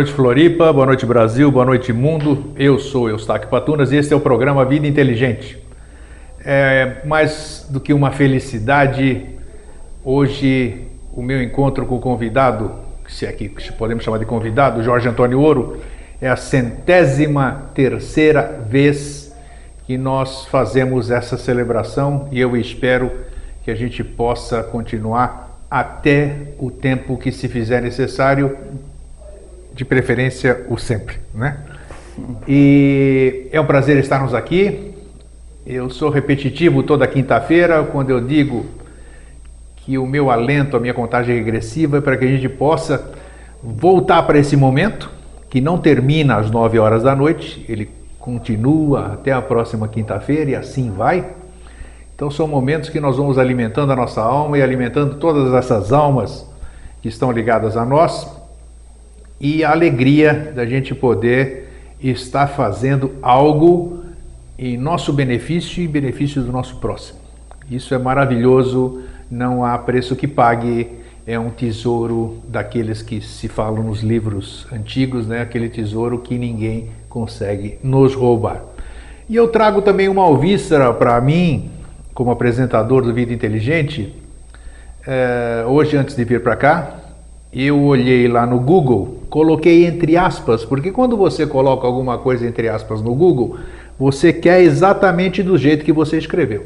Boa 0.00 0.04
noite, 0.06 0.16
Floripa. 0.16 0.72
Boa 0.72 0.86
noite, 0.86 1.04
Brasil. 1.04 1.52
Boa 1.52 1.66
noite, 1.66 1.92
mundo. 1.92 2.54
Eu 2.56 2.78
sou 2.78 3.10
Eustáquio 3.10 3.50
Patunas 3.50 3.92
e 3.92 3.96
este 3.96 4.14
é 4.14 4.16
o 4.16 4.20
programa 4.20 4.64
Vida 4.64 4.86
Inteligente. 4.86 5.62
É 6.42 7.02
mais 7.04 7.66
do 7.68 7.78
que 7.78 7.92
uma 7.92 8.10
felicidade, 8.10 9.26
hoje 10.02 10.86
o 11.12 11.20
meu 11.20 11.42
encontro 11.42 11.84
com 11.84 11.96
o 11.96 12.00
convidado, 12.00 12.72
se 13.06 13.26
é 13.26 13.32
que 13.32 13.50
podemos 13.72 14.02
chamar 14.02 14.16
de 14.16 14.24
convidado, 14.24 14.82
Jorge 14.82 15.06
Antônio 15.06 15.38
Ouro, 15.38 15.82
é 16.18 16.30
a 16.30 16.36
centésima 16.36 17.70
terceira 17.74 18.58
vez 18.66 19.36
que 19.86 19.98
nós 19.98 20.46
fazemos 20.46 21.10
essa 21.10 21.36
celebração 21.36 22.26
e 22.32 22.40
eu 22.40 22.56
espero 22.56 23.12
que 23.62 23.70
a 23.70 23.74
gente 23.74 24.02
possa 24.02 24.62
continuar 24.62 25.60
até 25.70 26.54
o 26.58 26.70
tempo 26.70 27.18
que 27.18 27.30
se 27.30 27.48
fizer 27.48 27.82
necessário 27.82 28.56
de 29.80 29.84
preferência 29.86 30.66
o 30.68 30.76
sempre, 30.76 31.16
né? 31.32 31.56
E 32.46 33.48
é 33.50 33.58
um 33.58 33.64
prazer 33.64 33.96
estarmos 33.96 34.34
aqui. 34.34 34.92
Eu 35.66 35.88
sou 35.88 36.10
repetitivo 36.10 36.82
toda 36.82 37.06
quinta-feira 37.06 37.82
quando 37.84 38.10
eu 38.10 38.20
digo 38.20 38.66
que 39.76 39.96
o 39.96 40.06
meu 40.06 40.30
alento, 40.30 40.76
a 40.76 40.80
minha 40.80 40.92
contagem 40.92 41.34
regressiva 41.34 41.96
é 41.96 42.00
para 42.02 42.18
que 42.18 42.26
a 42.26 42.28
gente 42.28 42.46
possa 42.46 43.10
voltar 43.62 44.22
para 44.24 44.38
esse 44.38 44.54
momento 44.54 45.10
que 45.48 45.62
não 45.62 45.78
termina 45.78 46.36
às 46.36 46.50
9 46.50 46.78
horas 46.78 47.02
da 47.02 47.16
noite, 47.16 47.64
ele 47.66 47.88
continua 48.18 49.14
até 49.14 49.32
a 49.32 49.40
próxima 49.40 49.88
quinta-feira 49.88 50.50
e 50.50 50.54
assim 50.54 50.90
vai. 50.90 51.24
Então 52.14 52.30
são 52.30 52.46
momentos 52.46 52.90
que 52.90 53.00
nós 53.00 53.16
vamos 53.16 53.38
alimentando 53.38 53.94
a 53.94 53.96
nossa 53.96 54.20
alma 54.20 54.58
e 54.58 54.62
alimentando 54.62 55.14
todas 55.14 55.54
essas 55.54 55.90
almas 55.90 56.46
que 57.00 57.08
estão 57.08 57.32
ligadas 57.32 57.78
a 57.78 57.84
nós 57.86 58.39
e 59.40 59.64
a 59.64 59.70
alegria 59.70 60.52
da 60.54 60.66
gente 60.66 60.94
poder 60.94 61.68
estar 62.02 62.46
fazendo 62.46 63.12
algo 63.22 64.04
em 64.58 64.76
nosso 64.76 65.12
benefício 65.12 65.82
e 65.82 65.88
benefício 65.88 66.42
do 66.42 66.52
nosso 66.52 66.76
próximo. 66.76 67.18
Isso 67.70 67.94
é 67.94 67.98
maravilhoso, 67.98 69.02
não 69.30 69.64
há 69.64 69.78
preço 69.78 70.14
que 70.14 70.26
pague, 70.26 70.88
é 71.26 71.38
um 71.38 71.50
tesouro 71.50 72.38
daqueles 72.48 73.00
que 73.00 73.20
se 73.20 73.48
falam 73.48 73.82
nos 73.82 74.00
livros 74.00 74.66
antigos, 74.72 75.26
né? 75.26 75.40
aquele 75.40 75.68
tesouro 75.68 76.18
que 76.18 76.36
ninguém 76.36 76.90
consegue 77.08 77.78
nos 77.82 78.14
roubar. 78.14 78.62
E 79.28 79.36
eu 79.36 79.48
trago 79.48 79.80
também 79.80 80.08
uma 80.08 80.22
alvíssera 80.22 80.92
para 80.92 81.18
mim, 81.20 81.70
como 82.12 82.30
apresentador 82.30 83.02
do 83.02 83.14
Vida 83.14 83.32
Inteligente. 83.32 84.14
É, 85.06 85.64
hoje, 85.66 85.96
antes 85.96 86.16
de 86.16 86.24
vir 86.24 86.42
para 86.42 86.56
cá, 86.56 86.99
eu 87.52 87.82
olhei 87.82 88.28
lá 88.28 88.46
no 88.46 88.60
Google, 88.60 89.24
coloquei 89.28 89.84
entre 89.84 90.16
aspas, 90.16 90.64
porque 90.64 90.92
quando 90.92 91.16
você 91.16 91.46
coloca 91.46 91.86
alguma 91.86 92.16
coisa 92.16 92.46
entre 92.46 92.68
aspas 92.68 93.02
no 93.02 93.12
Google, 93.14 93.58
você 93.98 94.32
quer 94.32 94.62
exatamente 94.62 95.42
do 95.42 95.58
jeito 95.58 95.84
que 95.84 95.92
você 95.92 96.16
escreveu. 96.16 96.64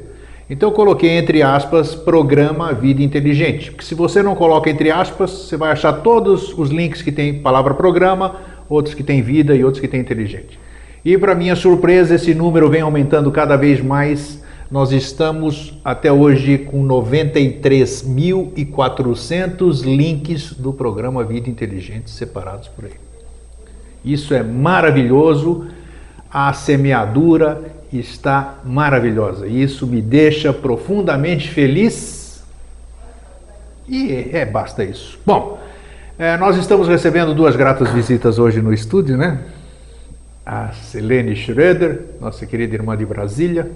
Então 0.48 0.68
eu 0.68 0.74
coloquei 0.74 1.10
entre 1.10 1.42
aspas 1.42 1.94
programa 1.94 2.72
Vida 2.74 3.02
Inteligente. 3.02 3.70
Porque 3.70 3.84
se 3.84 3.94
você 3.94 4.22
não 4.22 4.34
coloca 4.34 4.68
entre 4.68 4.90
aspas, 4.90 5.30
você 5.30 5.56
vai 5.56 5.72
achar 5.72 5.94
todos 5.94 6.56
os 6.58 6.68
links 6.68 7.00
que 7.00 7.10
tem 7.10 7.40
palavra 7.40 7.72
programa, 7.72 8.36
outros 8.68 8.94
que 8.94 9.02
tem 9.02 9.22
vida 9.22 9.56
e 9.56 9.64
outros 9.64 9.80
que 9.80 9.88
tem 9.88 10.00
inteligente. 10.00 10.58
E 11.02 11.16
para 11.16 11.34
minha 11.34 11.56
surpresa, 11.56 12.14
esse 12.14 12.34
número 12.34 12.68
vem 12.68 12.82
aumentando 12.82 13.32
cada 13.32 13.56
vez 13.56 13.80
mais 13.82 14.43
nós 14.70 14.92
estamos 14.92 15.74
até 15.84 16.10
hoje 16.10 16.56
com 16.58 16.86
93.400 16.86 19.82
links 19.82 20.52
do 20.52 20.72
programa 20.72 21.22
Vida 21.22 21.50
Inteligente 21.50 22.10
separados 22.10 22.68
por 22.68 22.86
aí. 22.86 22.94
Isso 24.04 24.34
é 24.34 24.42
maravilhoso, 24.42 25.68
a 26.30 26.52
semeadura 26.52 27.62
está 27.92 28.58
maravilhosa. 28.64 29.46
Isso 29.46 29.86
me 29.86 30.02
deixa 30.02 30.52
profundamente 30.52 31.48
feliz. 31.50 32.42
E 33.88 34.30
é, 34.32 34.44
basta 34.44 34.82
isso. 34.82 35.18
Bom, 35.24 35.60
é, 36.18 36.36
nós 36.36 36.56
estamos 36.56 36.88
recebendo 36.88 37.34
duas 37.34 37.54
gratas 37.54 37.90
visitas 37.90 38.38
hoje 38.38 38.60
no 38.60 38.72
estúdio, 38.72 39.16
né? 39.16 39.44
A 40.44 40.72
Selene 40.72 41.36
Schroeder, 41.36 42.00
nossa 42.20 42.44
querida 42.46 42.74
irmã 42.74 42.96
de 42.96 43.06
Brasília, 43.06 43.70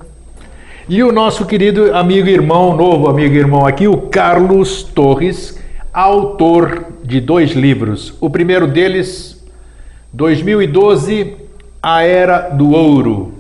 e 0.89 1.03
o 1.03 1.13
nosso 1.13 1.45
querido 1.45 1.95
amigo 1.95 2.29
irmão, 2.29 2.75
novo 2.75 3.11
amigo 3.11 3.35
irmão 3.35 3.67
aqui, 3.67 3.87
o 3.87 4.09
Carlos 4.09 4.83
Torres, 4.83 5.63
autor 5.93 6.87
de 7.05 7.21
dois 7.21 7.51
livros. 7.51 8.15
O 8.23 8.31
primeiro 8.31 8.67
deles, 8.67 9.47
2012, 10.15 11.37
A 11.83 12.03
Era 12.03 12.49
do 12.49 12.71
Ouro. 12.71 13.35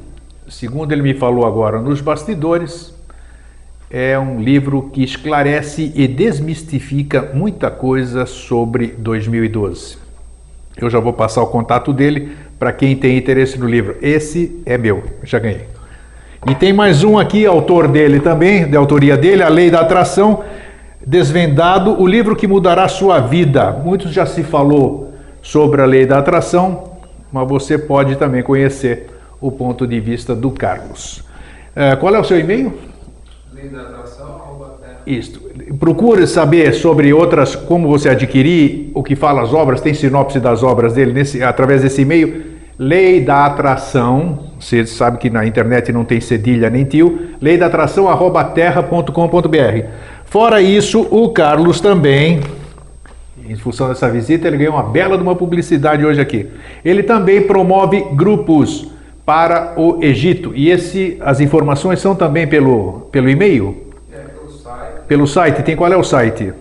Segundo 0.46 0.92
ele 0.92 1.00
me 1.00 1.14
falou 1.14 1.46
agora 1.46 1.80
nos 1.80 2.02
bastidores, 2.02 2.94
é 3.90 4.18
um 4.18 4.42
livro 4.42 4.90
que 4.92 5.02
esclarece 5.02 5.90
e 5.94 6.06
desmistifica 6.06 7.30
muita 7.32 7.70
coisa 7.70 8.26
sobre 8.26 8.88
2012. 8.88 9.96
Eu 10.76 10.90
já 10.90 11.00
vou 11.00 11.14
passar 11.14 11.42
o 11.42 11.46
contato 11.46 11.94
dele 11.94 12.36
para 12.58 12.74
quem 12.74 12.94
tem 12.94 13.16
interesse 13.16 13.58
no 13.58 13.66
livro. 13.66 13.96
Esse 14.02 14.60
é 14.66 14.76
meu, 14.76 15.02
já 15.24 15.38
ganhei. 15.38 15.77
E 16.46 16.54
tem 16.54 16.72
mais 16.72 17.02
um 17.02 17.18
aqui, 17.18 17.44
autor 17.44 17.88
dele 17.88 18.20
também, 18.20 18.68
de 18.68 18.76
autoria 18.76 19.16
dele, 19.16 19.42
A 19.42 19.48
Lei 19.48 19.70
da 19.70 19.80
Atração, 19.80 20.44
Desvendado, 21.04 22.00
o 22.00 22.06
livro 22.06 22.36
que 22.36 22.46
mudará 22.46 22.84
a 22.84 22.88
sua 22.88 23.18
vida. 23.18 23.72
Muitos 23.72 24.12
já 24.12 24.26
se 24.26 24.42
falou 24.42 25.14
sobre 25.40 25.80
a 25.80 25.86
Lei 25.86 26.04
da 26.04 26.18
Atração, 26.18 26.98
mas 27.32 27.48
você 27.48 27.78
pode 27.78 28.16
também 28.16 28.42
conhecer 28.42 29.08
o 29.40 29.50
ponto 29.50 29.86
de 29.86 29.98
vista 30.00 30.34
do 30.34 30.50
Carlos. 30.50 31.24
É, 31.74 31.96
qual 31.96 32.14
é 32.14 32.18
o 32.18 32.24
seu 32.24 32.38
e-mail? 32.38 32.74
Lei 33.52 33.68
da 33.68 33.82
Atração. 33.82 34.38
Isto. 35.06 35.40
Procure 35.80 36.26
saber 36.26 36.74
sobre 36.74 37.12
outras, 37.14 37.56
como 37.56 37.88
você 37.88 38.10
adquirir, 38.10 38.90
o 38.94 39.02
que 39.02 39.16
fala 39.16 39.40
as 39.40 39.54
obras, 39.54 39.80
tem 39.80 39.94
sinopse 39.94 40.38
das 40.38 40.62
obras 40.62 40.92
dele 40.92 41.14
nesse, 41.14 41.42
através 41.42 41.80
desse 41.80 42.02
e-mail 42.02 42.44
Lei 42.78 43.22
da 43.22 43.46
Atração, 43.46 44.47
você 44.58 44.84
sabe 44.86 45.18
que 45.18 45.30
na 45.30 45.46
internet 45.46 45.92
não 45.92 46.04
tem 46.04 46.20
cedilha 46.20 46.68
nem 46.68 46.84
tio, 46.84 47.28
lei 47.40 47.56
da 47.56 47.66
atração 47.66 48.08
arroba 48.08 48.42
terra.com.br. 48.44 49.86
Fora 50.24 50.60
isso, 50.60 51.06
o 51.10 51.30
Carlos 51.30 51.80
também, 51.80 52.40
em 53.48 53.56
função 53.56 53.88
dessa 53.88 54.10
visita, 54.10 54.46
ele 54.48 54.56
ganhou 54.56 54.74
uma 54.74 54.82
bela 54.82 55.16
de 55.16 55.22
uma 55.22 55.36
publicidade 55.36 56.04
hoje 56.04 56.20
aqui. 56.20 56.48
Ele 56.84 57.02
também 57.02 57.42
promove 57.42 58.04
grupos 58.12 58.90
para 59.24 59.74
o 59.76 60.02
Egito. 60.02 60.52
E 60.54 60.70
esse, 60.70 61.16
as 61.20 61.40
informações 61.40 62.00
são 62.00 62.14
também 62.14 62.46
pelo, 62.46 63.08
pelo 63.12 63.28
e-mail? 63.28 63.86
É, 64.12 64.16
pelo 64.16 64.50
site. 64.50 64.92
Pelo 65.06 65.26
site. 65.26 65.62
Tem 65.62 65.76
qual 65.76 65.92
é 65.92 65.96
o 65.96 66.02
site? 66.02 66.52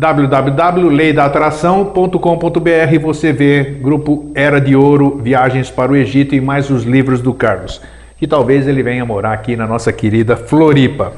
www.leidaatração.com.br 0.00 2.98
você 3.02 3.34
vê 3.34 3.76
grupo 3.82 4.32
Era 4.34 4.58
de 4.58 4.74
Ouro, 4.74 5.20
Viagens 5.22 5.70
para 5.70 5.92
o 5.92 5.96
Egito 5.96 6.34
e 6.34 6.40
mais 6.40 6.70
os 6.70 6.84
livros 6.84 7.20
do 7.20 7.34
Carlos, 7.34 7.82
que 8.16 8.26
talvez 8.26 8.66
ele 8.66 8.82
venha 8.82 9.04
morar 9.04 9.34
aqui 9.34 9.56
na 9.56 9.66
nossa 9.66 9.92
querida 9.92 10.38
Floripa. 10.38 11.12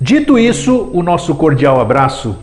Dito 0.00 0.38
isso, 0.38 0.88
o 0.94 1.02
nosso 1.02 1.34
cordial 1.34 1.82
abraço 1.82 2.34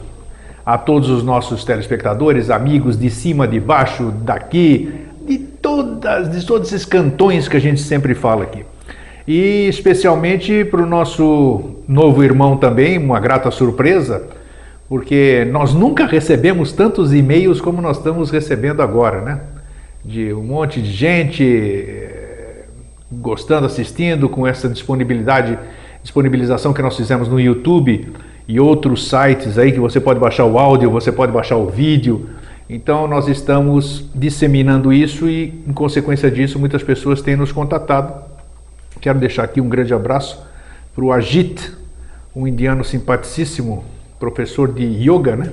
a 0.64 0.78
todos 0.78 1.10
os 1.10 1.24
nossos 1.24 1.66
telespectadores, 1.66 2.52
amigos 2.52 2.96
de 2.96 3.10
cima, 3.10 3.48
de 3.48 3.60
baixo, 3.60 4.14
daqui, 4.22 4.94
de 5.26 5.40
todas, 5.40 6.30
de 6.30 6.46
todos 6.46 6.72
esses 6.72 6.86
cantões 6.86 7.48
que 7.48 7.58
a 7.58 7.62
gente 7.62 7.82
sempre 7.82 8.14
fala 8.14 8.44
aqui. 8.44 8.64
E 9.28 9.68
especialmente 9.68 10.64
para 10.64 10.84
o 10.84 10.86
nosso 10.86 11.72
novo 11.88 12.24
irmão 12.24 12.56
também, 12.56 13.00
uma 13.00 13.20
grata 13.20 13.50
surpresa, 13.50 14.45
porque 14.88 15.48
nós 15.52 15.74
nunca 15.74 16.06
recebemos 16.06 16.72
tantos 16.72 17.14
e-mails 17.14 17.60
como 17.60 17.82
nós 17.82 17.98
estamos 17.98 18.30
recebendo 18.30 18.82
agora, 18.82 19.22
né? 19.22 19.42
De 20.04 20.32
um 20.34 20.44
monte 20.44 20.82
de 20.82 20.92
gente 20.92 21.44
eh, 21.44 22.66
gostando, 23.12 23.66
assistindo, 23.66 24.30
com 24.30 24.46
essa 24.46 24.70
disponibilidade, 24.70 25.58
disponibilização 26.04 26.72
que 26.72 26.82
nós 26.82 26.96
fizemos 26.96 27.28
no 27.28 27.40
YouTube 27.40 28.14
e 28.48 28.60
outros 28.60 29.10
sites 29.10 29.58
aí 29.58 29.72
que 29.72 29.80
você 29.80 30.00
pode 30.00 30.20
baixar 30.20 30.46
o 30.46 30.60
áudio, 30.60 30.92
você 30.92 31.12
pode 31.12 31.32
baixar 31.32 31.58
o 31.58 31.68
vídeo. 31.68 32.30
Então 32.70 33.08
nós 33.08 33.28
estamos 33.28 34.08
disseminando 34.14 34.94
isso 34.94 35.28
e, 35.28 35.64
em 35.68 35.74
consequência 35.74 36.30
disso, 36.30 36.60
muitas 36.60 36.84
pessoas 36.84 37.22
têm 37.22 37.36
nos 37.36 37.52
contatado. 37.52 38.14
Quero 39.02 39.18
deixar 39.18 39.44
aqui 39.44 39.60
um 39.60 39.70
grande 39.70 39.94
abraço 39.94 40.44
para 40.94 41.04
o 41.04 41.12
Ajit, 41.12 41.72
um 42.36 42.48
indiano 42.48 42.84
simpaticíssimo, 42.84 43.84
professor 44.32 44.74
de 44.74 44.84
yoga, 44.84 45.36
né? 45.36 45.52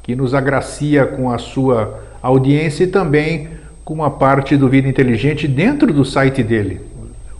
que 0.00 0.14
nos 0.14 0.32
agracia 0.32 1.04
com 1.04 1.32
a 1.32 1.38
sua 1.38 2.00
audiência 2.22 2.84
e 2.84 2.86
também 2.86 3.48
com 3.84 3.94
uma 3.94 4.08
parte 4.08 4.56
do 4.56 4.68
Vida 4.68 4.88
Inteligente 4.88 5.48
dentro 5.48 5.92
do 5.92 6.04
site 6.04 6.40
dele. 6.44 6.80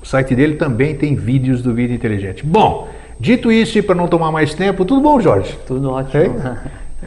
O 0.02 0.04
site 0.04 0.34
dele 0.34 0.56
também 0.56 0.96
tem 0.96 1.14
vídeos 1.14 1.62
do 1.62 1.72
Vida 1.72 1.94
Inteligente. 1.94 2.44
Bom, 2.44 2.88
dito 3.20 3.52
isso 3.52 3.78
e 3.78 3.82
para 3.82 3.94
não 3.94 4.08
tomar 4.08 4.32
mais 4.32 4.54
tempo, 4.54 4.84
tudo 4.84 5.00
bom, 5.00 5.20
Jorge? 5.20 5.56
Tudo 5.64 5.92
ótimo. 5.92 6.34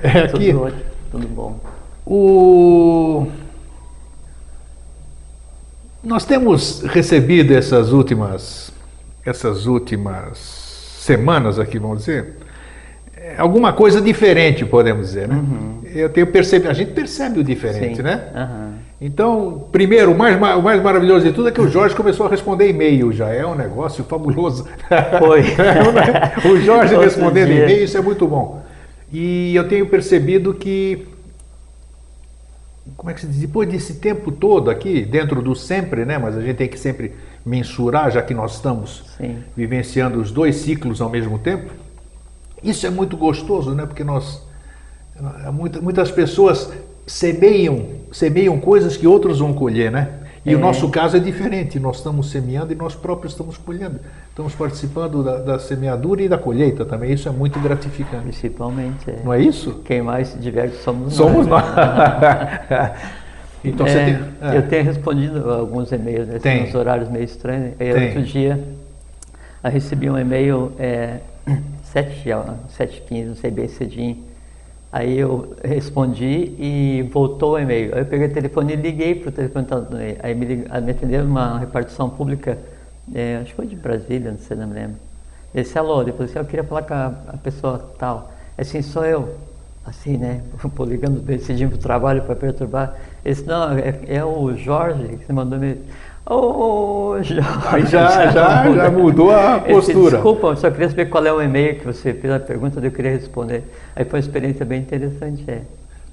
É, 0.02 0.08
é 0.08 0.20
aqui, 0.22 0.52
tudo 0.52 0.64
ótimo. 0.64 0.82
tudo 1.12 1.28
bom. 1.28 1.60
O... 2.06 3.28
Nós 6.02 6.24
temos 6.24 6.84
recebido 6.84 7.54
essas 7.54 7.92
últimas, 7.92 8.72
essas 9.26 9.66
últimas 9.66 10.38
semanas 11.00 11.60
aqui, 11.60 11.78
vamos 11.78 12.00
dizer, 12.00 12.36
alguma 13.38 13.74
coisa 13.74 14.02
diferente, 14.02 14.66
podemos 14.66 15.08
dizer, 15.08 15.28
né? 15.28 15.36
Uhum. 15.36 15.82
Eu 15.94 16.10
tenho 16.10 16.28
percebido, 16.28 16.70
a 16.70 16.74
gente 16.74 16.92
percebe 16.92 17.40
o 17.40 17.44
diferente, 17.44 17.98
Sim. 17.98 18.04
né? 18.04 18.24
Uhum. 18.36 18.74
Então, 19.02 19.68
primeiro, 19.72 20.12
o 20.12 20.18
mais, 20.18 20.36
o 20.36 20.62
mais 20.62 20.84
maravilhoso 20.84 21.26
de 21.26 21.32
tudo 21.32 21.48
é 21.48 21.52
que 21.52 21.62
o 21.62 21.70
Jorge 21.70 21.96
começou 21.96 22.26
a 22.26 22.30
responder 22.30 22.70
e-mail 22.70 23.12
já. 23.14 23.30
É 23.30 23.46
um 23.46 23.56
negócio 23.56 24.04
fabuloso. 24.04 24.68
Foi. 25.20 25.44
o 26.52 26.60
Jorge 26.60 26.96
respondendo 27.00 27.52
e-mail, 27.52 27.84
isso 27.84 27.98
é 27.98 28.02
muito 28.02 28.28
bom. 28.28 28.62
E 29.12 29.56
eu 29.56 29.68
tenho 29.70 29.88
percebido 29.88 30.54
que, 30.54 31.08
como 32.98 33.10
é 33.10 33.14
que 33.14 33.22
se 33.22 33.28
diz, 33.28 33.40
depois 33.40 33.70
desse 33.70 33.96
tempo 33.96 34.32
todo 34.32 34.70
aqui, 34.70 35.06
dentro 35.06 35.42
do 35.42 35.56
sempre, 35.56 36.04
né? 36.04 36.18
Mas 36.18 36.38
a 36.38 36.42
gente 36.42 36.58
tem 36.58 36.68
que 36.68 36.78
sempre 36.78 37.14
mensurar, 37.46 38.12
já 38.12 38.22
que 38.22 38.34
nós 38.34 38.56
estamos 38.56 39.06
Sim. 39.18 39.38
vivenciando 39.56 40.20
os 40.20 40.30
dois 40.30 40.58
ciclos 40.58 41.02
ao 41.02 41.10
mesmo 41.10 41.40
tempo. 41.40 41.72
Isso 42.64 42.86
é 42.86 42.90
muito 42.90 43.16
gostoso, 43.16 43.72
né? 43.72 43.86
Porque 43.86 44.04
nós, 44.04 44.44
muitas 45.82 46.12
pessoas 46.12 46.72
semeiam, 47.06 47.86
semeiam 48.12 48.60
coisas 48.60 48.96
que 48.96 49.08
outros 49.08 49.40
vão 49.40 49.54
colher, 49.54 49.92
né? 49.92 50.20
E 50.46 50.54
é. 50.54 50.56
o 50.56 50.60
nosso 50.60 50.90
caso 50.90 51.18
é 51.18 51.20
diferente, 51.20 51.80
nós 51.80 51.98
estamos 51.98 52.32
semeando 52.32 52.72
e 52.72 52.76
nós 52.76 52.96
próprios 52.96 53.34
estamos 53.34 53.58
colhendo. 53.58 54.00
Estamos 54.30 54.56
participando 54.56 55.24
da, 55.24 55.38
da 55.38 55.60
semeadura 55.60 56.22
e 56.22 56.30
da 56.30 56.38
colheita 56.38 56.86
também, 56.86 57.12
isso 57.12 57.28
é 57.28 57.32
muito 57.32 57.60
gratificante. 57.60 58.24
Principalmente. 58.24 59.10
É. 59.10 59.22
Não 59.24 59.34
é 59.34 59.42
isso? 59.42 59.82
Quem 59.84 60.02
mais 60.02 60.30
se 60.30 60.40
diverte 60.40 60.78
somos, 60.78 61.14
somos 61.14 61.46
nós. 61.46 61.64
Somos 61.64 61.78
nós. 61.78 62.92
então 63.64 63.86
é, 63.86 63.94
tem, 63.94 64.20
é. 64.42 64.58
Eu 64.58 64.68
tenho 64.68 64.84
respondido 64.86 65.52
alguns 65.52 65.92
e-mails 65.92 66.28
nesses 66.30 66.74
né, 66.74 66.80
horários 66.80 67.10
meio 67.10 67.26
estranhos. 67.26 67.74
E 67.80 68.06
outro 68.06 68.24
dia 68.24 68.64
eu 69.62 69.70
recebi 69.70 70.10
um 70.10 70.18
e-mail 70.18 70.72
é, 71.96 72.04
7 72.04 72.30
7h15, 72.78 73.26
não 73.26 73.36
sei 73.36 73.52
bem 73.52 73.68
cedinho 73.68 74.30
Aí 74.92 75.20
eu 75.20 75.56
respondi 75.64 76.56
e 76.58 77.08
voltou 77.12 77.52
o 77.52 77.60
e-mail. 77.60 77.94
Aí 77.94 78.02
eu 78.02 78.06
peguei 78.06 78.28
o 78.28 78.34
telefone 78.34 78.74
e 78.74 78.76
liguei 78.76 79.14
para 79.14 79.30
o 79.30 79.32
telefone. 79.32 79.68
Aí 80.24 80.34
me, 80.34 80.46
me 80.46 80.92
atenderam 80.92 81.28
uma 81.28 81.60
repartição 81.60 82.10
pública, 82.10 82.58
é, 83.14 83.38
acho 83.38 83.52
que 83.52 83.56
foi 83.56 83.68
de 83.68 83.76
Brasília, 83.76 84.32
não 84.32 84.40
sei, 84.40 84.58
não 84.58 84.68
me 84.68 84.74
lembro. 84.74 84.98
Ele 85.54 85.64
disse, 85.64 85.78
alô, 85.78 86.04
depois 86.04 86.36
eu 86.36 86.44
queria 86.44 86.64
falar 86.64 86.84
com 86.84 86.94
a, 86.94 87.14
a 87.28 87.38
pessoa 87.38 87.94
tal. 88.00 88.32
Assim, 88.58 88.82
sou 88.82 89.06
eu. 89.06 89.36
Assim, 89.86 90.18
né? 90.18 90.42
Pô, 90.76 90.86
ligando 90.86 91.22
decidindo 91.22 91.72
para 91.72 91.80
o 91.80 91.82
trabalho 91.82 92.24
para 92.24 92.36
perturbar. 92.36 92.96
Ele 93.24 93.36
disse, 93.36 93.48
não, 93.48 93.72
é, 93.74 94.00
é 94.08 94.26
o 94.26 94.56
Jorge 94.56 95.18
que 95.18 95.26
você 95.26 95.34
mandou 95.34 95.60
me. 95.60 95.78
Oh, 96.30 97.18
já, 97.22 97.42
já, 97.86 98.32
já, 98.32 98.72
já 98.72 98.92
mudou 98.92 99.32
a 99.32 99.60
postura. 99.60 100.18
Desculpa, 100.18 100.56
só 100.56 100.70
queria 100.70 100.90
saber 100.90 101.06
qual 101.08 101.26
é 101.26 101.34
o 101.34 101.42
e-mail 101.42 101.80
que 101.80 101.86
você 101.86 102.14
fez 102.14 102.32
a 102.32 102.40
pergunta, 102.40 102.80
eu 102.80 102.92
queria 102.92 103.12
responder. 103.12 103.64
Aí 103.96 104.06
foi 104.06 104.20
uma 104.20 104.26
experiência 104.26 104.64
bem 104.64 104.82
interessante. 104.82 105.44
É. 105.48 105.62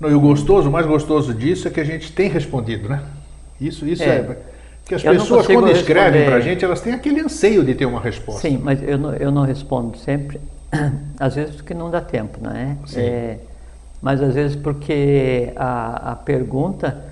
Não, 0.00 0.10
e 0.10 0.14
o 0.14 0.20
gostoso, 0.20 0.68
o 0.68 0.72
mais 0.72 0.86
gostoso 0.86 1.34
disso 1.34 1.68
é 1.68 1.70
que 1.70 1.80
a 1.80 1.84
gente 1.84 2.12
tem 2.12 2.30
respondido, 2.30 2.88
né? 2.88 3.02
Isso, 3.60 3.86
isso 3.86 4.02
é. 4.02 4.06
é 4.06 4.36
que 4.86 4.94
as 4.94 5.04
eu 5.04 5.12
pessoas, 5.12 5.46
quando 5.46 5.70
escrevem 5.70 6.24
para 6.24 6.36
a 6.36 6.40
gente, 6.40 6.64
elas 6.64 6.80
têm 6.80 6.94
aquele 6.94 7.20
anseio 7.20 7.62
de 7.62 7.74
ter 7.74 7.84
uma 7.84 8.00
resposta. 8.00 8.40
Sim, 8.40 8.58
mas 8.62 8.82
eu 8.82 8.96
não, 8.96 9.12
eu 9.14 9.30
não 9.30 9.42
respondo 9.42 9.98
sempre, 9.98 10.40
às 11.20 11.34
vezes 11.34 11.56
porque 11.56 11.74
não 11.74 11.90
dá 11.90 12.00
tempo, 12.00 12.38
não 12.40 12.52
é? 12.52 12.76
Sim. 12.86 13.00
é 13.00 13.38
mas 14.00 14.22
às 14.22 14.34
vezes 14.34 14.56
porque 14.56 15.52
a, 15.56 16.12
a 16.12 16.14
pergunta 16.14 17.02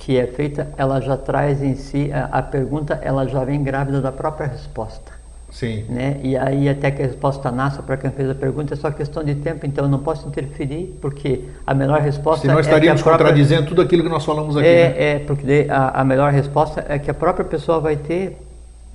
que 0.00 0.18
é 0.18 0.26
feita, 0.26 0.68
ela 0.78 0.98
já 1.00 1.16
traz 1.16 1.62
em 1.62 1.76
si, 1.76 2.10
a, 2.10 2.38
a, 2.38 2.42
pergunta 2.42 2.98
ela 3.02 3.28
já 3.28 3.44
vem 3.44 3.62
grávida 3.62 4.00
da 4.00 4.10
própria 4.10 4.46
resposta. 4.46 5.12
Sim. 5.50 5.84
Né? 5.90 6.18
E 6.22 6.36
aí 6.38 6.70
até 6.70 6.90
que 6.90 7.02
a 7.02 7.06
resposta 7.06 7.50
nasça 7.50 7.82
para 7.82 7.98
quem 7.98 8.10
fez 8.10 8.30
a 8.30 8.34
pergunta 8.34 8.72
é 8.72 8.76
só 8.78 8.90
questão 8.90 9.22
de 9.22 9.34
tempo, 9.34 9.66
então 9.66 9.84
eu 9.84 9.90
não 9.90 9.98
posso 9.98 10.26
interferir, 10.26 10.96
porque 11.02 11.44
a 11.66 11.74
melhor 11.74 12.00
resposta 12.00 12.42
Senão 12.42 12.56
é 12.56 12.62
estaríamos 12.62 13.02
própria... 13.02 13.26
contradizendo 13.26 13.66
tudo 13.66 13.82
aquilo 13.82 14.02
que 14.02 14.08
nós 14.08 14.24
falamos 14.24 14.56
aqui. 14.56 14.66
É, 14.66 14.88
né? 14.88 14.94
é 14.96 15.18
porque 15.18 15.66
a, 15.68 16.00
a, 16.00 16.04
melhor 16.04 16.32
resposta 16.32 16.82
é 16.88 16.98
que 16.98 17.10
a 17.10 17.14
própria 17.14 17.44
pessoa 17.44 17.78
vai 17.78 17.96
ter 17.96 18.38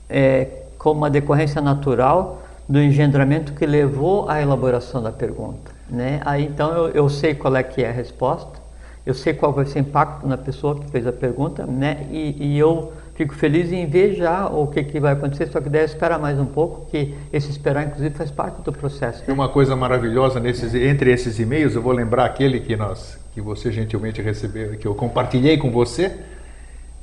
é, 0.09 0.47
como 0.79 1.01
uma 1.01 1.09
decorrência 1.09 1.61
natural 1.61 2.41
do 2.67 2.81
engendramento 2.81 3.53
que 3.53 3.65
levou 3.67 4.27
à 4.27 4.41
elaboração 4.41 5.03
da 5.03 5.11
pergunta. 5.11 5.71
Né? 5.87 6.19
Aí 6.25 6.45
então 6.45 6.73
eu, 6.73 6.87
eu 6.89 7.09
sei 7.09 7.35
qual 7.35 7.55
é 7.55 7.61
que 7.61 7.83
é 7.83 7.89
a 7.89 7.93
resposta, 7.93 8.64
eu 9.05 9.13
sei 9.13 9.33
qual 9.33 9.53
vai 9.53 9.65
ser 9.65 9.79
o 9.79 9.81
impacto 9.81 10.27
na 10.27 10.37
pessoa 10.37 10.79
que 10.79 10.89
fez 10.89 11.05
a 11.05 11.11
pergunta, 11.11 11.65
né? 11.65 12.07
E, 12.11 12.35
e 12.39 12.59
eu 12.59 12.91
fico 13.13 13.35
feliz 13.35 13.71
em 13.71 13.85
ver 13.85 14.15
já 14.15 14.47
o 14.47 14.67
que, 14.67 14.83
que 14.83 14.99
vai 14.99 15.13
acontecer, 15.13 15.47
só 15.47 15.61
que 15.61 15.69
deve 15.69 15.85
esperar 15.85 16.19
mais 16.19 16.39
um 16.39 16.45
pouco, 16.45 16.87
que 16.89 17.13
esse 17.31 17.49
esperar, 17.49 17.85
inclusive, 17.85 18.15
faz 18.15 18.31
parte 18.31 18.61
do 18.61 18.73
processo. 18.73 19.23
Tem 19.23 19.33
uma 19.33 19.47
coisa 19.47 19.75
maravilhosa 19.75 20.39
nesses, 20.39 20.73
entre 20.73 21.11
esses 21.11 21.39
e-mails, 21.39 21.75
eu 21.75 21.81
vou 21.81 21.93
lembrar 21.93 22.25
aquele 22.25 22.59
que 22.59 22.75
nós, 22.75 23.17
que 23.33 23.39
você 23.39 23.71
gentilmente 23.71 24.21
recebeu, 24.21 24.75
que 24.77 24.87
eu 24.87 24.95
compartilhei 24.95 25.57
com 25.57 25.71
você, 25.71 26.11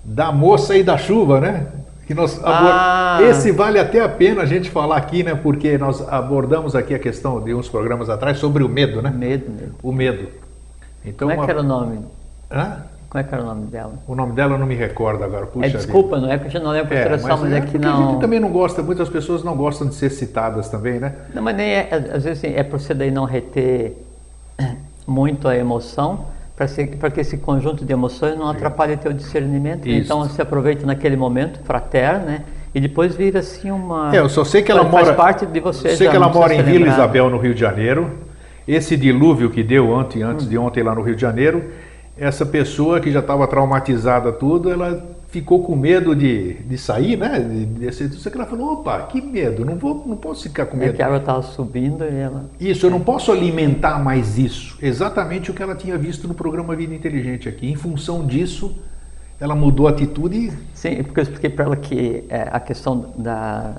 da 0.05 0.33
moça 0.33 0.77
e 0.77 0.83
da 0.83 0.99
chuva, 0.99 1.41
né? 1.41 1.69
Que 2.05 2.15
nós 2.15 2.41
ah. 2.43 3.21
Esse 3.23 3.53
vale 3.53 3.79
até 3.79 4.01
a 4.01 4.09
pena 4.09 4.43
a 4.43 4.47
gente 4.47 4.69
falar 4.69 4.97
aqui, 4.97 5.23
né? 5.23 5.37
Porque 5.37 5.79
nós 5.79 6.07
abordamos 6.09 6.75
aqui 6.75 6.95
a 6.95 6.99
questão 6.99 7.41
de 7.41 7.55
uns 7.55 7.69
programas 7.69 8.11
atrás 8.11 8.39
sobre 8.39 8.65
o 8.65 8.69
medo, 8.69 9.01
né? 9.01 9.11
Medo, 9.11 9.51
medo. 9.51 9.75
O 9.83 9.93
medo. 9.93 10.29
Então, 11.05 11.29
Como 11.29 11.33
é 11.33 11.35
uma... 11.37 11.45
que 11.45 11.51
era 11.51 11.61
o 11.61 11.65
nome? 11.65 12.01
Hã? 12.51 12.83
Como 13.13 13.21
é 13.21 13.25
que 13.25 13.35
era 13.35 13.43
o 13.43 13.47
nome 13.47 13.67
dela? 13.67 13.93
O 14.09 14.15
nome 14.15 14.33
dela 14.33 14.55
eu 14.55 14.59
não 14.59 14.67
me 14.67 14.75
recordo 14.75 15.23
agora. 15.23 15.45
Puxa 15.45 15.67
é, 15.67 15.69
desculpa, 15.69 16.17
vida. 16.17 16.27
não 16.27 16.33
é 16.33 16.39
porque 16.39 16.57
eu 16.57 16.63
não 16.63 16.71
lembro 16.71 16.95
a 16.95 16.97
é, 16.97 17.11
mas, 17.11 17.23
mas 17.23 17.53
é, 17.53 17.59
é 17.59 17.61
que 17.61 17.77
não. 17.77 18.09
A 18.09 18.13
gente 18.13 18.21
também 18.23 18.41
não 18.41 18.49
gosta, 18.49 18.83
muitas 18.83 19.11
pessoas 19.11 19.45
não 19.45 19.55
gostam 19.55 19.87
de 19.87 19.95
ser 19.95 20.09
citadas 20.09 20.71
também, 20.71 20.99
né? 20.99 21.15
Não, 21.35 21.43
mas 21.43 21.55
nem 21.55 21.73
é, 21.73 21.89
às 21.93 22.25
vezes 22.25 22.43
assim, 22.43 22.55
é 22.57 22.63
por 22.63 22.81
você 22.81 22.95
daí 22.95 23.11
não 23.11 23.27
reter 23.27 23.99
muito 25.07 25.47
a 25.47 25.55
emoção, 25.55 26.25
para 26.57 27.11
que 27.11 27.21
esse 27.21 27.37
conjunto 27.37 27.85
de 27.85 27.93
emoções 27.93 28.35
não 28.39 28.49
atrapalhe 28.49 28.97
teu 28.97 29.13
discernimento. 29.13 29.87
Isso. 29.87 30.07
Então 30.07 30.21
você 30.21 30.41
aproveita 30.41 30.87
naquele 30.87 31.17
momento 31.17 31.61
fraterno, 31.65 32.25
né? 32.25 32.45
E 32.75 32.81
depois 32.81 33.15
vira 33.15 33.41
assim 33.41 33.71
uma. 33.71 34.17
É, 34.17 34.21
eu 34.21 34.29
só 34.31 34.43
sei 34.43 34.63
que 34.63 34.73
ela 34.73 34.87
faz 34.87 35.09
mora. 35.09 35.15
parte 35.15 35.45
de 35.45 35.61
você. 35.61 35.89
Eu 35.89 35.97
sei 35.97 36.09
que 36.09 36.17
ela 36.17 36.31
mora 36.31 36.55
em 36.55 36.63
Vila 36.63 36.89
Isabel, 36.89 37.29
no 37.29 37.37
Rio 37.37 37.53
de 37.53 37.61
Janeiro 37.61 38.32
esse 38.67 38.97
dilúvio 38.97 39.51
que 39.51 39.63
deu 39.63 39.91
ontem, 39.91 40.23
antes 40.23 40.49
de 40.49 40.57
ontem 40.57 40.83
lá 40.83 40.95
no 40.95 41.03
Rio 41.03 41.15
de 41.15 41.21
Janeiro, 41.21 41.65
essa 42.17 42.45
pessoa 42.45 43.01
que 43.01 43.11
já 43.11 43.21
estava 43.21 43.47
traumatizada 43.47 44.33
tudo, 44.33 44.71
ela 44.71 45.03
ficou 45.29 45.65
com 45.65 45.75
medo 45.75 46.15
de, 46.15 46.55
de 46.55 46.77
sair, 46.77 47.17
né? 47.17 47.41
De, 47.41 47.65
de, 47.65 48.09
de, 48.09 48.29
ela 48.35 48.45
falou, 48.45 48.75
opa, 48.75 49.01
que 49.07 49.21
medo, 49.21 49.65
não, 49.65 49.77
vou, 49.77 50.05
não 50.07 50.17
posso 50.17 50.43
ficar 50.43 50.67
com 50.67 50.77
é 50.77 50.81
medo. 50.81 50.93
É 50.93 50.97
que 50.97 51.03
a 51.03 51.07
água 51.07 51.19
estava 51.19 51.43
subindo 51.43 52.05
e 52.05 52.15
ela... 52.15 52.45
Isso, 52.61 52.85
eu 52.85 52.91
não 52.91 53.01
posso 53.01 53.33
alimentar 53.33 53.99
mais 53.99 54.39
isso. 54.39 54.77
Exatamente 54.81 55.51
o 55.51 55.55
que 55.55 55.63
ela 55.63 55.75
tinha 55.75 55.97
visto 55.97 56.29
no 56.29 56.35
programa 56.35 56.77
Vida 56.77 56.95
Inteligente 56.95 57.49
aqui. 57.49 57.67
Em 57.67 57.75
função 57.75 58.27
disso, 58.27 58.77
ela 59.41 59.55
mudou 59.55 59.89
a 59.89 59.91
atitude. 59.91 60.53
Sim, 60.75 61.03
porque 61.03 61.21
eu 61.21 61.23
expliquei 61.23 61.49
para 61.49 61.65
ela 61.65 61.77
que 61.77 62.25
é, 62.29 62.49
a 62.53 62.61
questão 62.61 63.13
da, 63.17 63.75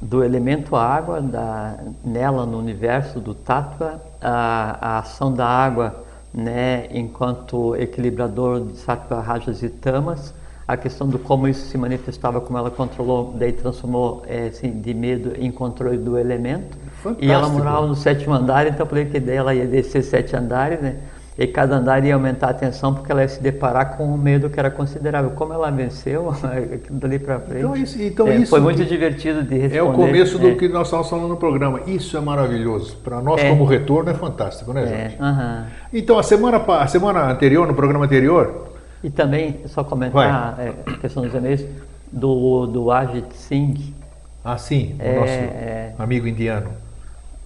do 0.00 0.22
elemento 0.22 0.76
água, 0.76 1.20
da, 1.20 1.78
nela 2.04 2.46
no 2.46 2.58
universo 2.58 3.18
do 3.18 3.34
Tattva, 3.34 4.00
a, 4.20 4.78
a 4.80 4.98
ação 4.98 5.32
da 5.32 5.46
água 5.46 6.04
né, 6.32 6.86
enquanto 6.90 7.74
equilibrador 7.76 8.60
de 8.60 8.76
Sattva, 8.76 9.20
Rajas 9.20 9.62
e 9.62 9.68
Tamas, 9.68 10.34
a 10.66 10.76
questão 10.76 11.08
do 11.08 11.18
como 11.18 11.48
isso 11.48 11.66
se 11.66 11.78
manifestava, 11.78 12.40
como 12.40 12.58
ela 12.58 12.70
controlou, 12.70 13.32
daí 13.38 13.52
transformou 13.52 14.22
é, 14.28 14.48
assim, 14.48 14.80
de 14.80 14.92
medo 14.92 15.32
em 15.36 15.50
controle 15.50 15.96
do 15.96 16.18
elemento. 16.18 16.76
Fantástico. 17.02 17.24
E 17.24 17.30
ela 17.32 17.48
morava 17.48 17.86
no 17.86 17.94
sétimo 17.94 18.34
andar, 18.34 18.66
então 18.66 18.80
eu 18.80 18.86
falei 18.86 19.06
que 19.06 19.18
daí 19.18 19.36
ela 19.36 19.54
ia 19.54 19.66
descer 19.66 20.02
sete 20.02 20.36
andares, 20.36 20.80
né? 20.80 20.96
E 21.38 21.46
cada 21.46 21.76
andar 21.76 22.04
ia 22.04 22.14
aumentar 22.14 22.50
a 22.50 22.52
tensão 22.52 22.92
porque 22.92 23.12
ela 23.12 23.22
ia 23.22 23.28
se 23.28 23.40
deparar 23.40 23.96
com 23.96 24.04
um 24.04 24.16
medo 24.16 24.50
que 24.50 24.58
era 24.58 24.72
considerável. 24.72 25.30
Como 25.30 25.52
ela 25.52 25.70
venceu, 25.70 26.34
dali 26.90 27.20
para 27.20 27.38
frente. 27.38 27.60
Então, 27.60 27.76
isso, 27.76 28.02
então 28.02 28.26
é, 28.26 28.36
isso 28.38 28.50
foi 28.50 28.58
muito 28.58 28.84
divertido 28.84 29.44
de 29.44 29.56
responder. 29.56 29.76
É 29.76 29.82
o 29.82 29.92
começo 29.92 30.36
do 30.36 30.48
é. 30.48 30.54
que 30.56 30.66
nós 30.66 30.88
estávamos 30.88 31.08
falando 31.08 31.28
no 31.28 31.36
programa. 31.36 31.80
Isso 31.86 32.16
é 32.16 32.20
maravilhoso. 32.20 32.96
Para 33.04 33.20
nós, 33.20 33.40
é. 33.40 33.50
como 33.50 33.64
retorno, 33.64 34.10
é 34.10 34.14
fantástico, 34.14 34.72
né, 34.72 34.80
Jorge? 34.80 35.16
É. 35.16 35.24
Uhum. 35.24 35.64
Então, 35.92 36.18
a 36.18 36.24
semana, 36.24 36.56
a 36.56 36.86
semana 36.88 37.30
anterior, 37.30 37.68
no 37.68 37.74
programa 37.74 38.06
anterior. 38.06 38.72
E 39.04 39.08
também, 39.08 39.60
só 39.66 39.84
comentar 39.84 40.58
é, 40.58 40.72
a 40.90 40.96
questão 40.96 41.22
dos 41.22 41.32
e-mails, 41.32 41.64
do, 42.10 42.66
do 42.66 42.90
Ajit 42.90 43.32
Singh. 43.36 43.94
Ah, 44.44 44.58
sim, 44.58 44.96
o 44.98 45.02
é, 45.02 45.90
nosso 45.90 46.02
amigo 46.02 46.26
indiano. 46.26 46.87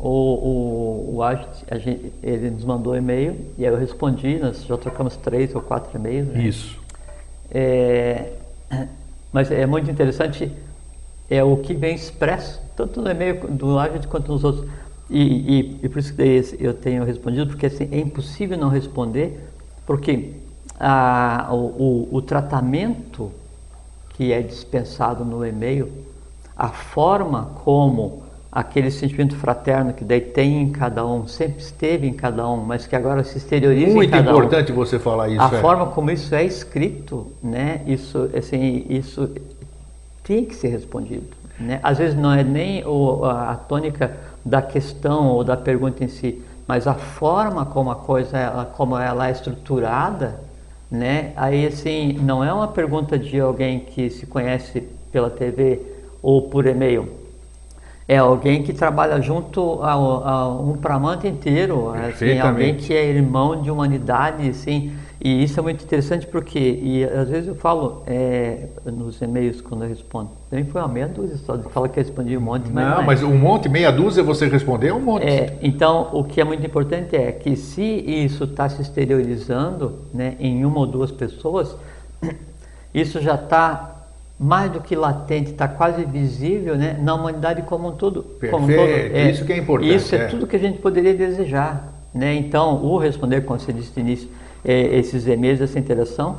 O, 0.03 0.09
o, 0.09 1.15
o 1.15 1.23
Agit, 1.23 1.49
gente, 1.79 2.13
ele 2.25 2.51
nos 2.51 2.65
mandou 2.65 2.93
um 2.93 2.97
e-mail 2.97 3.37
e 3.57 3.65
aí 3.65 3.73
eu 3.73 3.79
respondi, 3.79 4.37
nós 4.37 4.65
já 4.65 4.77
trocamos 4.77 5.17
três 5.17 5.55
ou 5.55 5.61
quatro 5.61 5.97
e-mails. 5.97 6.27
Né? 6.27 6.43
Isso. 6.43 6.77
É, 7.49 8.33
mas 9.33 9.53
é 9.53 9.65
muito 9.65 9.89
interessante 9.89 10.51
é 11.31 11.43
o 11.43 11.57
que 11.57 11.73
vem 11.73 11.95
expresso, 11.95 12.61
tanto 12.77 13.01
no 13.01 13.09
e-mail 13.09 13.47
do 13.49 13.79
Agit 13.79 14.09
quanto 14.09 14.33
nos 14.33 14.43
outros. 14.43 14.69
E, 15.09 15.21
e, 15.23 15.81
e, 15.85 15.89
por 15.89 15.99
isso 16.01 16.15
que 16.15 16.57
eu 16.59 16.75
tenho 16.75 17.05
respondido, 17.05 17.47
porque 17.47 17.67
assim, 17.67 17.89
é 17.93 17.99
impossível 17.99 18.59
não 18.59 18.69
responder, 18.69 19.39
porque 19.87 20.33
a, 20.81 21.49
o, 21.53 22.09
o, 22.11 22.17
o 22.17 22.23
tratamento 22.23 23.31
que 24.11 24.33
é 24.33 24.43
dispensado 24.43 25.25
no 25.25 25.47
e-mail, 25.47 25.91
a 26.57 26.69
forma 26.69 27.53
como 27.65 28.25
aquele 28.53 28.91
sentimento 28.91 29.35
fraterno 29.35 29.95
que 29.95 30.05
daí 30.05 30.21
tem 30.21 30.61
em 30.61 30.71
cada 30.71 31.07
um, 31.07 31.27
sempre 31.27 31.63
esteve 31.63 32.07
em 32.07 32.13
cada 32.13 32.47
um, 32.47 32.59
mas 32.59 32.87
que 32.87 32.95
agora 32.95 33.25
se 33.25 33.39
exterioriza 33.39 33.95
Muito 33.95 34.09
em 34.09 34.11
cada 34.11 34.31
um. 34.31 34.35
Muito 34.35 34.47
importante 34.47 34.73
você 34.73 34.99
falar 34.99 35.31
isso. 35.31 35.41
A 35.41 35.57
é. 35.57 35.61
forma 35.63 35.87
como 35.87 36.11
isso 36.11 36.35
é 36.35 36.45
escrito, 36.45 37.33
né? 37.43 37.81
Isso, 37.87 38.29
assim, 38.37 38.85
isso 38.91 39.31
tem 40.23 40.45
que 40.45 40.55
ser 40.55 40.69
respondido. 40.69 41.25
Né? 41.59 41.81
Às 41.83 41.97
vezes 41.97 42.15
não 42.15 42.31
é 42.31 42.45
nem 42.45 42.85
o, 42.85 43.25
a, 43.25 43.53
a 43.53 43.57
tônica 43.57 44.15
da 44.45 44.61
questão 44.61 45.29
ou 45.29 45.43
da 45.43 45.57
pergunta 45.57 46.05
em 46.05 46.09
si, 46.09 46.43
mas 46.69 46.87
a 46.87 46.95
forma 46.95 47.65
como 47.65 47.91
a 47.91 47.97
coisa, 47.97 48.37
ela, 48.37 48.67
como 48.67 48.99
ela 48.99 49.29
é 49.29 49.33
estruturada, 49.33 50.39
né? 50.91 51.33
Aí 51.37 51.67
assim, 51.67 52.13
não 52.21 52.45
é 52.45 52.53
uma 52.53 52.69
pergunta 52.69 53.19
de 53.19 53.41
alguém 53.41 53.81
que 53.81 54.11
se 54.11 54.27
conhece 54.27 54.83
pela 55.11 55.31
TV 55.31 55.81
ou 56.21 56.43
por 56.43 56.67
e-mail 56.67 57.22
é 58.13 58.19
alguém 58.19 58.63
que 58.63 58.75
trabalha 58.75 59.19
junto 59.23 59.83
a, 59.83 59.93
a 59.93 60.49
um 60.49 60.77
pramante 60.77 61.27
inteiro, 61.27 61.89
assim, 61.89 62.39
alguém 62.39 62.75
que 62.75 62.93
é 62.93 63.07
irmão 63.07 63.63
de 63.63 63.71
humanidade, 63.71 64.51
assim, 64.51 64.93
e 65.19 65.43
isso 65.43 65.59
é 65.59 65.63
muito 65.63 65.83
interessante 65.83 66.27
porque, 66.27 66.59
e 66.59 67.05
às 67.05 67.31
vezes 67.31 67.49
eu 67.49 67.55
falo 67.55 68.03
é, 68.07 68.67
nos 68.85 69.23
e-mails 69.23 69.63
quando 69.63 69.85
eu 69.85 69.89
respondo, 69.89 70.29
nem 70.51 70.63
foi 70.63 70.83
uma 70.83 70.89
meia 70.89 71.09
dúzia 71.09 71.39
só, 71.39 71.57
fala 71.71 71.89
que 71.89 71.99
eu 71.99 72.05
respondi 72.05 72.37
um 72.37 72.41
monte, 72.43 72.71
mas 72.71 72.97
não, 72.97 73.03
mas 73.03 73.23
um 73.23 73.35
monte, 73.35 73.67
meia 73.71 73.91
dúzia 73.91 74.23
você 74.23 74.47
respondeu 74.47 74.97
um 74.97 75.01
monte. 75.01 75.27
É, 75.27 75.57
então, 75.63 76.11
o 76.13 76.23
que 76.23 76.39
é 76.39 76.45
muito 76.45 76.67
importante 76.67 77.17
é 77.17 77.33
que 77.33 77.57
se 77.57 77.83
isso 77.83 78.45
está 78.45 78.69
se 78.69 78.83
exteriorizando 78.83 80.01
né, 80.13 80.37
em 80.39 80.67
uma 80.67 80.81
ou 80.81 80.87
duas 80.87 81.11
pessoas, 81.11 81.75
isso 82.93 83.23
já 83.23 83.37
está 83.37 83.92
mais 84.43 84.73
do 84.73 84.81
que 84.81 84.97
latente, 84.97 85.53
está 85.53 85.69
quase 85.69 86.05
visível 86.05 86.77
né, 86.77 86.99
na 87.01 87.15
humanidade 87.15 87.63
como 87.63 87.89
um 87.89 87.93
todo. 87.93 88.25
Perfeito, 88.25 88.51
como 88.51 88.65
um 88.65 88.77
todo. 88.77 88.89
É, 88.89 89.31
isso 89.31 89.45
que 89.45 89.53
é 89.53 89.59
importante. 89.59 89.95
Isso 89.95 90.15
é, 90.17 90.19
é, 90.19 90.27
tudo 90.27 90.49
que 90.49 90.57
a 90.57 90.59
gente 90.59 90.79
poderia 90.79 91.15
desejar. 91.15 91.93
Né? 92.13 92.35
Então, 92.35 92.85
o 92.85 92.99
responder, 92.99 93.43
como 93.43 93.61
você 93.61 93.73
disse 93.73 93.93
no 93.95 94.07
início, 94.07 94.29
é, 94.65 94.99
esses 94.99 95.29
e-mails, 95.29 95.61
essa 95.61 95.79
interação, 95.79 96.39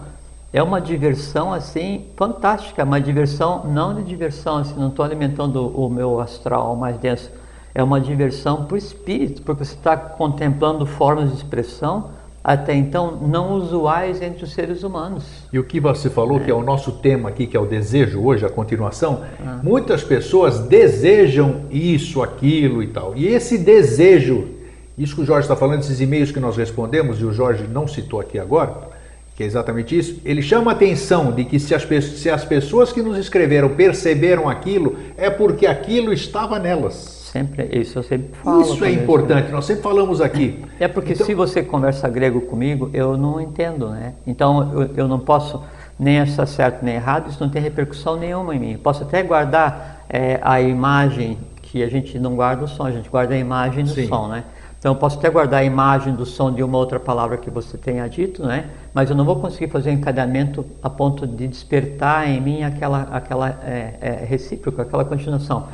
é 0.52 0.62
uma 0.62 0.82
diversão 0.82 1.54
assim 1.54 2.06
fantástica, 2.16 2.84
uma 2.84 3.00
diversão 3.00 3.64
não 3.66 3.96
de 3.96 4.04
diversão, 4.04 4.58
assim, 4.58 4.76
não 4.78 4.90
estou 4.90 5.04
alimentando 5.04 5.68
o 5.68 5.90
meu 5.90 6.20
astral 6.20 6.76
mais 6.76 6.98
denso, 6.98 7.32
é 7.74 7.82
uma 7.82 8.00
diversão 8.00 8.66
para 8.66 8.76
o 8.76 8.78
espírito, 8.78 9.42
porque 9.42 9.66
você 9.66 9.74
está 9.74 9.98
contemplando 9.98 10.86
formas 10.86 11.30
de 11.30 11.38
expressão 11.38 12.12
até 12.44 12.76
então 12.76 13.16
não 13.22 13.54
usuais 13.54 14.22
entre 14.22 14.44
os 14.44 14.52
seres 14.52 14.84
humanos. 14.84 15.24
E 15.52 15.58
o 15.58 15.64
que 15.64 15.80
você 15.80 16.10
falou, 16.10 16.38
é. 16.38 16.44
que 16.44 16.52
é 16.52 16.54
o 16.54 16.62
nosso 16.62 16.92
tema 16.92 17.30
aqui, 17.30 17.48
que 17.48 17.56
é 17.56 17.60
o 17.60 17.66
desejo 17.66 18.22
hoje, 18.22 18.46
a 18.46 18.50
continuação, 18.50 19.24
ah. 19.40 19.60
muitas 19.64 20.04
pessoas 20.04 20.60
desejam 20.60 21.62
isso, 21.72 22.22
aquilo 22.22 22.84
e 22.84 22.88
tal. 22.88 23.14
E 23.16 23.28
esse 23.28 23.58
desejo, 23.58 24.50
isso 24.98 25.16
que 25.16 25.22
o 25.22 25.26
Jorge 25.26 25.46
está 25.46 25.56
falando, 25.56 25.80
esses 25.80 26.02
e-mails 26.02 26.32
que 26.32 26.40
nós 26.40 26.58
respondemos, 26.58 27.22
e 27.22 27.24
o 27.24 27.32
Jorge 27.32 27.66
não 27.72 27.88
citou 27.88 28.20
aqui 28.20 28.38
agora, 28.38 28.92
que 29.36 29.44
é 29.44 29.46
exatamente 29.46 29.98
isso, 29.98 30.20
ele 30.26 30.42
chama 30.42 30.72
a 30.72 30.76
atenção 30.76 31.32
de 31.32 31.46
que 31.46 31.60
se 31.60 31.74
as, 31.74 31.84
se 31.84 32.30
as 32.30 32.44
pessoas 32.44 32.92
que 32.92 33.02
nos 33.02 33.18
escreveram 33.18 33.70
perceberam 33.70 34.50
aquilo, 34.50 34.98
é 35.18 35.30
porque 35.30 35.66
aquilo 35.66 36.12
estava 36.12 36.60
nelas. 36.60 37.13
Sempre, 37.34 37.68
isso 37.72 37.98
eu 37.98 38.04
sempre 38.04 38.30
falo. 38.44 38.62
Isso 38.62 38.86
é 38.86 38.92
importante, 38.92 39.52
nós 39.52 39.66
sempre 39.66 39.82
falamos 39.82 40.22
aqui. 40.22 40.64
É 40.80 40.88
porque 40.88 41.14
então, 41.14 41.26
se 41.26 41.34
você 41.34 41.64
conversa 41.64 42.08
grego 42.08 42.42
comigo, 42.42 42.92
eu 42.94 43.18
não 43.18 43.42
entendo, 43.42 43.90
né? 43.90 44.14
Então 44.28 44.72
eu, 44.72 44.90
eu 44.96 45.08
não 45.08 45.18
posso 45.18 45.60
nem 45.98 46.20
achar 46.20 46.46
certo 46.46 46.86
nem 46.86 46.94
errado, 46.94 47.32
isso 47.32 47.44
não 47.44 47.50
tem 47.50 47.60
repercussão 47.60 48.18
nenhuma 48.18 48.56
em 48.56 48.60
mim. 48.60 48.72
Eu 48.74 48.80
posso 48.80 49.02
até 49.02 49.24
guardar 49.24 50.06
é, 50.08 50.40
a 50.44 50.62
imagem, 50.62 51.40
que 51.64 51.82
a 51.82 51.90
gente 51.90 52.20
não 52.20 52.36
guarda 52.36 52.66
o 52.66 52.68
som, 52.68 52.86
a 52.86 52.92
gente 52.92 53.10
guarda 53.10 53.34
a 53.34 53.38
imagem 53.38 53.84
do 53.84 53.96
Sim. 53.96 54.08
som, 54.08 54.28
né? 54.28 54.44
Então 54.78 54.92
eu 54.92 54.96
posso 54.96 55.18
até 55.18 55.28
guardar 55.28 55.62
a 55.62 55.64
imagem 55.64 56.14
do 56.14 56.28
som 56.28 56.54
de 56.54 56.62
uma 56.62 56.78
outra 56.78 57.00
palavra 57.00 57.38
que 57.38 57.50
você 57.50 57.80
tenha 57.80 58.08
dito, 58.08 58.46
né? 58.46 58.66
Mas 58.94 59.10
eu 59.10 59.16
não 59.16 59.26
vou 59.26 59.38
conseguir 59.38 59.72
fazer 59.72 59.90
um 59.90 59.94
encadeamento 59.94 60.64
a 60.84 60.90
ponto 60.90 61.26
de 61.26 61.48
despertar 61.48 62.30
em 62.30 62.40
mim 62.40 62.64
aquela, 62.64 63.08
aquela 63.12 63.50
é, 63.66 63.96
é, 64.00 64.12
recíproca, 64.24 64.84
aquela 64.84 65.04
continuação. 65.04 65.68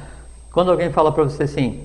Quando 0.51 0.71
alguém 0.71 0.91
fala 0.91 1.11
para 1.11 1.23
você 1.23 1.43
assim, 1.43 1.81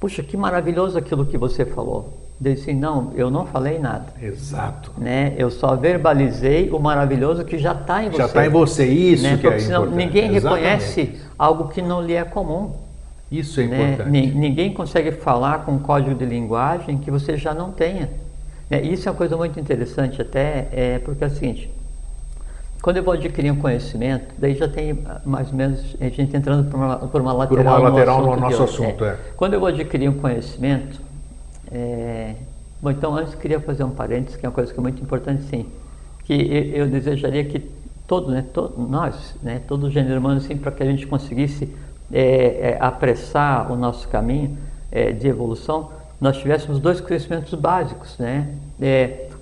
puxa, 0.00 0.22
que 0.22 0.36
maravilhoso 0.36 0.98
aquilo 0.98 1.26
que 1.26 1.38
você 1.38 1.64
falou. 1.64 2.12
Diz 2.40 2.62
assim, 2.62 2.74
não, 2.74 3.12
eu 3.16 3.30
não 3.30 3.46
falei 3.46 3.80
nada. 3.80 4.12
Exato. 4.22 4.92
Né? 4.96 5.34
Eu 5.36 5.50
só 5.50 5.74
verbalizei 5.74 6.70
o 6.70 6.78
maravilhoso 6.78 7.44
que 7.44 7.58
já 7.58 7.72
está 7.72 8.04
em 8.04 8.10
você. 8.10 8.18
Já 8.18 8.26
está 8.26 8.46
em 8.46 8.48
você, 8.48 8.86
isso 8.86 9.24
né? 9.24 9.36
que 9.36 9.42
Porque 9.42 9.56
é 9.56 9.58
senão 9.58 9.86
importante. 9.86 10.06
ninguém 10.06 10.36
Exatamente. 10.36 10.64
reconhece 10.64 11.20
algo 11.36 11.68
que 11.68 11.82
não 11.82 12.00
lhe 12.00 12.14
é 12.14 12.24
comum. 12.24 12.72
Isso 13.30 13.60
é 13.60 13.66
né? 13.66 13.92
importante. 13.92 14.10
Ninguém 14.10 14.72
consegue 14.72 15.10
falar 15.12 15.64
com 15.64 15.72
um 15.72 15.78
código 15.80 16.14
de 16.14 16.24
linguagem 16.24 16.98
que 16.98 17.10
você 17.10 17.36
já 17.36 17.52
não 17.52 17.72
tenha. 17.72 18.08
Né? 18.70 18.82
Isso 18.82 19.08
é 19.08 19.12
uma 19.12 19.18
coisa 19.18 19.36
muito 19.36 19.58
interessante 19.58 20.22
até, 20.22 20.68
é, 20.70 20.98
porque 21.00 21.24
é 21.24 21.26
o 21.26 21.30
seguinte, 21.30 21.70
quando 22.82 22.98
eu 22.98 23.02
vou 23.02 23.14
adquirir 23.14 23.50
um 23.50 23.56
conhecimento, 23.56 24.26
daí 24.38 24.54
já 24.54 24.68
tem 24.68 24.98
mais 25.24 25.50
ou 25.50 25.54
menos 25.56 25.96
a 26.00 26.08
gente 26.08 26.36
entrando 26.36 26.70
por 26.70 26.76
uma, 26.76 26.96
por 26.96 27.20
uma 27.20 27.32
lateral, 27.32 27.64
por 27.64 27.80
uma 27.80 27.88
lateral 27.88 28.20
no, 28.22 28.36
no 28.36 28.40
nosso 28.40 28.62
assunto. 28.62 29.04
É. 29.04 29.08
É. 29.08 29.18
Quando 29.36 29.54
eu 29.54 29.60
vou 29.60 29.68
adquirir 29.68 30.08
um 30.08 30.14
conhecimento, 30.14 31.00
é... 31.72 32.34
bom, 32.80 32.90
então 32.90 33.16
antes 33.16 33.34
queria 33.34 33.60
fazer 33.60 33.82
um 33.82 33.90
parênteses, 33.90 34.36
que 34.36 34.46
é 34.46 34.48
uma 34.48 34.54
coisa 34.54 34.72
que 34.72 34.78
é 34.78 34.82
muito 34.82 35.02
importante, 35.02 35.42
sim, 35.44 35.66
que 36.24 36.34
eu, 36.34 36.84
eu 36.84 36.88
desejaria 36.88 37.44
que 37.44 37.58
todos, 38.06 38.32
né, 38.32 38.44
nós, 38.76 39.34
né, 39.42 39.60
todo 39.66 39.88
o 39.88 39.90
gênero 39.90 40.20
humano, 40.20 40.38
assim, 40.38 40.56
para 40.56 40.70
que 40.70 40.82
a 40.82 40.86
gente 40.86 41.06
conseguisse 41.06 41.74
é, 42.12 42.22
é, 42.22 42.78
apressar 42.80 43.70
o 43.72 43.76
nosso 43.76 44.06
caminho 44.08 44.56
é, 44.90 45.10
de 45.10 45.26
evolução, 45.26 45.90
nós 46.20 46.38
tivéssemos 46.38 46.78
dois 46.78 47.00
conhecimentos 47.00 47.52
básicos, 47.54 48.16
né? 48.18 48.48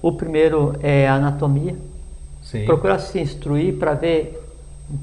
o 0.03 0.13
primeiro 0.13 0.75
é 0.83 1.09
a 1.09 1.15
anatomia 1.15 1.75
Sim. 2.47 2.65
Procurar 2.65 3.01
se 3.01 3.19
instruir 3.19 3.75
para 3.77 3.95
ver, 3.95 4.41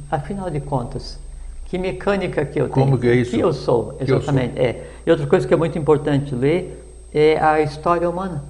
afinal 0.09 0.49
de 0.49 0.61
contas, 0.61 1.19
que 1.65 1.77
mecânica 1.77 2.45
que 2.45 2.59
eu 2.59 2.69
tenho. 2.69 2.85
Como 2.85 2.97
que 2.97 3.07
é 3.07 3.15
isso? 3.15 3.31
Que 3.31 3.39
eu 3.41 3.51
sou, 3.51 3.97
exatamente. 3.99 4.57
Eu 4.57 4.63
sou. 4.63 4.65
É. 4.65 4.83
E 5.05 5.11
outra 5.11 5.27
coisa 5.27 5.45
que 5.45 5.53
é 5.53 5.57
muito 5.57 5.77
importante 5.77 6.33
ler 6.33 6.81
é 7.13 7.37
a 7.37 7.59
história 7.61 8.09
humana. 8.09 8.43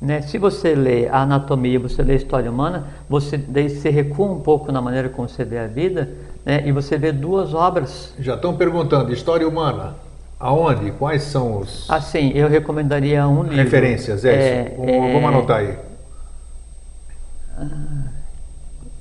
Né? 0.00 0.20
Se 0.20 0.36
você 0.36 0.74
lê 0.74 1.06
a 1.06 1.22
anatomia, 1.22 1.78
você 1.78 2.02
lê 2.02 2.14
a 2.14 2.16
história 2.16 2.50
humana, 2.50 2.88
você 3.08 3.38
daí 3.38 3.70
se 3.70 3.88
recua 3.88 4.26
um 4.26 4.40
pouco 4.40 4.72
na 4.72 4.82
maneira 4.82 5.08
como 5.08 5.28
você 5.28 5.44
vê 5.44 5.58
a 5.58 5.68
vida, 5.68 6.10
né? 6.44 6.60
e 6.66 6.72
você 6.72 6.98
vê 6.98 7.12
duas 7.12 7.54
obras. 7.54 8.12
Já 8.18 8.34
estão 8.34 8.56
perguntando, 8.56 9.12
história 9.12 9.46
humana, 9.46 9.94
aonde? 10.40 10.90
Quais 10.90 11.22
são 11.22 11.60
os... 11.60 11.88
Assim, 11.88 12.32
eu 12.34 12.48
recomendaria 12.48 13.28
um 13.28 13.44
livro. 13.44 13.56
Referências, 13.58 14.24
é, 14.24 14.32
é, 14.34 14.76
é 14.76 15.12
Vamos 15.12 15.28
anotar 15.28 15.58
aí. 15.58 15.91
Ah, 17.62 18.08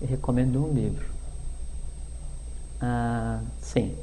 recomendo 0.08 0.63
um 0.63 0.74
livro. 0.74 1.06
Ah, 2.80 3.39
sim. 3.60 3.96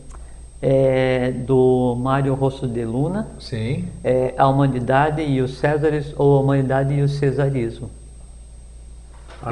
É 0.61 1.31
do 1.31 1.97
Mário 2.01 2.35
Rosso 2.35 2.67
de 2.67 2.85
Luna. 2.85 3.29
Sim. 3.39 3.89
É 4.03 4.35
A 4.37 4.49
Humanidade 4.49 5.23
e 5.23 5.41
os 5.41 5.59
Césares 5.59 6.13
ou 6.17 6.39
A 6.39 6.41
Humanidade 6.41 6.95
e 6.95 7.03
o 7.03 7.09
Cesarismo. 7.09 7.89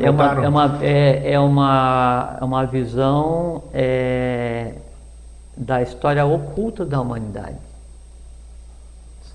É 0.02 0.10
uma, 0.10 0.44
é, 0.44 0.48
uma, 0.48 0.78
é, 0.82 1.32
é, 1.32 1.38
uma, 1.38 2.36
é 2.40 2.44
uma 2.44 2.66
visão 2.66 3.62
é, 3.72 4.74
da 5.56 5.80
história 5.80 6.26
oculta 6.26 6.84
da 6.84 7.00
humanidade 7.00 7.65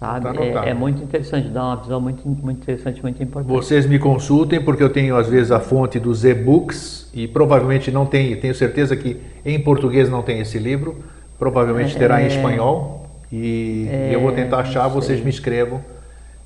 sabe? 0.02 0.26
Tá 0.52 0.66
é, 0.66 0.70
é, 0.70 0.74
muito 0.74 1.04
interessante, 1.04 1.48
dá 1.50 1.64
uma 1.64 1.76
visão 1.76 2.02
muito, 2.02 2.28
muito 2.28 2.64
interessante, 2.64 3.02
muito 3.04 3.22
importante. 3.22 3.54
Vocês 3.54 3.86
me 3.86 4.00
consultem 4.00 4.60
porque 4.60 4.82
eu 4.82 4.90
tenho 4.90 5.16
às 5.16 5.30
vezes 5.30 5.52
a 5.52 5.60
fonte 5.60 6.00
dos 6.00 6.26
e-books 6.26 7.08
e 7.14 7.28
provavelmente 7.28 7.92
não 7.92 8.08
tem, 8.08 8.36
tenho 8.36 8.56
certeza 8.56 8.96
que 8.96 9.22
em 9.46 9.60
português 9.60 10.10
não 10.10 10.24
tem 10.24 10.40
esse 10.40 10.58
livro, 10.58 10.98
provavelmente 11.38 11.96
terá 11.96 12.20
em 12.20 12.26
é. 12.26 12.28
espanhol 12.30 13.08
e, 13.32 13.88
eu 14.12 14.20
vou 14.20 14.32
tentar 14.32 14.58
é, 14.58 14.62
achar, 14.62 14.88
vocês 14.88 15.24
me 15.24 15.30
escrevam 15.30 15.80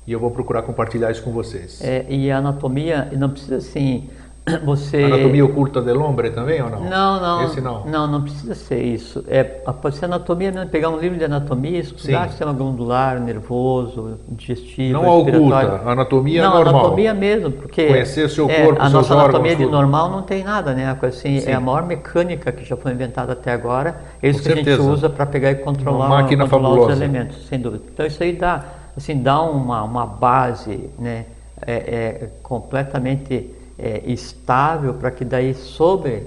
e 0.06 0.12
eu 0.12 0.20
vou 0.20 0.30
procurar 0.30 0.60
compartilhar 0.60 1.10
isso 1.10 1.22
com 1.22 1.32
vocês. 1.32 1.80
É, 1.82 2.04
e 2.10 2.30
a 2.30 2.36
anatomia 2.36 3.08
não 3.16 3.30
precisa 3.30 3.56
assim 3.56 4.04
você... 4.64 5.02
Anatomia 5.02 5.44
oculta 5.44 5.82
del 5.82 6.00
hombre 6.00 6.30
também 6.30 6.62
ou 6.62 6.70
não? 6.70 6.84
Não, 6.84 7.20
não. 7.20 7.44
Esse 7.44 7.60
não? 7.60 7.84
Não, 7.84 8.06
não 8.06 8.22
precisa 8.22 8.54
ser 8.54 8.80
isso. 8.80 9.24
É, 9.26 9.42
pode 9.42 9.96
ser 9.96 10.04
anatomia 10.04 10.52
mesmo, 10.52 10.70
pegar 10.70 10.88
um 10.88 10.98
livro 10.98 11.18
de 11.18 11.24
anatomia, 11.24 11.80
estudar 11.80 12.22
Sim. 12.24 12.28
sistema 12.28 12.52
glandular, 12.52 13.18
nervoso, 13.18 14.18
digestivo, 14.28 15.02
Não 15.02 15.20
oculta, 15.20 15.82
anatomia 15.84 16.42
não, 16.42 16.54
normal. 16.54 16.72
Não, 16.72 16.80
anatomia 16.80 17.14
mesmo, 17.14 17.50
porque... 17.50 17.86
Conhecer 17.86 18.30
seu 18.30 18.48
é, 18.48 18.64
corpo, 18.64 18.82
é, 18.82 18.86
A 18.86 18.88
nossa 18.88 19.14
anatomia 19.14 19.56
de 19.56 19.66
normal 19.66 20.10
não 20.10 20.22
tem 20.22 20.44
nada, 20.44 20.72
né? 20.74 20.90
A 20.90 20.94
coisa 20.94 21.16
assim, 21.16 21.42
é 21.44 21.52
a 21.52 21.60
maior 21.60 21.84
mecânica 21.84 22.52
que 22.52 22.64
já 22.64 22.76
foi 22.76 22.92
inventada 22.92 23.32
até 23.32 23.52
agora. 23.52 23.96
É 24.22 24.28
isso 24.28 24.38
Com 24.38 24.48
que 24.48 24.54
certeza. 24.54 24.80
a 24.80 24.84
gente 24.84 24.92
usa 24.92 25.10
para 25.10 25.26
pegar 25.26 25.50
e 25.50 25.56
controlar, 25.56 26.06
Uma 26.06 26.22
máquina 26.22 26.48
controlar 26.48 26.86
os 26.86 26.96
elementos, 26.96 27.48
sem 27.48 27.58
dúvida. 27.58 27.82
Então 27.92 28.06
isso 28.06 28.22
aí 28.22 28.32
dá, 28.32 28.64
assim, 28.96 29.20
dá 29.20 29.42
uma, 29.42 29.82
uma 29.82 30.06
base, 30.06 30.88
né? 30.98 31.26
É, 31.66 31.72
é 31.72 32.28
completamente 32.42 33.55
é, 33.78 34.02
estável 34.06 34.94
para 34.94 35.10
que 35.10 35.24
daí 35.24 35.54
sobre, 35.54 36.26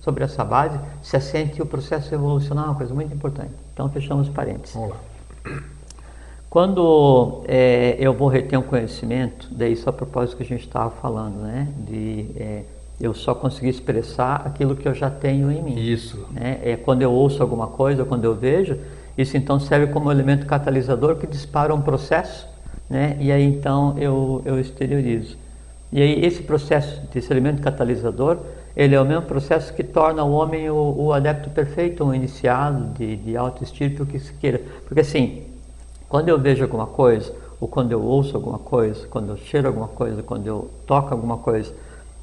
sobre 0.00 0.24
essa 0.24 0.44
base 0.44 0.78
se 1.02 1.16
assente 1.16 1.60
o 1.60 1.66
processo 1.66 2.14
evolucional, 2.14 2.66
uma 2.66 2.74
coisa 2.74 2.94
muito 2.94 3.14
importante. 3.14 3.52
Então 3.72 3.88
fechamos 3.88 4.28
parênteses. 4.28 4.74
Vamos 4.74 4.90
lá. 4.90 4.96
Quando 6.48 7.42
é, 7.46 7.96
eu 7.98 8.14
vou 8.14 8.28
reter 8.28 8.58
um 8.58 8.62
conhecimento, 8.62 9.48
daí 9.50 9.76
só 9.76 9.90
a 9.90 9.92
propósito 9.92 10.38
que 10.38 10.42
a 10.42 10.46
gente 10.46 10.62
estava 10.62 10.90
falando, 10.90 11.42
né? 11.42 11.68
De 11.86 12.26
é, 12.36 12.62
eu 13.00 13.12
só 13.12 13.34
conseguir 13.34 13.68
expressar 13.68 14.42
aquilo 14.46 14.74
que 14.74 14.88
eu 14.88 14.94
já 14.94 15.10
tenho 15.10 15.50
em 15.50 15.62
mim. 15.62 15.78
Isso. 15.78 16.26
Né? 16.30 16.58
É 16.62 16.76
quando 16.76 17.02
eu 17.02 17.12
ouço 17.12 17.42
alguma 17.42 17.66
coisa, 17.66 18.04
quando 18.04 18.24
eu 18.24 18.34
vejo, 18.34 18.78
isso 19.18 19.36
então 19.36 19.60
serve 19.60 19.92
como 19.92 20.10
elemento 20.10 20.46
catalisador 20.46 21.16
que 21.16 21.26
dispara 21.26 21.74
um 21.74 21.82
processo, 21.82 22.48
né? 22.88 23.16
E 23.20 23.30
aí 23.30 23.44
então 23.44 23.94
eu, 23.98 24.40
eu 24.44 24.58
exteriorizo. 24.58 25.36
E 25.92 26.02
aí 26.02 26.24
esse 26.24 26.42
processo 26.42 27.00
desse 27.12 27.32
elemento 27.32 27.62
catalisador, 27.62 28.38
ele 28.76 28.94
é 28.94 29.00
o 29.00 29.04
mesmo 29.04 29.22
processo 29.22 29.72
que 29.72 29.82
torna 29.82 30.24
o 30.24 30.32
homem 30.32 30.68
o, 30.68 30.94
o 30.96 31.12
adepto 31.12 31.48
perfeito, 31.50 32.04
um 32.04 32.14
iniciado 32.14 32.86
de, 32.98 33.16
de 33.16 33.36
autoestirpe, 33.36 34.02
o 34.02 34.06
que 34.06 34.18
se 34.18 34.32
queira. 34.34 34.60
Porque 34.84 35.00
assim, 35.00 35.44
quando 36.08 36.28
eu 36.28 36.38
vejo 36.38 36.62
alguma 36.62 36.86
coisa, 36.86 37.32
ou 37.60 37.66
quando 37.66 37.92
eu 37.92 38.02
ouço 38.02 38.36
alguma 38.36 38.58
coisa, 38.58 39.06
quando 39.08 39.30
eu 39.30 39.36
cheiro 39.36 39.68
alguma 39.68 39.88
coisa, 39.88 40.22
quando 40.22 40.46
eu 40.46 40.70
toco 40.86 41.14
alguma 41.14 41.38
coisa, 41.38 41.72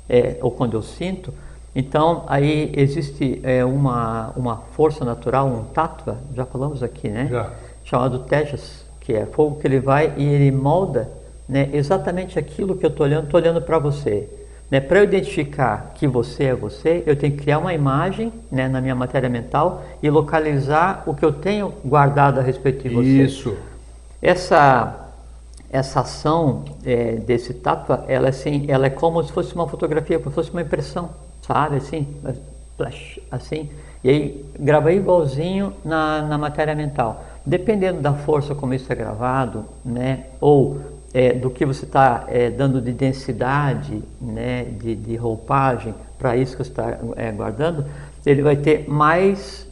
é, 0.08 0.38
ou 0.41 0.51
quando 0.51 0.75
eu 0.75 0.82
sinto, 0.82 1.34
então 1.75 2.24
aí 2.27 2.72
existe 2.75 3.39
é, 3.43 3.65
uma, 3.65 4.32
uma 4.36 4.58
força 4.74 5.03
natural, 5.03 5.48
um 5.48 5.63
tattva, 5.63 6.17
já 6.36 6.46
falamos 6.46 6.84
aqui, 6.84 7.10
né? 7.10 7.27
Já. 7.32 7.51
Chamado 7.84 8.20
tejas, 8.20 8.86
que 9.01 9.13
é 9.13 9.25
fogo 9.25 9.60
que 9.60 9.67
ele 9.67 9.79
vai 9.79 10.13
e 10.15 10.24
ele 10.24 10.51
molda 10.51 11.10
né, 11.47 11.69
exatamente 11.73 12.38
aquilo 12.39 12.75
que 12.75 12.85
eu 12.85 12.89
estou 12.89 13.05
olhando, 13.05 13.25
estou 13.25 13.39
olhando 13.39 13.62
para 13.62 13.79
você. 13.79 14.29
Né, 14.71 14.79
para 14.79 15.00
eu 15.00 15.03
identificar 15.03 15.91
que 15.95 16.07
você 16.07 16.45
é 16.45 16.55
você, 16.55 17.03
eu 17.05 17.15
tenho 17.15 17.33
que 17.33 17.43
criar 17.43 17.59
uma 17.59 17.73
imagem 17.73 18.33
né, 18.51 18.67
na 18.67 18.81
minha 18.81 18.95
matéria 18.95 19.29
mental 19.29 19.83
e 20.01 20.09
localizar 20.09 21.03
o 21.05 21.13
que 21.13 21.23
eu 21.23 21.31
tenho 21.31 21.73
guardado 21.85 22.39
a 22.39 22.41
respeito 22.41 22.88
de 22.88 22.89
você. 22.89 23.23
Isso. 23.23 23.55
Essa 24.21 25.03
essa 25.73 26.01
ação 26.01 26.63
é, 26.85 27.13
desse 27.15 27.51
tapa, 27.51 28.05
ela, 28.07 28.29
assim, 28.29 28.65
ela 28.67 28.85
é 28.85 28.91
como 28.91 29.23
se 29.23 29.31
fosse 29.31 29.55
uma 29.55 29.67
fotografia, 29.67 30.19
como 30.19 30.29
se 30.29 30.35
fosse 30.35 30.51
uma 30.51 30.62
impressão, 30.62 31.09
sabe? 31.41 31.77
Assim, 31.77 32.07
assim. 33.31 33.71
E 34.03 34.09
aí 34.09 34.45
grava 34.59 34.93
igualzinho 34.93 35.73
na, 35.83 36.21
na 36.21 36.38
matéria 36.38 36.75
mental. 36.75 37.25
Dependendo 37.43 38.01
da 38.01 38.13
força 38.13 38.53
como 38.53 38.75
isso 38.75 38.93
é 38.93 38.95
gravado, 38.95 39.65
né? 39.83 40.25
Ou 40.39 40.79
é, 41.13 41.34
do 41.34 41.50
que 41.50 41.65
você 41.65 41.86
está 41.86 42.25
é, 42.27 42.50
dando 42.50 42.82
de 42.82 42.91
densidade, 42.91 44.01
né, 44.20 44.63
de, 44.63 44.96
de 44.96 45.15
roupagem 45.15 45.93
para 46.17 46.36
isso 46.36 46.58
que 46.58 46.63
você 46.63 46.69
está 46.69 46.97
é, 47.15 47.32
guardando, 47.32 47.86
ele 48.26 48.41
vai 48.41 48.56
ter 48.56 48.89
mais 48.89 49.67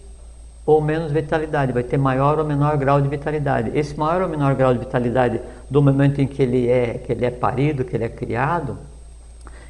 ou 0.66 0.80
menos 0.80 1.12
vitalidade, 1.12 1.72
vai 1.72 1.84
ter 1.84 1.98
maior 1.98 2.38
ou 2.38 2.46
menor 2.46 2.78
grau 2.78 3.02
de 3.02 3.08
vitalidade. 3.08 3.72
Esse 3.74 3.98
maior 3.98 4.22
ou 4.22 4.30
menor 4.30 4.54
grau 4.56 4.74
de 4.74 4.80
vitalidade 4.80 5.42
do 5.70 5.82
momento 5.82 6.22
em 6.22 6.28
que 6.28 6.42
ele 6.42 6.70
é, 6.70 7.00
que 7.04 7.12
ele 7.12 7.26
é 7.26 7.32
parido, 7.32 7.84
que 7.84 7.96
ele 7.96 8.04
é 8.04 8.10
criado, 8.10 8.78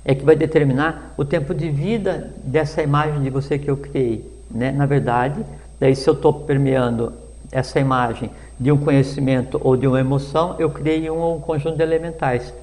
é 0.04 0.14
que 0.14 0.26
vai 0.26 0.36
determinar 0.36 1.14
o 1.16 1.24
tempo 1.24 1.54
de 1.54 1.70
vida 1.70 2.32
dessa 2.44 2.82
imagem 2.82 3.22
de 3.22 3.30
você 3.30 3.58
que 3.58 3.70
eu 3.70 3.78
criei. 3.78 4.30
Né? 4.50 4.72
Na 4.72 4.86
verdade, 4.86 5.46
daí 5.80 5.96
se 5.96 6.10
eu 6.10 6.14
estou 6.14 6.34
permeando 6.34 7.14
essa 7.52 7.80
imagem 7.80 8.30
de 8.62 8.72
um 8.72 8.78
conhecimento 8.78 9.60
ou 9.64 9.76
de 9.76 9.88
uma 9.88 10.00
emoção, 10.00 10.56
eu 10.60 10.70
criei 10.70 11.10
um, 11.10 11.38
um 11.38 11.40
conjunto 11.40 11.78
de 11.78 11.82
elementais, 11.82 12.54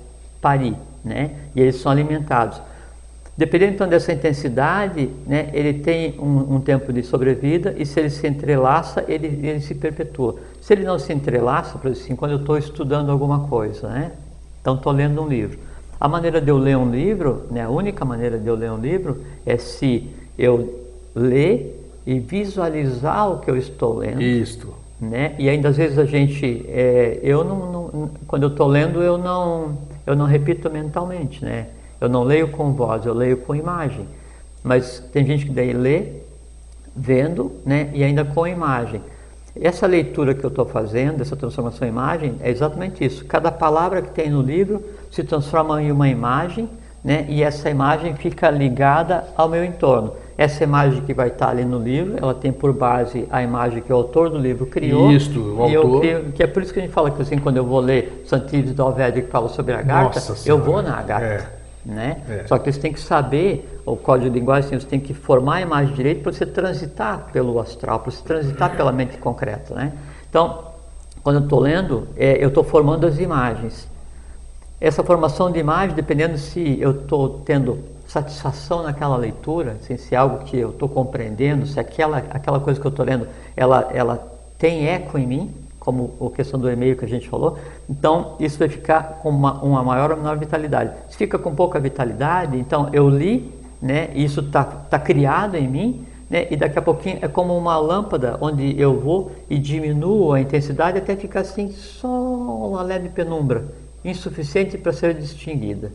pari, 0.40 0.76
né? 1.04 1.32
E 1.56 1.60
eles 1.60 1.74
são 1.74 1.90
alimentados. 1.90 2.62
Dependendo 3.36 3.72
então 3.72 3.88
dessa 3.88 4.12
intensidade, 4.12 5.10
né, 5.26 5.50
ele 5.52 5.74
tem 5.74 6.14
um, 6.20 6.54
um, 6.54 6.60
tempo 6.60 6.92
de 6.92 7.02
sobrevida 7.02 7.74
e 7.76 7.84
se 7.84 7.98
ele 7.98 8.10
se 8.10 8.26
entrelaça, 8.28 9.04
ele, 9.08 9.26
ele 9.26 9.60
se 9.60 9.74
perpetua. 9.74 10.36
Se 10.60 10.72
ele 10.72 10.84
não 10.84 11.00
se 11.00 11.12
entrelaça, 11.12 11.78
por 11.78 11.90
assim, 11.90 12.14
quando 12.14 12.32
eu 12.32 12.38
estou 12.38 12.56
estudando 12.56 13.10
alguma 13.10 13.48
coisa, 13.48 13.88
né? 13.88 14.12
Então 14.60 14.76
estou 14.76 14.92
lendo 14.92 15.20
um 15.20 15.26
livro. 15.26 15.58
A 16.00 16.06
maneira 16.06 16.40
de 16.40 16.48
eu 16.48 16.58
ler 16.58 16.76
um 16.76 16.90
livro, 16.90 17.46
né, 17.50 17.62
a 17.62 17.68
única 17.68 18.04
maneira 18.04 18.38
de 18.38 18.46
eu 18.46 18.54
ler 18.54 18.70
um 18.70 18.78
livro 18.78 19.24
é 19.44 19.56
se 19.56 20.08
eu 20.38 20.86
ler 21.12 21.90
e 22.06 22.20
visualizar 22.20 23.32
o 23.32 23.40
que 23.40 23.50
eu 23.50 23.56
estou 23.56 23.98
lendo. 23.98 24.22
Isto 24.22 24.87
né? 25.00 25.34
E 25.38 25.48
ainda 25.48 25.68
às 25.68 25.76
vezes 25.76 25.98
a 25.98 26.04
gente, 26.04 26.64
é, 26.68 27.20
eu 27.22 27.44
não, 27.44 27.72
não, 27.72 28.10
quando 28.26 28.42
eu 28.44 28.48
estou 28.48 28.66
lendo, 28.66 29.02
eu 29.02 29.16
não, 29.16 29.78
eu 30.06 30.16
não 30.16 30.26
repito 30.26 30.70
mentalmente, 30.70 31.44
né? 31.44 31.68
Eu 32.00 32.08
não 32.08 32.22
leio 32.22 32.48
com 32.48 32.72
voz, 32.72 33.06
eu 33.06 33.14
leio 33.14 33.38
com 33.38 33.54
imagem. 33.54 34.06
Mas 34.62 35.00
tem 35.12 35.24
gente 35.24 35.46
que 35.46 35.52
daí 35.52 35.72
lê 35.72 36.12
vendo, 36.94 37.52
né? 37.64 37.90
E 37.94 38.02
ainda 38.02 38.24
com 38.24 38.46
imagem. 38.46 39.00
Essa 39.60 39.86
leitura 39.86 40.34
que 40.34 40.44
eu 40.44 40.48
estou 40.48 40.64
fazendo, 40.64 41.20
essa 41.20 41.36
transformação 41.36 41.86
em 41.86 41.90
imagem, 41.90 42.36
é 42.40 42.50
exatamente 42.50 43.04
isso. 43.04 43.24
Cada 43.24 43.50
palavra 43.50 44.02
que 44.02 44.10
tem 44.10 44.30
no 44.30 44.42
livro 44.42 44.82
se 45.10 45.24
transforma 45.24 45.82
em 45.82 45.90
uma 45.90 46.08
imagem, 46.08 46.68
né? 47.02 47.26
E 47.28 47.42
essa 47.42 47.70
imagem 47.70 48.14
fica 48.14 48.50
ligada 48.50 49.24
ao 49.36 49.48
meu 49.48 49.64
entorno. 49.64 50.12
Essa 50.38 50.62
imagem 50.62 51.02
que 51.02 51.12
vai 51.12 51.26
estar 51.26 51.48
ali 51.48 51.64
no 51.64 51.80
livro, 51.80 52.16
ela 52.16 52.32
tem 52.32 52.52
por 52.52 52.72
base 52.72 53.26
a 53.28 53.42
imagem 53.42 53.82
que 53.82 53.92
o 53.92 53.96
autor 53.96 54.30
do 54.30 54.38
livro 54.38 54.66
criou. 54.66 55.10
Isso, 55.10 55.36
o 55.36 55.60
autor. 55.60 56.00
Crio, 56.00 56.32
que 56.32 56.44
é 56.44 56.46
por 56.46 56.62
isso 56.62 56.72
que 56.72 56.78
a 56.78 56.82
gente 56.82 56.92
fala 56.92 57.10
que 57.10 57.20
assim, 57.20 57.38
quando 57.38 57.56
eu 57.56 57.64
vou 57.64 57.80
ler 57.80 58.22
Santíveis 58.24 58.72
do 58.72 58.80
Alvédio 58.80 59.24
que 59.24 59.30
fala 59.30 59.48
sobre 59.48 59.74
a 59.74 59.82
garta, 59.82 60.22
eu 60.46 60.62
vou 60.62 60.80
na 60.80 61.02
garta. 61.02 61.26
É. 61.26 61.58
Né? 61.84 62.22
É. 62.28 62.46
Só 62.46 62.56
que 62.56 62.70
você 62.70 62.78
tem 62.78 62.92
que 62.92 63.00
saber, 63.00 63.80
o 63.84 63.96
código 63.96 64.30
de 64.30 64.38
linguagem, 64.38 64.68
assim, 64.68 64.78
você 64.78 64.86
tem 64.86 65.00
que 65.00 65.12
formar 65.12 65.56
a 65.56 65.60
imagem 65.62 65.92
direito 65.92 66.22
para 66.22 66.30
você 66.30 66.46
transitar 66.46 67.30
pelo 67.32 67.58
astral, 67.58 67.98
para 67.98 68.12
você 68.12 68.22
transitar 68.22 68.76
pela 68.76 68.92
mente 68.92 69.18
concreta. 69.18 69.74
Né? 69.74 69.92
Então, 70.30 70.66
quando 71.24 71.40
eu 71.40 71.42
estou 71.42 71.58
lendo, 71.58 72.06
é, 72.16 72.42
eu 72.42 72.48
estou 72.48 72.62
formando 72.62 73.08
as 73.08 73.18
imagens. 73.18 73.88
Essa 74.80 75.02
formação 75.02 75.50
de 75.50 75.58
imagem, 75.58 75.96
dependendo 75.96 76.38
se 76.38 76.78
eu 76.80 76.92
estou 76.92 77.40
tendo 77.44 77.97
satisfação 78.08 78.82
naquela 78.82 79.16
leitura, 79.16 79.76
assim, 79.80 79.98
se 79.98 80.14
é 80.14 80.18
algo 80.18 80.38
que 80.38 80.56
eu 80.56 80.70
estou 80.70 80.88
compreendendo, 80.88 81.66
se 81.66 81.78
aquela, 81.78 82.18
aquela 82.30 82.58
coisa 82.58 82.80
que 82.80 82.86
eu 82.86 82.90
estou 82.90 83.04
lendo, 83.04 83.28
ela, 83.54 83.90
ela 83.92 84.26
tem 84.58 84.88
eco 84.88 85.18
em 85.18 85.26
mim, 85.26 85.54
como 85.78 86.14
a 86.20 86.34
questão 86.34 86.58
do 86.58 86.70
e-mail 86.70 86.96
que 86.96 87.04
a 87.04 87.08
gente 87.08 87.28
falou, 87.28 87.58
então 87.88 88.34
isso 88.40 88.58
vai 88.58 88.68
ficar 88.68 89.20
com 89.22 89.28
uma, 89.28 89.62
uma 89.62 89.84
maior 89.84 90.10
ou 90.10 90.16
menor 90.16 90.38
vitalidade. 90.38 90.92
Se 91.10 91.18
fica 91.18 91.38
com 91.38 91.54
pouca 91.54 91.78
vitalidade, 91.78 92.58
então 92.58 92.88
eu 92.94 93.10
li, 93.10 93.52
né, 93.80 94.08
isso 94.14 94.40
está 94.40 94.64
tá 94.64 94.98
criado 94.98 95.56
em 95.56 95.68
mim, 95.68 96.06
né, 96.30 96.46
e 96.50 96.56
daqui 96.56 96.78
a 96.78 96.82
pouquinho 96.82 97.18
é 97.20 97.28
como 97.28 97.56
uma 97.56 97.76
lâmpada 97.76 98.38
onde 98.40 98.78
eu 98.80 98.98
vou 98.98 99.32
e 99.50 99.58
diminuo 99.58 100.32
a 100.32 100.40
intensidade 100.40 100.96
até 100.96 101.14
ficar 101.14 101.40
assim, 101.40 101.72
só 101.72 102.08
uma 102.08 102.82
leve 102.82 103.10
penumbra, 103.10 103.66
insuficiente 104.02 104.78
para 104.78 104.94
ser 104.94 105.12
distinguida. 105.12 105.92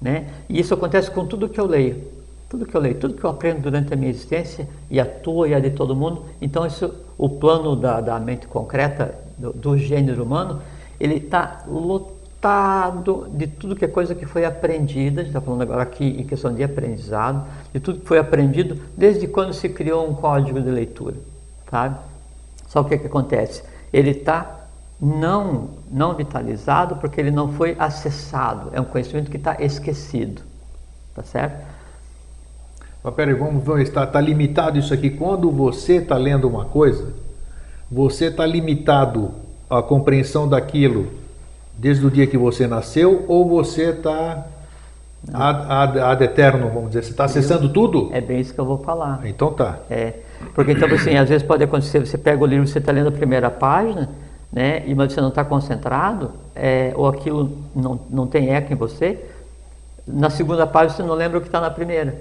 Né? 0.00 0.28
E 0.48 0.60
isso 0.60 0.74
acontece 0.74 1.10
com 1.10 1.26
tudo 1.26 1.48
que 1.48 1.60
eu 1.60 1.66
leio. 1.66 2.04
Tudo 2.48 2.64
que 2.64 2.74
eu 2.76 2.80
leio, 2.80 2.94
tudo 2.96 3.14
que 3.14 3.24
eu 3.24 3.30
aprendo 3.30 3.62
durante 3.62 3.92
a 3.92 3.96
minha 3.96 4.10
existência, 4.10 4.68
e 4.88 5.00
a 5.00 5.04
tua 5.04 5.48
e 5.48 5.54
a 5.54 5.58
de 5.58 5.70
todo 5.70 5.96
mundo. 5.96 6.24
Então, 6.40 6.64
isso, 6.64 6.94
o 7.18 7.28
plano 7.28 7.74
da, 7.74 8.00
da 8.00 8.20
mente 8.20 8.46
concreta, 8.46 9.14
do, 9.36 9.52
do 9.52 9.78
gênero 9.78 10.22
humano, 10.22 10.62
ele 10.98 11.16
está 11.16 11.64
lotado 11.66 13.26
de 13.30 13.46
tudo 13.46 13.74
que 13.74 13.84
é 13.84 13.88
coisa 13.88 14.14
que 14.14 14.24
foi 14.24 14.44
aprendida. 14.44 15.20
A 15.20 15.24
gente 15.24 15.30
está 15.30 15.40
falando 15.40 15.62
agora 15.62 15.82
aqui 15.82 16.04
em 16.04 16.24
questão 16.24 16.54
de 16.54 16.62
aprendizado, 16.62 17.46
de 17.72 17.80
tudo 17.80 18.00
que 18.00 18.06
foi 18.06 18.18
aprendido 18.18 18.78
desde 18.96 19.26
quando 19.26 19.52
se 19.52 19.68
criou 19.68 20.08
um 20.08 20.14
código 20.14 20.60
de 20.60 20.70
leitura. 20.70 21.16
Sabe? 21.70 21.98
Só 22.68 22.80
o 22.80 22.84
que, 22.84 22.96
que 22.98 23.06
acontece? 23.06 23.62
Ele 23.92 24.10
está 24.10 24.65
não, 25.00 25.70
não 25.90 26.14
vitalizado 26.14 26.96
porque 26.96 27.20
ele 27.20 27.30
não 27.30 27.52
foi 27.52 27.76
acessado. 27.78 28.70
É 28.72 28.80
um 28.80 28.84
conhecimento 28.84 29.30
que 29.30 29.36
está 29.36 29.56
esquecido. 29.60 30.42
Tá 31.14 31.22
certo? 31.22 31.64
Mas 33.02 33.14
peraí, 33.14 33.34
vamos 33.34 33.64
ver, 33.64 33.82
está 33.82 34.06
tá 34.06 34.20
limitado 34.20 34.78
isso 34.78 34.92
aqui. 34.92 35.10
Quando 35.10 35.50
você 35.50 35.96
está 35.96 36.16
lendo 36.16 36.48
uma 36.48 36.64
coisa, 36.64 37.12
você 37.90 38.26
está 38.26 38.44
limitado 38.44 39.32
à 39.70 39.82
compreensão 39.82 40.48
daquilo 40.48 41.08
desde 41.78 42.04
o 42.06 42.10
dia 42.10 42.26
que 42.26 42.38
você 42.38 42.66
nasceu 42.66 43.24
ou 43.28 43.48
você 43.48 43.90
está 43.90 44.46
Ad, 45.32 45.66
ad, 45.68 45.98
ad 45.98 46.24
eterno, 46.24 46.68
vamos 46.68 46.90
dizer. 46.90 47.02
Você 47.02 47.10
está 47.10 47.24
acessando 47.24 47.68
tudo? 47.68 48.10
É 48.12 48.20
bem 48.20 48.40
isso 48.40 48.54
que 48.54 48.60
eu 48.60 48.64
vou 48.64 48.78
falar. 48.78 49.20
Então 49.24 49.52
tá. 49.52 49.80
É, 49.90 50.14
porque 50.54 50.72
então 50.72 50.88
assim, 50.88 51.16
às 51.16 51.28
vezes 51.28 51.44
pode 51.44 51.64
acontecer, 51.64 51.98
você 51.98 52.16
pega 52.16 52.42
o 52.42 52.46
livro, 52.46 52.66
você 52.66 52.78
está 52.78 52.92
lendo 52.92 53.08
a 53.08 53.12
primeira 53.12 53.50
página, 53.50 54.08
né, 54.52 54.82
e 54.86 54.94
mas 54.94 55.12
você 55.12 55.20
não 55.20 55.28
está 55.28 55.44
concentrado, 55.44 56.32
é, 56.54 56.92
ou 56.94 57.06
aquilo 57.06 57.56
não, 57.74 58.00
não 58.08 58.26
tem 58.26 58.54
eco 58.54 58.72
em 58.72 58.76
você, 58.76 59.24
na 60.06 60.30
segunda 60.30 60.66
página 60.66 60.96
você 60.96 61.02
não 61.02 61.14
lembra 61.14 61.38
o 61.38 61.40
que 61.40 61.48
está 61.48 61.60
na 61.60 61.70
primeira. 61.70 62.14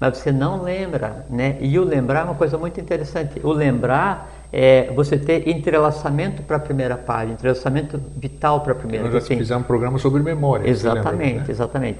Mas 0.00 0.18
você 0.18 0.32
não 0.32 0.62
lembra, 0.62 1.24
né? 1.30 1.56
E 1.60 1.78
o 1.78 1.84
lembrar 1.84 2.20
é 2.20 2.24
uma 2.24 2.34
coisa 2.34 2.58
muito 2.58 2.80
interessante. 2.80 3.40
O 3.44 3.52
lembrar 3.52 4.28
é 4.52 4.92
você 4.94 5.16
ter 5.16 5.48
entrelaçamento 5.48 6.42
para 6.42 6.56
a 6.56 6.60
primeira 6.60 6.96
página, 6.96 7.34
entrelaçamento 7.34 8.00
vital 8.16 8.60
para 8.60 8.72
a 8.72 8.74
primeira. 8.74 9.04
Nós 9.04 9.12
já 9.12 9.18
assim. 9.18 9.36
fizemos 9.36 9.62
um 9.62 9.66
programa 9.66 9.98
sobre 9.98 10.22
memória. 10.22 10.68
Exatamente, 10.68 11.24
lembra, 11.24 11.44
né? 11.44 11.46
exatamente. 11.48 11.98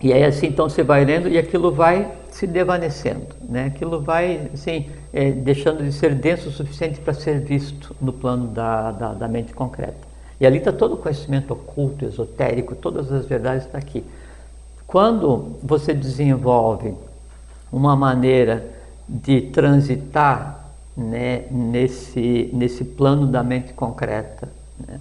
E 0.00 0.12
aí 0.12 0.24
assim, 0.24 0.46
então 0.46 0.68
você 0.68 0.82
vai 0.82 1.04
lendo 1.04 1.28
e 1.28 1.36
aquilo 1.36 1.72
vai 1.72 2.10
se 2.30 2.46
devanecendo, 2.46 3.26
né? 3.48 3.64
Aquilo 3.64 4.00
vai, 4.00 4.48
assim, 4.54 4.88
é, 5.12 5.32
deixando 5.32 5.82
de 5.82 5.92
ser 5.92 6.14
denso 6.14 6.50
o 6.50 6.52
suficiente 6.52 7.00
para 7.00 7.12
ser 7.12 7.40
visto 7.40 7.96
no 8.00 8.12
plano 8.12 8.46
da, 8.48 8.92
da, 8.92 9.14
da 9.14 9.28
mente 9.28 9.52
concreta. 9.52 10.06
E 10.40 10.46
ali 10.46 10.58
está 10.58 10.72
todo 10.72 10.94
o 10.94 10.96
conhecimento 10.96 11.52
oculto, 11.52 12.04
esotérico, 12.04 12.76
todas 12.76 13.10
as 13.10 13.26
verdades 13.26 13.64
estão 13.64 13.80
tá 13.80 13.84
aqui. 13.84 14.04
Quando 14.86 15.56
você 15.62 15.92
desenvolve 15.92 16.94
uma 17.72 17.96
maneira 17.96 18.64
de 19.08 19.40
transitar 19.40 20.70
né, 20.96 21.44
nesse, 21.50 22.50
nesse 22.52 22.84
plano 22.84 23.26
da 23.26 23.42
mente 23.42 23.72
concreta, 23.72 24.48
né, 24.86 25.00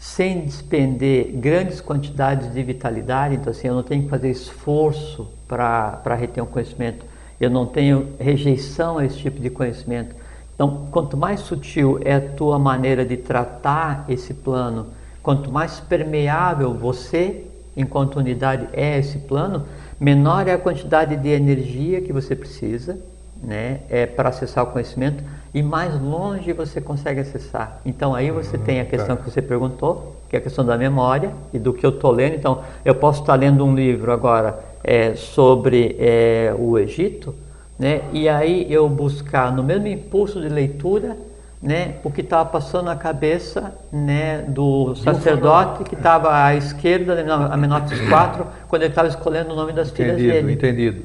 sem 0.00 0.40
despender 0.40 1.30
grandes 1.34 1.78
quantidades 1.78 2.50
de 2.54 2.62
vitalidade, 2.62 3.34
então 3.34 3.50
assim, 3.50 3.68
eu 3.68 3.74
não 3.74 3.82
tenho 3.82 4.04
que 4.04 4.08
fazer 4.08 4.30
esforço 4.30 5.28
para 5.46 6.14
reter 6.18 6.42
um 6.42 6.46
conhecimento, 6.46 7.04
eu 7.38 7.50
não 7.50 7.66
tenho 7.66 8.08
rejeição 8.18 8.96
a 8.96 9.04
esse 9.04 9.18
tipo 9.18 9.38
de 9.38 9.50
conhecimento. 9.50 10.16
Então, 10.54 10.88
quanto 10.90 11.18
mais 11.18 11.40
sutil 11.40 12.00
é 12.02 12.14
a 12.14 12.20
tua 12.20 12.58
maneira 12.58 13.04
de 13.04 13.18
tratar 13.18 14.06
esse 14.08 14.32
plano, 14.32 14.86
quanto 15.22 15.52
mais 15.52 15.80
permeável 15.80 16.72
você, 16.72 17.44
enquanto 17.76 18.16
unidade, 18.16 18.68
é 18.72 18.98
esse 18.98 19.18
plano, 19.18 19.66
menor 19.98 20.48
é 20.48 20.54
a 20.54 20.58
quantidade 20.58 21.14
de 21.14 21.28
energia 21.28 22.00
que 22.00 22.12
você 22.12 22.34
precisa 22.34 22.98
né, 23.42 23.80
é, 23.88 24.06
para 24.06 24.28
acessar 24.28 24.64
o 24.64 24.68
conhecimento 24.68 25.24
e 25.52 25.62
mais 25.62 26.00
longe 26.00 26.52
você 26.52 26.80
consegue 26.80 27.20
acessar. 27.20 27.80
Então 27.84 28.14
aí 28.14 28.30
você 28.30 28.56
uhum, 28.56 28.62
tem 28.62 28.80
a 28.80 28.84
questão 28.84 29.16
tá. 29.16 29.22
que 29.22 29.30
você 29.30 29.42
perguntou, 29.42 30.16
que 30.28 30.36
é 30.36 30.38
a 30.38 30.42
questão 30.42 30.64
da 30.64 30.76
memória 30.76 31.32
e 31.52 31.58
do 31.58 31.72
que 31.72 31.84
eu 31.84 31.90
estou 31.90 32.10
lendo. 32.10 32.34
Então 32.34 32.62
eu 32.84 32.94
posso 32.94 33.22
estar 33.22 33.34
lendo 33.34 33.64
um 33.64 33.74
livro 33.74 34.12
agora 34.12 34.58
é, 34.84 35.14
sobre 35.14 35.96
é, 35.98 36.54
o 36.58 36.78
Egito, 36.78 37.34
né? 37.78 38.02
E 38.12 38.28
aí 38.28 38.66
eu 38.70 38.88
buscar 38.88 39.52
no 39.52 39.62
mesmo 39.62 39.86
impulso 39.86 40.40
de 40.40 40.48
leitura, 40.48 41.16
né, 41.62 41.96
o 42.02 42.10
que 42.10 42.22
estava 42.22 42.48
passando 42.48 42.86
na 42.86 42.96
cabeça, 42.96 43.74
né, 43.92 44.38
do 44.48 44.94
sacerdote 44.96 45.84
que 45.84 45.94
estava 45.94 46.44
à 46.44 46.54
esquerda, 46.54 47.20
a 47.50 47.56
Menotes 47.56 48.00
4, 48.08 48.46
quando 48.66 48.82
ele 48.82 48.92
estava 48.92 49.08
escolhendo 49.08 49.52
o 49.52 49.56
nome 49.56 49.72
das 49.72 49.90
entendido, 49.90 50.18
filhas 50.18 50.34
dele. 50.36 50.52
Entendido. 50.54 51.02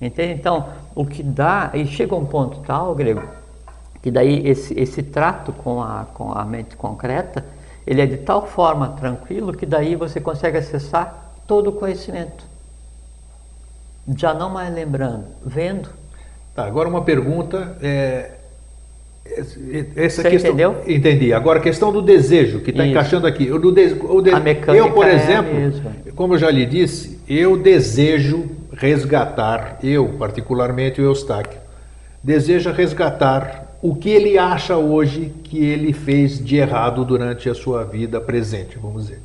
Entende? 0.00 0.32
Então, 0.32 0.66
o 0.94 1.06
que 1.06 1.22
dá, 1.22 1.70
e 1.74 1.86
chega 1.86 2.14
um 2.14 2.26
ponto 2.26 2.60
tal, 2.60 2.94
grego, 2.94 3.22
que 4.02 4.10
daí 4.10 4.46
esse, 4.46 4.78
esse 4.78 5.02
trato 5.02 5.52
com 5.52 5.82
a, 5.82 6.06
com 6.12 6.32
a 6.32 6.44
mente 6.44 6.76
concreta, 6.76 7.44
ele 7.86 8.00
é 8.00 8.06
de 8.06 8.18
tal 8.18 8.46
forma 8.46 8.88
tranquilo 8.88 9.52
que 9.52 9.66
daí 9.66 9.96
você 9.96 10.20
consegue 10.20 10.58
acessar 10.58 11.34
todo 11.46 11.70
o 11.70 11.72
conhecimento 11.72 12.52
já 14.16 14.34
não 14.34 14.50
mais 14.50 14.72
lembrando, 14.74 15.26
vendo. 15.44 15.88
Tá, 16.54 16.64
agora 16.64 16.88
uma 16.88 17.02
pergunta. 17.02 17.76
É, 17.80 18.30
essa 19.94 20.22
Você 20.22 20.30
questão, 20.30 20.50
entendeu? 20.50 20.82
Entendi. 20.86 21.32
Agora 21.32 21.60
a 21.60 21.62
questão 21.62 21.92
do 21.92 22.02
desejo, 22.02 22.60
que 22.60 22.70
está 22.70 22.86
encaixando 22.86 23.26
aqui. 23.26 23.50
O 23.50 23.58
do 23.58 23.72
de, 23.72 23.94
o 24.02 24.20
de, 24.20 24.30
eu, 24.76 24.92
por 24.92 25.06
é 25.06 25.14
exemplo, 25.14 26.12
como 26.16 26.34
eu 26.34 26.38
já 26.38 26.50
lhe 26.50 26.66
disse, 26.66 27.20
eu 27.28 27.56
desejo 27.56 28.50
resgatar, 28.72 29.78
eu 29.82 30.14
particularmente 30.18 31.00
o 31.00 31.04
Eustáquio, 31.04 31.60
deseja 32.22 32.72
resgatar 32.72 33.76
o 33.82 33.94
que 33.94 34.08
ele 34.08 34.38
acha 34.38 34.76
hoje 34.76 35.32
que 35.44 35.58
ele 35.58 35.92
fez 35.92 36.42
de 36.42 36.56
errado 36.56 37.04
durante 37.04 37.48
a 37.48 37.54
sua 37.54 37.84
vida 37.84 38.20
presente, 38.20 38.78
vamos 38.78 39.04
dizer. 39.04 39.20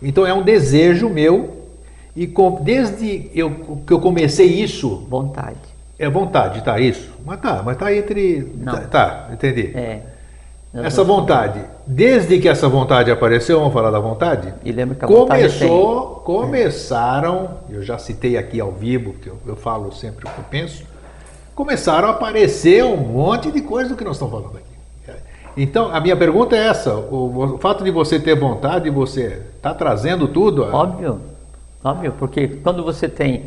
Então 0.00 0.26
é 0.26 0.32
um 0.32 0.42
desejo 0.42 1.08
meu 1.08 1.66
e 2.14 2.26
com, 2.26 2.62
desde 2.62 3.30
eu, 3.34 3.50
que 3.86 3.92
eu 3.92 4.00
comecei 4.00 4.46
isso. 4.46 5.06
Vontade. 5.08 5.58
É 5.98 6.08
vontade, 6.08 6.62
tá, 6.64 6.78
isso. 6.80 7.10
Mas 7.26 7.40
tá, 7.40 7.62
mas 7.62 7.76
tá 7.76 7.94
entre. 7.94 8.52
Não. 8.56 8.72
Tá, 8.72 8.80
tá 8.80 9.28
entendi. 9.32 9.72
É. 9.76 10.00
Essa 10.72 11.02
vontade, 11.02 11.60
desde 11.84 12.38
que 12.38 12.48
essa 12.48 12.68
vontade 12.68 13.10
apareceu, 13.10 13.58
vamos 13.58 13.74
falar 13.74 13.90
da 13.90 13.98
vontade? 13.98 14.54
E 14.64 14.70
lembra 14.70 14.94
que 14.94 15.04
a 15.04 15.08
Começou, 15.08 15.98
vontade 15.98 16.24
começaram, 16.24 17.50
eu 17.68 17.82
já 17.82 17.98
citei 17.98 18.36
aqui 18.36 18.60
ao 18.60 18.70
vivo, 18.70 19.14
que 19.14 19.28
eu, 19.28 19.36
eu 19.44 19.56
falo 19.56 19.92
sempre 19.92 20.28
o 20.28 20.30
que 20.30 20.38
eu 20.38 20.44
penso, 20.48 20.84
começaram 21.56 22.06
a 22.06 22.12
aparecer 22.12 22.84
um 22.84 22.96
monte 22.96 23.50
de 23.50 23.60
coisa 23.62 23.90
do 23.90 23.96
que 23.96 24.04
nós 24.04 24.14
estamos 24.14 24.32
falando 24.32 24.56
aqui. 24.56 24.70
Então, 25.56 25.92
a 25.92 26.00
minha 26.00 26.16
pergunta 26.16 26.54
é 26.56 26.68
essa: 26.68 26.94
o, 26.94 27.54
o 27.54 27.58
fato 27.58 27.82
de 27.82 27.90
você 27.90 28.20
ter 28.20 28.38
vontade, 28.38 28.88
você 28.88 29.42
está 29.56 29.74
trazendo 29.74 30.28
tudo? 30.28 30.62
Óbvio. 30.62 31.20
Óbvio, 31.82 32.14
porque 32.18 32.46
quando 32.46 32.84
você 32.84 33.08
tem 33.08 33.46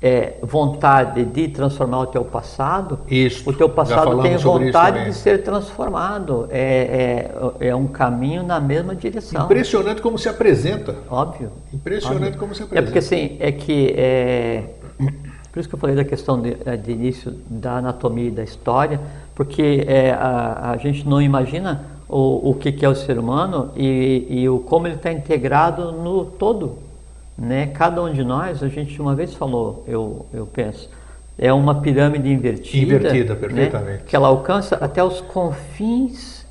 é, 0.00 0.34
vontade 0.42 1.24
de 1.24 1.48
transformar 1.48 2.00
o 2.00 2.06
teu 2.06 2.24
passado, 2.24 3.00
o 3.44 3.52
teu 3.52 3.68
passado 3.68 4.22
tem 4.22 4.36
vontade 4.36 5.04
de 5.04 5.12
ser 5.12 5.42
transformado. 5.42 6.48
É, 6.50 7.30
é, 7.60 7.68
é, 7.68 7.74
um 7.74 7.88
caminho 7.88 8.44
na 8.44 8.60
mesma 8.60 8.94
direção. 8.94 9.44
Impressionante 9.44 10.00
como 10.00 10.16
se 10.18 10.28
apresenta. 10.28 10.94
Óbvio. 11.10 11.50
Impressionante 11.72 12.26
óbvio. 12.26 12.38
como 12.38 12.54
se 12.54 12.62
apresenta. 12.62 12.80
É 12.80 12.86
porque 12.86 12.98
assim, 13.00 13.36
é 13.40 13.50
que 13.50 13.94
é, 13.96 14.64
por 15.52 15.58
isso 15.58 15.68
que 15.68 15.74
eu 15.74 15.78
falei 15.78 15.96
da 15.96 16.04
questão 16.04 16.40
de, 16.40 16.56
é, 16.64 16.76
de 16.76 16.92
início 16.92 17.34
da 17.50 17.78
anatomia 17.78 18.28
e 18.28 18.30
da 18.30 18.44
história, 18.44 19.00
porque 19.34 19.84
é, 19.88 20.12
a, 20.12 20.70
a 20.70 20.76
gente 20.76 21.08
não 21.08 21.20
imagina 21.20 21.84
o, 22.08 22.50
o 22.50 22.54
que, 22.54 22.70
que 22.70 22.84
é 22.84 22.88
o 22.88 22.94
ser 22.94 23.18
humano 23.18 23.72
e, 23.76 24.26
e 24.30 24.48
o 24.48 24.60
como 24.60 24.86
ele 24.86 24.94
está 24.94 25.10
integrado 25.10 25.90
no 25.90 26.24
todo 26.24 26.87
né? 27.38 27.68
Cada 27.68 28.02
um 28.02 28.12
de 28.12 28.24
nós, 28.24 28.62
a 28.62 28.68
gente 28.68 29.00
uma 29.00 29.14
vez 29.14 29.32
falou, 29.34 29.84
eu, 29.86 30.26
eu 30.32 30.46
penso, 30.46 30.90
é 31.38 31.52
uma 31.52 31.80
pirâmide 31.80 32.28
invertida. 32.28 32.96
Invertida, 32.96 33.34
né? 33.34 33.40
perfeitamente. 33.40 33.98
Né? 33.98 34.02
Que 34.06 34.16
ela 34.16 34.28
alcança 34.28 34.76
até 34.76 35.02
os 35.04 35.20
confins 35.20 36.44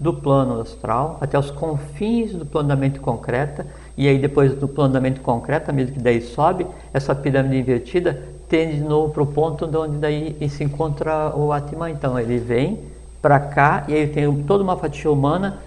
do 0.00 0.12
plano 0.12 0.60
astral, 0.60 1.18
até 1.20 1.38
os 1.38 1.50
confins 1.50 2.32
do 2.32 2.46
plano 2.46 2.68
da 2.68 2.74
mente 2.74 2.98
concreta, 2.98 3.66
e 3.96 4.08
aí 4.08 4.18
depois 4.18 4.54
do 4.54 4.66
plano 4.66 4.94
da 4.94 5.00
mente 5.00 5.20
concreta, 5.20 5.70
mesmo 5.70 5.94
que 5.94 6.00
daí 6.00 6.20
sobe, 6.22 6.66
essa 6.92 7.14
pirâmide 7.14 7.58
invertida 7.58 8.20
tende 8.48 8.76
de 8.76 8.82
novo 8.82 9.12
para 9.12 9.22
o 9.22 9.26
ponto 9.26 9.64
onde 9.78 9.98
daí 9.98 10.36
se 10.48 10.64
encontra 10.64 11.34
o 11.36 11.52
Atman. 11.52 11.90
Então 11.90 12.18
ele 12.18 12.38
vem 12.38 12.80
para 13.20 13.38
cá 13.38 13.84
e 13.86 13.94
aí 13.94 14.06
tem 14.06 14.42
toda 14.42 14.64
uma 14.64 14.76
fatia 14.76 15.10
humana 15.10 15.58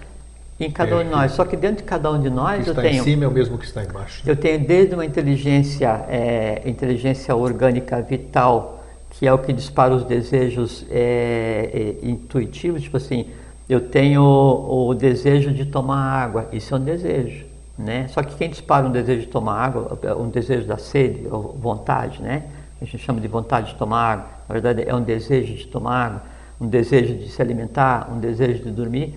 em 0.58 0.70
cada 0.70 0.92
é, 0.92 0.94
um 0.96 1.04
de 1.04 1.10
nós. 1.10 1.32
Só 1.32 1.44
que 1.44 1.56
dentro 1.56 1.78
de 1.78 1.82
cada 1.84 2.10
um 2.10 2.20
de 2.20 2.30
nós 2.30 2.66
eu 2.66 2.74
tenho. 2.74 3.00
em 3.00 3.04
cima 3.04 3.24
é 3.24 3.28
o 3.28 3.30
mesmo 3.30 3.58
que 3.58 3.66
está 3.66 3.84
embaixo. 3.84 4.22
Eu 4.26 4.36
tenho 4.36 4.66
desde 4.66 4.94
uma 4.94 5.04
inteligência, 5.04 6.04
é, 6.08 6.62
inteligência 6.64 7.34
orgânica 7.34 8.00
vital, 8.00 8.84
que 9.10 9.26
é 9.26 9.32
o 9.32 9.38
que 9.38 9.52
dispara 9.52 9.94
os 9.94 10.04
desejos 10.04 10.84
é, 10.90 11.96
é, 12.02 12.08
intuitivos, 12.08 12.82
tipo 12.82 12.96
assim, 12.96 13.26
eu 13.68 13.80
tenho 13.80 14.22
o, 14.22 14.88
o, 14.88 14.94
desejo 14.94 15.52
de 15.52 15.64
tomar 15.64 16.22
água, 16.22 16.48
isso 16.52 16.74
é 16.74 16.78
um 16.78 16.84
desejo, 16.84 17.46
né? 17.78 18.06
Só 18.08 18.22
que 18.22 18.34
quem 18.36 18.48
dispara 18.48 18.86
um 18.86 18.92
desejo 18.92 19.22
de 19.22 19.26
tomar 19.28 19.58
água, 19.58 19.98
um 20.18 20.28
desejo 20.28 20.66
da 20.66 20.76
sede, 20.76 21.26
ou 21.30 21.56
vontade, 21.60 22.22
né? 22.22 22.44
A 22.80 22.84
gente 22.84 22.98
chama 22.98 23.20
de 23.20 23.26
vontade 23.26 23.72
de 23.72 23.74
tomar 23.76 24.12
água, 24.12 24.26
na 24.48 24.52
verdade 24.52 24.84
é 24.86 24.94
um 24.94 25.02
desejo 25.02 25.54
de 25.54 25.66
tomar 25.66 26.06
água, 26.06 26.22
um 26.60 26.66
desejo 26.68 27.14
de 27.14 27.28
se 27.28 27.40
alimentar, 27.40 28.10
um 28.12 28.20
desejo 28.20 28.64
de 28.64 28.70
dormir 28.70 29.14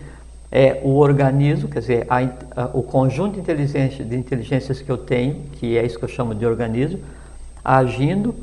é 0.51 0.81
o 0.83 0.97
organismo, 0.97 1.69
quer 1.69 1.79
dizer, 1.79 2.07
a, 2.09 2.19
a, 2.55 2.65
o 2.73 2.81
conjunto 2.81 3.39
de, 3.41 4.05
de 4.05 4.15
inteligências 4.15 4.81
que 4.81 4.89
eu 4.89 4.97
tenho, 4.97 5.43
que 5.53 5.77
é 5.77 5.85
isso 5.85 5.97
que 5.97 6.05
eu 6.05 6.09
chamo 6.09 6.33
de 6.33 6.45
organismo, 6.45 6.99
agindo 7.63 8.33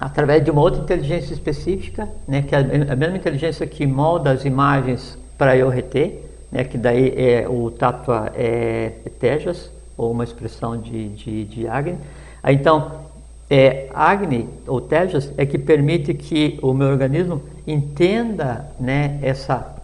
através 0.00 0.44
de 0.44 0.50
uma 0.50 0.60
outra 0.60 0.82
inteligência 0.82 1.32
específica, 1.32 2.08
né, 2.26 2.42
que 2.42 2.54
é 2.54 2.58
a 2.58 2.96
mesma 2.96 3.16
inteligência 3.16 3.66
que 3.66 3.86
molda 3.86 4.30
as 4.30 4.44
imagens 4.44 5.18
para 5.36 5.56
eu 5.56 5.68
reter, 5.68 6.22
né, 6.50 6.64
que 6.64 6.78
daí 6.78 7.12
é 7.16 7.46
o 7.48 7.70
tatua 7.70 8.30
é, 8.34 8.92
tejas, 9.18 9.70
ou 9.96 10.10
uma 10.10 10.24
expressão 10.24 10.76
de, 10.78 11.08
de, 11.08 11.44
de 11.44 11.68
Agni. 11.68 11.96
Então, 12.44 13.06
é, 13.48 13.88
Agni, 13.94 14.48
ou 14.66 14.80
Tejas, 14.80 15.32
é 15.36 15.46
que 15.46 15.56
permite 15.56 16.12
que 16.14 16.58
o 16.62 16.72
meu 16.74 16.88
organismo 16.88 17.42
entenda 17.66 18.68
né, 18.78 19.18
essa 19.22 19.75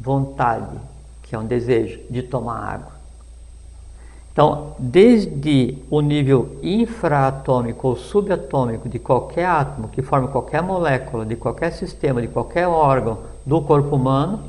vontade, 0.00 0.78
que 1.22 1.34
é 1.34 1.38
um 1.38 1.46
desejo 1.46 2.00
de 2.08 2.22
tomar 2.22 2.74
água. 2.74 3.00
Então, 4.32 4.74
desde 4.78 5.76
o 5.90 6.00
nível 6.00 6.56
infraatômico 6.62 7.88
ou 7.88 7.96
subatômico 7.96 8.88
de 8.88 8.98
qualquer 8.98 9.44
átomo 9.44 9.88
que 9.88 10.02
forma 10.02 10.28
qualquer 10.28 10.62
molécula, 10.62 11.26
de 11.26 11.36
qualquer 11.36 11.72
sistema, 11.72 12.22
de 12.22 12.28
qualquer 12.28 12.66
órgão 12.66 13.18
do 13.44 13.60
corpo 13.60 13.96
humano, 13.96 14.40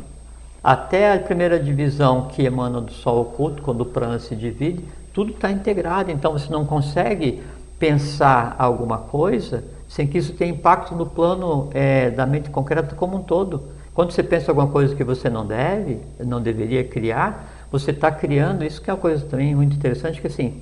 até 0.63 1.13
a 1.13 1.19
primeira 1.19 1.59
divisão 1.59 2.27
que 2.27 2.43
emana 2.43 2.79
do 2.79 2.91
Sol 2.91 3.21
oculto, 3.21 3.63
quando 3.63 3.81
o 3.81 3.85
prana 3.85 4.19
se 4.19 4.35
divide, 4.35 4.85
tudo 5.11 5.31
está 5.31 5.51
integrado. 5.51 6.11
Então, 6.11 6.33
você 6.33 6.51
não 6.51 6.65
consegue 6.65 7.41
pensar 7.79 8.55
alguma 8.59 8.99
coisa 8.99 9.63
sem 9.89 10.07
que 10.07 10.19
isso 10.19 10.33
tenha 10.33 10.51
impacto 10.51 10.95
no 10.95 11.05
plano 11.05 11.69
é, 11.73 12.11
da 12.11 12.25
mente 12.25 12.49
concreta 12.49 12.95
como 12.95 13.17
um 13.17 13.23
todo. 13.23 13.63
Quando 13.93 14.11
você 14.11 14.23
pensa 14.23 14.51
alguma 14.51 14.67
coisa 14.67 14.95
que 14.95 15.03
você 15.03 15.29
não 15.29 15.45
deve, 15.45 15.99
não 16.19 16.41
deveria 16.41 16.83
criar, 16.83 17.65
você 17.69 17.91
está 17.91 18.09
criando, 18.09 18.63
isso 18.63 18.81
que 18.81 18.89
é 18.89 18.93
uma 18.93 18.99
coisa 18.99 19.25
também 19.25 19.53
muito 19.53 19.75
interessante, 19.75 20.21
que 20.21 20.27
assim, 20.27 20.61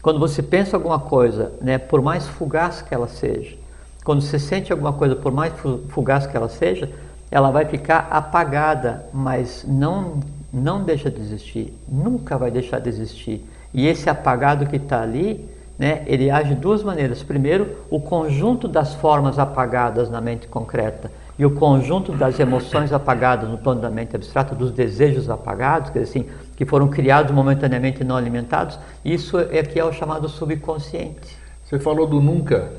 quando 0.00 0.20
você 0.20 0.42
pensa 0.42 0.76
alguma 0.76 1.00
coisa, 1.00 1.52
né, 1.60 1.78
por 1.78 2.00
mais 2.00 2.26
fugaz 2.26 2.80
que 2.80 2.94
ela 2.94 3.08
seja, 3.08 3.56
quando 4.04 4.20
você 4.20 4.38
sente 4.38 4.72
alguma 4.72 4.92
coisa, 4.92 5.16
por 5.16 5.32
mais 5.32 5.52
fugaz 5.88 6.26
que 6.26 6.36
ela 6.36 6.48
seja, 6.48 6.88
ela 7.30 7.50
vai 7.50 7.64
ficar 7.64 8.08
apagada, 8.10 9.06
mas 9.12 9.64
não, 9.66 10.20
não 10.52 10.84
deixa 10.84 11.10
de 11.10 11.20
existir, 11.20 11.72
nunca 11.88 12.36
vai 12.36 12.50
deixar 12.50 12.78
de 12.78 12.88
existir. 12.88 13.44
E 13.72 13.86
esse 13.86 14.10
apagado 14.10 14.66
que 14.66 14.76
está 14.76 15.02
ali, 15.02 15.48
né, 15.78 16.02
ele 16.06 16.30
age 16.30 16.50
de 16.50 16.60
duas 16.60 16.82
maneiras. 16.82 17.22
Primeiro, 17.22 17.78
o 17.88 17.98
conjunto 17.98 18.68
das 18.68 18.94
formas 18.94 19.38
apagadas 19.38 20.10
na 20.10 20.20
mente 20.20 20.46
concreta 20.46 21.10
e 21.42 21.44
o 21.44 21.50
conjunto 21.50 22.12
das 22.12 22.38
emoções 22.38 22.92
apagadas 22.92 23.50
no 23.50 23.58
plano 23.58 23.80
da 23.80 23.90
mente 23.90 24.14
abstrata, 24.14 24.54
dos 24.54 24.70
desejos 24.70 25.28
apagados, 25.28 25.90
que, 25.90 25.98
assim, 25.98 26.24
que 26.54 26.64
foram 26.64 26.86
criados 26.86 27.34
momentaneamente 27.34 28.04
não 28.04 28.16
alimentados, 28.16 28.78
isso 29.04 29.40
é 29.40 29.60
que 29.64 29.76
é 29.76 29.84
o 29.84 29.92
chamado 29.92 30.28
subconsciente. 30.28 31.36
Você 31.64 31.80
falou 31.80 32.06
do 32.06 32.20
nunca, 32.20 32.70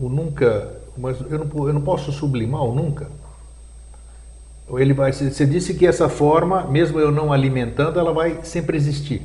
o 0.00 0.08
nunca, 0.08 0.68
mas 0.98 1.20
eu 1.30 1.38
não, 1.38 1.68
eu 1.68 1.72
não 1.72 1.80
posso 1.80 2.10
sublimar 2.10 2.64
o 2.64 2.74
nunca? 2.74 3.06
Ele 4.68 4.92
vai, 4.92 5.12
você 5.12 5.46
disse 5.46 5.72
que 5.74 5.86
essa 5.86 6.08
forma, 6.08 6.64
mesmo 6.64 6.98
eu 6.98 7.12
não 7.12 7.32
alimentando, 7.32 8.00
ela 8.00 8.12
vai 8.12 8.40
sempre 8.42 8.76
existir. 8.76 9.22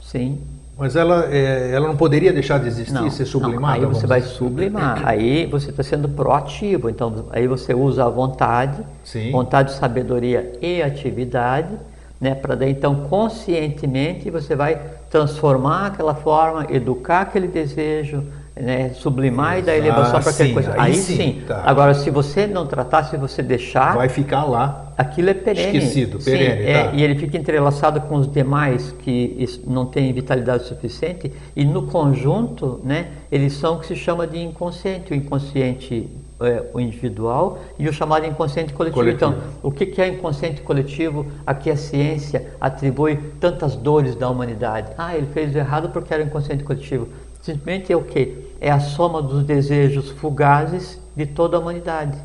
Sim. 0.00 0.40
Mas 0.76 0.96
ela, 0.96 1.26
é, 1.32 1.70
ela 1.72 1.86
não 1.86 1.96
poderia 1.96 2.32
deixar 2.32 2.58
de 2.58 2.66
existir, 2.66 2.92
não, 2.92 3.08
ser 3.08 3.24
sublimada? 3.24 3.78
Não, 3.78 3.88
aí 3.88 3.94
você 3.94 4.06
vai 4.06 4.20
sublimar, 4.20 5.02
aí 5.06 5.46
você 5.46 5.70
está 5.70 5.84
sendo 5.84 6.08
proativo, 6.08 6.90
então 6.90 7.26
aí 7.30 7.46
você 7.46 7.72
usa 7.72 8.04
a 8.04 8.08
vontade, 8.08 8.82
Sim. 9.04 9.30
vontade, 9.30 9.72
sabedoria 9.72 10.52
e 10.60 10.82
atividade, 10.82 11.78
né, 12.20 12.34
para 12.34 12.56
daí 12.56 12.72
então 12.72 13.06
conscientemente 13.08 14.30
você 14.30 14.56
vai 14.56 14.80
transformar 15.10 15.86
aquela 15.86 16.14
forma, 16.14 16.66
educar 16.68 17.20
aquele 17.20 17.46
desejo, 17.46 18.24
né, 18.56 18.90
sublimar 18.94 19.58
e 19.58 19.62
dar 19.62 19.76
elevação 19.76 20.20
para 20.20 20.30
aquela 20.30 20.52
coisa. 20.52 20.72
Aí, 20.72 20.78
aí 20.78 20.94
sim. 20.94 21.16
sim. 21.16 21.42
Tá. 21.46 21.62
Agora, 21.64 21.94
se 21.94 22.10
você 22.10 22.46
não 22.46 22.66
tratar, 22.66 23.04
se 23.04 23.16
você 23.16 23.42
deixar. 23.42 23.96
Vai 23.96 24.08
ficar 24.08 24.44
lá. 24.44 24.92
Aquilo 24.96 25.30
é 25.30 25.34
perene. 25.34 25.78
Esquecido, 25.78 26.18
perene. 26.20 26.62
Sim, 26.62 26.68
é, 26.68 26.84
tá. 26.84 26.92
E 26.92 27.02
ele 27.02 27.16
fica 27.16 27.36
entrelaçado 27.36 28.00
com 28.02 28.14
os 28.14 28.30
demais 28.30 28.92
que 29.00 29.44
não 29.66 29.86
têm 29.86 30.12
vitalidade 30.12 30.66
suficiente. 30.66 31.32
E 31.56 31.64
no 31.64 31.88
conjunto, 31.88 32.80
né, 32.84 33.08
eles 33.30 33.54
são 33.54 33.74
o 33.74 33.80
que 33.80 33.88
se 33.88 33.96
chama 33.96 34.24
de 34.24 34.38
inconsciente. 34.38 35.12
O 35.12 35.16
inconsciente 35.16 36.08
é, 36.40 36.64
o 36.72 36.80
individual 36.80 37.58
e 37.78 37.88
o 37.88 37.92
chamado 37.92 38.26
inconsciente 38.26 38.72
coletivo. 38.72 39.00
coletivo. 39.00 39.30
Então, 39.32 39.42
o 39.62 39.70
que, 39.70 39.86
que 39.86 40.00
é 40.00 40.08
inconsciente 40.08 40.62
coletivo 40.62 41.26
a 41.46 41.54
que 41.54 41.70
a 41.70 41.76
ciência 41.76 42.50
atribui 42.60 43.16
tantas 43.40 43.76
dores 43.76 44.14
da 44.16 44.28
humanidade? 44.28 44.92
Ah, 44.98 45.16
ele 45.16 45.26
fez 45.26 45.54
errado 45.54 45.90
porque 45.90 46.12
era 46.12 46.22
inconsciente 46.22 46.64
coletivo. 46.64 47.08
Simplesmente 47.44 47.92
é 47.92 47.96
o 47.96 48.02
que? 48.02 48.56
É 48.58 48.70
a 48.70 48.80
soma 48.80 49.20
dos 49.20 49.44
desejos 49.44 50.08
fugazes 50.12 50.98
de 51.14 51.26
toda 51.26 51.58
a 51.58 51.60
humanidade. 51.60 52.16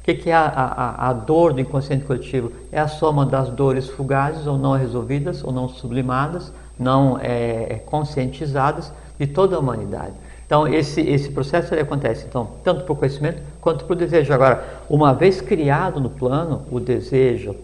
O 0.00 0.02
que, 0.02 0.14
que 0.14 0.30
é 0.30 0.34
a, 0.34 0.46
a, 0.46 1.10
a, 1.10 1.12
dor 1.12 1.52
do 1.52 1.60
inconsciente 1.60 2.04
coletivo? 2.04 2.50
É 2.72 2.80
a 2.80 2.88
soma 2.88 3.24
das 3.24 3.50
dores 3.50 3.88
fugazes 3.88 4.48
ou 4.48 4.58
não 4.58 4.72
resolvidas, 4.72 5.44
ou 5.44 5.52
não 5.52 5.68
sublimadas, 5.68 6.52
não 6.76 7.20
é, 7.20 7.74
é 7.74 7.82
conscientizadas 7.86 8.92
de 9.16 9.28
toda 9.28 9.54
a 9.54 9.60
humanidade. 9.60 10.14
Então, 10.44 10.66
esse, 10.66 11.00
esse 11.00 11.30
processo 11.30 11.72
ele 11.72 11.82
acontece 11.82 12.26
então, 12.28 12.48
tanto 12.64 12.82
para 12.82 12.92
o 12.92 12.96
conhecimento 12.96 13.42
quanto 13.60 13.84
para 13.84 13.92
o 13.92 13.96
desejo. 13.96 14.34
Agora, 14.34 14.82
uma 14.90 15.14
vez 15.14 15.40
criado 15.40 16.00
no 16.00 16.10
plano, 16.10 16.62
o 16.68 16.80
desejo, 16.80 17.54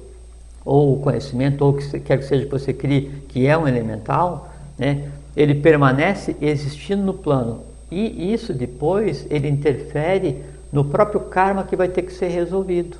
ou 0.65 0.95
o 0.95 1.01
conhecimento, 1.01 1.65
ou 1.65 1.73
o 1.73 1.77
que 1.77 1.99
quer 1.99 2.19
que 2.19 2.25
seja 2.25 2.45
que 2.45 2.53
você 2.53 2.73
crie, 2.73 3.25
que 3.29 3.49
é 3.49 3.59
um 3.59 3.67
elemental, 3.67 4.49
né, 4.79 5.11
ele 5.37 5.55
permanece 5.55 6.37
existindo 6.41 7.03
no 7.03 7.15
plano. 7.15 7.63
E 7.91 8.33
isso 8.33 8.53
depois 8.53 9.27
ele 9.31 9.49
interfere 9.49 10.43
no 10.73 10.85
próprio 10.85 11.21
karma 11.21 11.65
que 11.65 11.75
vai 11.75 11.89
ter 11.89 12.03
que 12.03 12.13
ser 12.13 12.29
resolvido. 12.29 12.97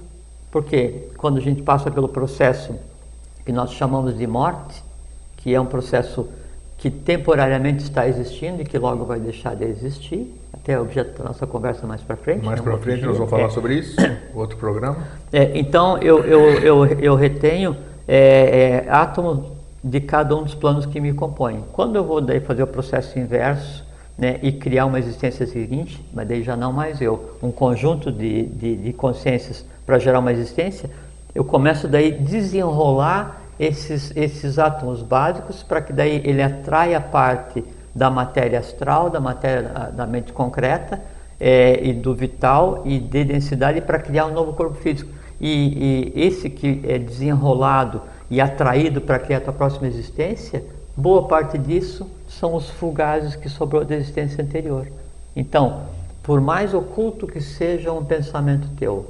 Porque 0.51 1.09
quando 1.17 1.39
a 1.39 1.41
gente 1.41 1.63
passa 1.63 1.91
pelo 1.91 2.09
processo 2.09 2.75
que 3.45 3.53
nós 3.53 3.73
chamamos 3.73 4.19
de 4.19 4.27
morte, 4.27 4.83
que 5.37 5.55
é 5.55 5.61
um 5.61 5.67
processo 5.67 6.29
que 6.77 6.91
temporariamente 6.91 7.83
está 7.83 8.09
existindo 8.09 8.63
e 8.63 8.65
que 8.65 8.79
logo 8.79 9.05
vai 9.05 9.21
deixar 9.21 9.55
de 9.55 9.65
existir, 9.65 10.35
até 10.53 10.79
o 10.79 10.83
objeto 10.83 11.19
da 11.19 11.29
nossa 11.29 11.47
conversa 11.47 11.87
mais 11.87 12.01
para 12.01 12.17
frente. 12.17 12.45
Mais 12.45 12.59
né, 12.59 12.65
para 12.65 12.79
frente 12.79 13.05
nós 13.05 13.17
vamos 13.17 13.31
falar 13.31 13.45
é. 13.45 13.51
sobre 13.51 13.75
isso, 13.75 13.97
outro 14.35 14.57
programa. 14.57 14.97
É, 15.33 15.59
então 15.59 15.99
eu, 15.99 16.25
eu, 16.25 16.41
eu, 16.59 16.87
eu 16.87 17.15
retenho 17.15 17.77
é, 18.09 18.85
é, 18.87 18.91
átomo 18.91 19.57
de 19.83 20.01
cada 20.01 20.37
um 20.37 20.43
dos 20.43 20.55
planos 20.55 20.87
que 20.87 21.01
me 21.01 21.13
compõem. 21.13 21.65
Quando 21.73 21.97
eu 21.97 22.05
vou 22.05 22.21
daí 22.21 22.41
fazer 22.41 22.63
o 22.63 22.67
processo 22.67 23.19
inverso 23.19 23.85
né, 24.17 24.39
e 24.43 24.53
criar 24.53 24.87
uma 24.87 24.99
existência 24.99 25.47
seguinte, 25.47 26.05
mas 26.13 26.29
daí 26.29 26.43
já 26.43 26.57
não 26.57 26.73
mais 26.73 27.01
eu, 27.01 27.39
um 27.43 27.51
conjunto 27.51 28.13
de, 28.13 28.45
de, 28.47 28.77
de 28.77 28.93
consciências 28.93 29.65
para 29.87 29.99
gerar 29.99 30.19
uma 30.19 30.33
existência, 30.33 30.91
eu 31.35 31.45
começo 31.45 31.89
daí 31.89 32.13
desenrolar 32.13 33.41
esses, 33.59 34.15
esses 34.17 34.59
átomos 34.59 35.03
básicos 35.03 35.63
para 35.63 35.81
que 35.81 35.93
daí 35.93 36.21
ele 36.25 36.43
atraia 36.43 37.01
parte 37.01 37.65
da 37.95 38.11
matéria 38.11 38.59
astral, 38.59 39.11
da 39.11 39.21
matéria 39.21 39.91
da 39.93 40.07
mente 40.07 40.33
concreta 40.33 41.01
é, 41.39 41.81
e 41.83 41.93
do 41.93 42.15
vital 42.15 42.83
e 42.85 42.99
de 42.99 43.25
densidade 43.25 43.81
para 43.81 43.99
criar 43.99 44.27
um 44.27 44.33
novo 44.33 44.53
corpo 44.53 44.75
físico. 44.75 45.11
E, 45.41 46.13
e 46.15 46.27
esse 46.27 46.51
que 46.51 46.81
é 46.87 46.99
desenrolado 46.99 48.03
e 48.31 48.41
atraído 48.41 49.01
para 49.01 49.19
criar 49.19 49.39
a 49.39 49.41
tua 49.41 49.53
próxima 49.53 49.89
existência, 49.89 50.65
boa 50.97 51.27
parte 51.27 51.59
disso 51.59 52.09
são 52.29 52.55
os 52.55 52.71
fugazes 52.71 53.35
que 53.35 53.49
sobrou 53.49 53.85
da 53.85 53.97
existência 53.97 54.43
anterior. 54.43 54.87
Então, 55.35 55.83
por 56.23 56.41
mais 56.41 56.73
oculto 56.73 57.27
que 57.27 57.41
seja 57.41 57.93
um 57.93 58.05
pensamento 58.05 58.69
teu, 58.79 59.07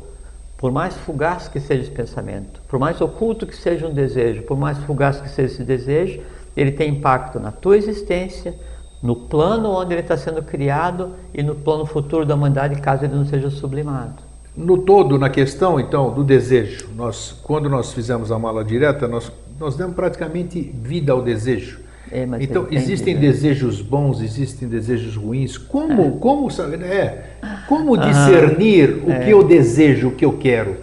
por 0.57 0.73
mais 0.73 0.95
fugaz 0.95 1.49
que 1.49 1.61
seja 1.61 1.83
esse 1.83 1.91
pensamento, 1.91 2.63
por 2.69 2.79
mais 2.79 3.01
oculto 3.01 3.47
que 3.47 3.57
seja 3.57 3.87
um 3.87 3.93
desejo, 3.93 4.43
por 4.43 4.57
mais 4.57 4.79
fugaz 4.79 5.21
que 5.21 5.29
seja 5.29 5.55
esse 5.55 5.65
desejo, 5.65 6.23
ele 6.57 6.73
tem 6.73 6.91
impacto 6.91 7.39
na 7.39 7.53
tua 7.53 7.77
existência, 7.77 8.55
no 9.03 9.17
plano 9.17 9.71
onde 9.71 9.95
ele 9.95 10.03
está 10.03 10.17
sendo 10.17 10.43
criado 10.43 11.15
e 11.33 11.43
no 11.43 11.55
plano 11.55 11.87
futuro 11.87 12.27
da 12.27 12.35
humanidade, 12.35 12.81
caso 12.81 13.05
ele 13.05 13.15
não 13.15 13.25
seja 13.25 13.51
sublimado. 13.51 14.30
No 14.61 14.79
todo, 14.79 15.19
na 15.19 15.29
questão, 15.29 15.81
então, 15.81 16.13
do 16.13 16.23
desejo, 16.23 16.89
nós, 16.95 17.35
quando 17.43 17.69
nós 17.69 17.93
fizemos 17.93 18.31
a 18.31 18.39
mala 18.39 18.65
direta, 18.65 19.09
nós, 19.09 19.33
nós 19.59 19.77
demos 19.77 19.95
praticamente 19.95 20.61
vida 20.61 21.13
ao 21.13 21.23
desejo. 21.23 21.81
É, 22.13 22.27
então, 22.41 22.67
existem 22.71 23.15
né? 23.15 23.21
desejos 23.21 23.81
bons, 23.81 24.21
existem 24.21 24.69
desejos 24.69 25.17
ruins. 25.17 25.57
Como, 25.57 26.03
é. 26.03 26.11
como, 26.19 26.49
é, 26.85 27.25
como 27.69 27.97
discernir 27.97 29.03
o 29.05 29.25
que 29.25 29.31
eu 29.31 29.45
desejo, 29.45 30.09
o 30.09 30.13
que 30.13 30.25
eu 30.25 30.33
quero? 30.33 30.77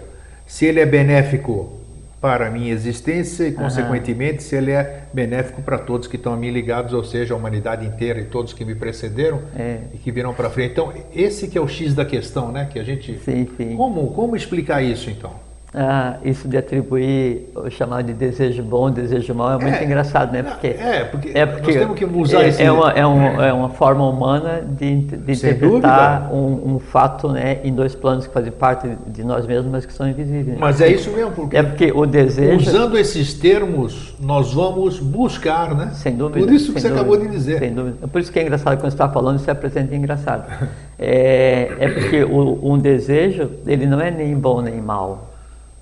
Se 0.46 0.64
ele 0.64 0.80
é 0.80 0.86
benéfico 0.86 1.77
para 2.20 2.48
a 2.48 2.50
minha 2.50 2.72
existência 2.72 3.44
e, 3.44 3.52
consequentemente, 3.52 4.42
se 4.42 4.56
ele 4.56 4.72
é 4.72 5.04
benéfico 5.12 5.62
para 5.62 5.78
todos 5.78 6.08
que 6.08 6.16
estão 6.16 6.34
a 6.34 6.36
mim 6.36 6.50
ligados, 6.50 6.92
ou 6.92 7.04
seja, 7.04 7.34
a 7.34 7.36
humanidade 7.36 7.86
inteira 7.86 8.20
e 8.20 8.24
todos 8.24 8.52
que 8.52 8.64
me 8.64 8.74
precederam 8.74 9.42
é. 9.56 9.78
e 9.94 9.98
que 9.98 10.10
virão 10.10 10.34
para 10.34 10.50
frente. 10.50 10.72
Então, 10.72 10.92
esse 11.14 11.46
que 11.46 11.56
é 11.56 11.60
o 11.60 11.68
X 11.68 11.94
da 11.94 12.04
questão, 12.04 12.50
né? 12.50 12.68
Que 12.70 12.78
a 12.78 12.84
gente... 12.84 13.18
Sim, 13.24 13.48
sim. 13.56 13.76
Como, 13.76 14.12
como 14.12 14.34
explicar 14.34 14.82
isso, 14.82 15.10
então? 15.10 15.47
Ah, 15.74 16.16
isso 16.24 16.48
de 16.48 16.56
atribuir 16.56 17.50
o 17.54 17.68
chamado 17.68 18.06
de 18.06 18.14
desejo 18.14 18.62
bom, 18.62 18.90
desejo 18.90 19.34
mau 19.34 19.52
é 19.52 19.58
muito 19.62 19.74
é, 19.74 19.84
engraçado, 19.84 20.32
né? 20.32 20.42
Porque, 20.42 20.66
é, 20.68 21.04
porque, 21.04 21.30
é 21.34 21.44
porque 21.44 21.66
nós 21.66 21.80
temos 21.80 21.98
que 21.98 22.04
usar 22.06 22.42
é, 22.42 22.48
esse... 22.48 22.62
É 22.62 22.72
uma, 22.72 22.90
é, 22.92 23.06
um, 23.06 23.42
é 23.42 23.52
uma 23.52 23.68
forma 23.68 24.08
humana 24.08 24.62
de, 24.66 25.00
de 25.00 25.32
interpretar 25.32 26.32
um, 26.32 26.74
um, 26.74 26.78
fato 26.78 27.28
né, 27.28 27.58
em 27.62 27.74
dois 27.74 27.94
planos 27.94 28.26
que 28.26 28.32
fazem 28.32 28.50
parte 28.50 28.88
de 29.08 29.22
nós 29.22 29.46
mesmos, 29.46 29.70
mas 29.70 29.84
que 29.84 29.92
são 29.92 30.08
invisíveis. 30.08 30.46
Né? 30.46 30.56
Mas 30.58 30.80
é 30.80 30.88
isso 30.88 31.10
mesmo, 31.10 31.32
porque, 31.32 31.56
é 31.58 31.62
porque 31.62 31.92
o 31.92 32.06
desejo... 32.06 32.70
Usando 32.70 32.96
esses 32.96 33.34
termos, 33.34 34.14
nós 34.18 34.54
vamos 34.54 34.98
buscar, 34.98 35.74
né? 35.74 35.90
Sem 35.92 36.16
dúvida. 36.16 36.46
Por 36.46 36.50
isso 36.50 36.72
que 36.72 36.80
você 36.80 36.88
dúvida, 36.88 37.02
acabou 37.02 37.20
de 37.20 37.28
dizer. 37.28 37.58
Sem 37.58 37.74
dúvida. 37.74 37.98
É 38.02 38.06
por 38.06 38.22
isso 38.22 38.32
que 38.32 38.38
é 38.38 38.42
engraçado 38.42 38.78
quando 38.78 38.90
você 38.90 38.94
está 38.94 39.08
falando, 39.10 39.38
isso 39.38 39.50
é 39.50 39.54
presente 39.54 39.94
engraçado. 39.94 40.50
é, 40.98 41.72
é 41.78 41.88
porque 41.88 42.24
o, 42.24 42.58
um 42.72 42.78
desejo, 42.78 43.50
ele 43.66 43.84
não 43.84 44.00
é 44.00 44.10
nem 44.10 44.34
bom 44.34 44.62
nem 44.62 44.80
mal, 44.80 45.28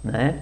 né? 0.06 0.40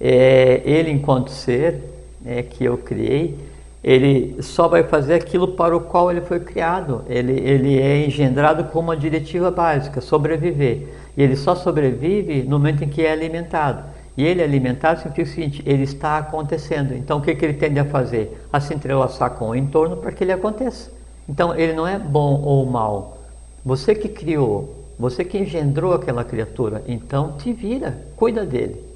é, 0.00 0.62
ele 0.64 0.90
enquanto 0.90 1.30
ser 1.30 1.82
é, 2.24 2.42
que 2.42 2.64
eu 2.64 2.78
criei, 2.78 3.38
ele 3.82 4.42
só 4.42 4.68
vai 4.68 4.82
fazer 4.82 5.14
aquilo 5.14 5.48
para 5.48 5.76
o 5.76 5.80
qual 5.80 6.10
ele 6.10 6.20
foi 6.20 6.40
criado. 6.40 7.04
Ele, 7.08 7.32
ele 7.32 7.80
é 7.80 8.06
engendrado 8.06 8.64
com 8.64 8.80
uma 8.80 8.96
diretiva 8.96 9.50
básica, 9.50 10.00
sobreviver. 10.00 10.88
E 11.16 11.22
ele 11.22 11.36
só 11.36 11.54
sobrevive 11.54 12.42
no 12.42 12.58
momento 12.58 12.84
em 12.84 12.88
que 12.88 13.02
é 13.02 13.12
alimentado. 13.12 13.84
E 14.16 14.24
ele 14.24 14.40
é 14.40 14.44
alimentado 14.44 15.00
significa 15.00 15.30
o 15.30 15.32
seguinte, 15.32 15.62
ele 15.64 15.84
está 15.84 16.18
acontecendo. 16.18 16.92
Então 16.92 17.18
o 17.18 17.22
que, 17.22 17.34
que 17.34 17.44
ele 17.44 17.54
tende 17.54 17.78
a 17.78 17.84
fazer? 17.84 18.36
A 18.52 18.60
se 18.60 18.74
entrelaçar 18.74 19.30
com 19.30 19.50
o 19.50 19.54
entorno 19.54 19.96
para 19.96 20.10
que 20.10 20.24
ele 20.24 20.32
aconteça. 20.32 20.90
Então 21.28 21.54
ele 21.54 21.72
não 21.72 21.86
é 21.86 21.98
bom 21.98 22.42
ou 22.42 22.66
mal. 22.66 23.18
Você 23.64 23.94
que 23.94 24.08
criou, 24.08 24.74
você 24.98 25.24
que 25.24 25.38
engendrou 25.38 25.92
aquela 25.92 26.24
criatura, 26.24 26.82
então 26.88 27.32
te 27.38 27.52
vira, 27.52 27.96
cuida 28.16 28.44
dele. 28.44 28.87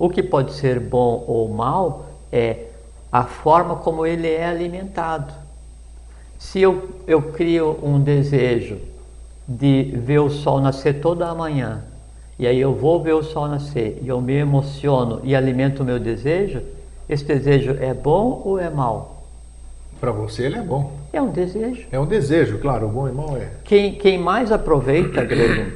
O 0.00 0.08
que 0.08 0.22
pode 0.22 0.54
ser 0.54 0.80
bom 0.80 1.22
ou 1.26 1.46
mal 1.50 2.06
é 2.32 2.68
a 3.12 3.24
forma 3.24 3.76
como 3.76 4.06
ele 4.06 4.26
é 4.26 4.46
alimentado. 4.46 5.34
Se 6.38 6.58
eu, 6.58 6.88
eu 7.06 7.20
crio 7.20 7.78
um 7.82 8.00
desejo 8.00 8.78
de 9.46 9.92
ver 9.94 10.20
o 10.20 10.30
sol 10.30 10.58
nascer 10.58 11.02
toda 11.02 11.28
a 11.28 11.34
manhã, 11.34 11.84
e 12.38 12.46
aí 12.46 12.58
eu 12.58 12.72
vou 12.72 13.02
ver 13.02 13.12
o 13.12 13.22
sol 13.22 13.46
nascer 13.46 14.00
e 14.02 14.08
eu 14.08 14.22
me 14.22 14.32
emociono 14.32 15.20
e 15.22 15.36
alimento 15.36 15.82
o 15.82 15.84
meu 15.84 15.98
desejo, 15.98 16.62
esse 17.06 17.22
desejo 17.22 17.76
é 17.78 17.92
bom 17.92 18.40
ou 18.42 18.58
é 18.58 18.70
mal? 18.70 19.22
Para 20.00 20.12
você 20.12 20.44
ele 20.44 20.56
é 20.56 20.62
bom. 20.62 20.92
É 21.12 21.20
um 21.20 21.28
desejo. 21.28 21.86
É 21.92 22.00
um 22.00 22.06
desejo, 22.06 22.58
claro, 22.58 22.86
o 22.86 22.88
bom 22.88 23.06
e 23.06 23.12
mal 23.12 23.36
é. 23.36 23.50
Quem, 23.64 23.96
quem 23.96 24.16
mais 24.16 24.50
aproveita, 24.50 25.22
Grego, 25.22 25.72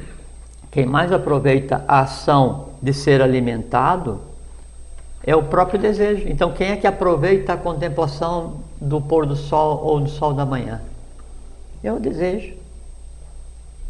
quem 0.71 0.87
mais 0.87 1.11
aproveita 1.11 1.85
a 1.87 1.99
ação 1.99 2.64
de 2.81 2.93
ser 2.93 3.21
alimentado 3.21 4.21
é 5.23 5.35
o 5.35 5.43
próprio 5.43 5.79
desejo. 5.79 6.27
Então, 6.27 6.51
quem 6.51 6.69
é 6.69 6.75
que 6.75 6.85
aproveita 6.85 7.53
a 7.53 7.57
contemplação 7.57 8.57
do 8.79 9.01
pôr 9.01 9.25
do 9.25 9.35
sol 9.35 9.81
ou 9.83 9.99
do 9.99 10.09
sol 10.09 10.33
da 10.33 10.45
manhã? 10.45 10.81
É 11.83 11.91
o 11.91 11.99
desejo. 11.99 12.53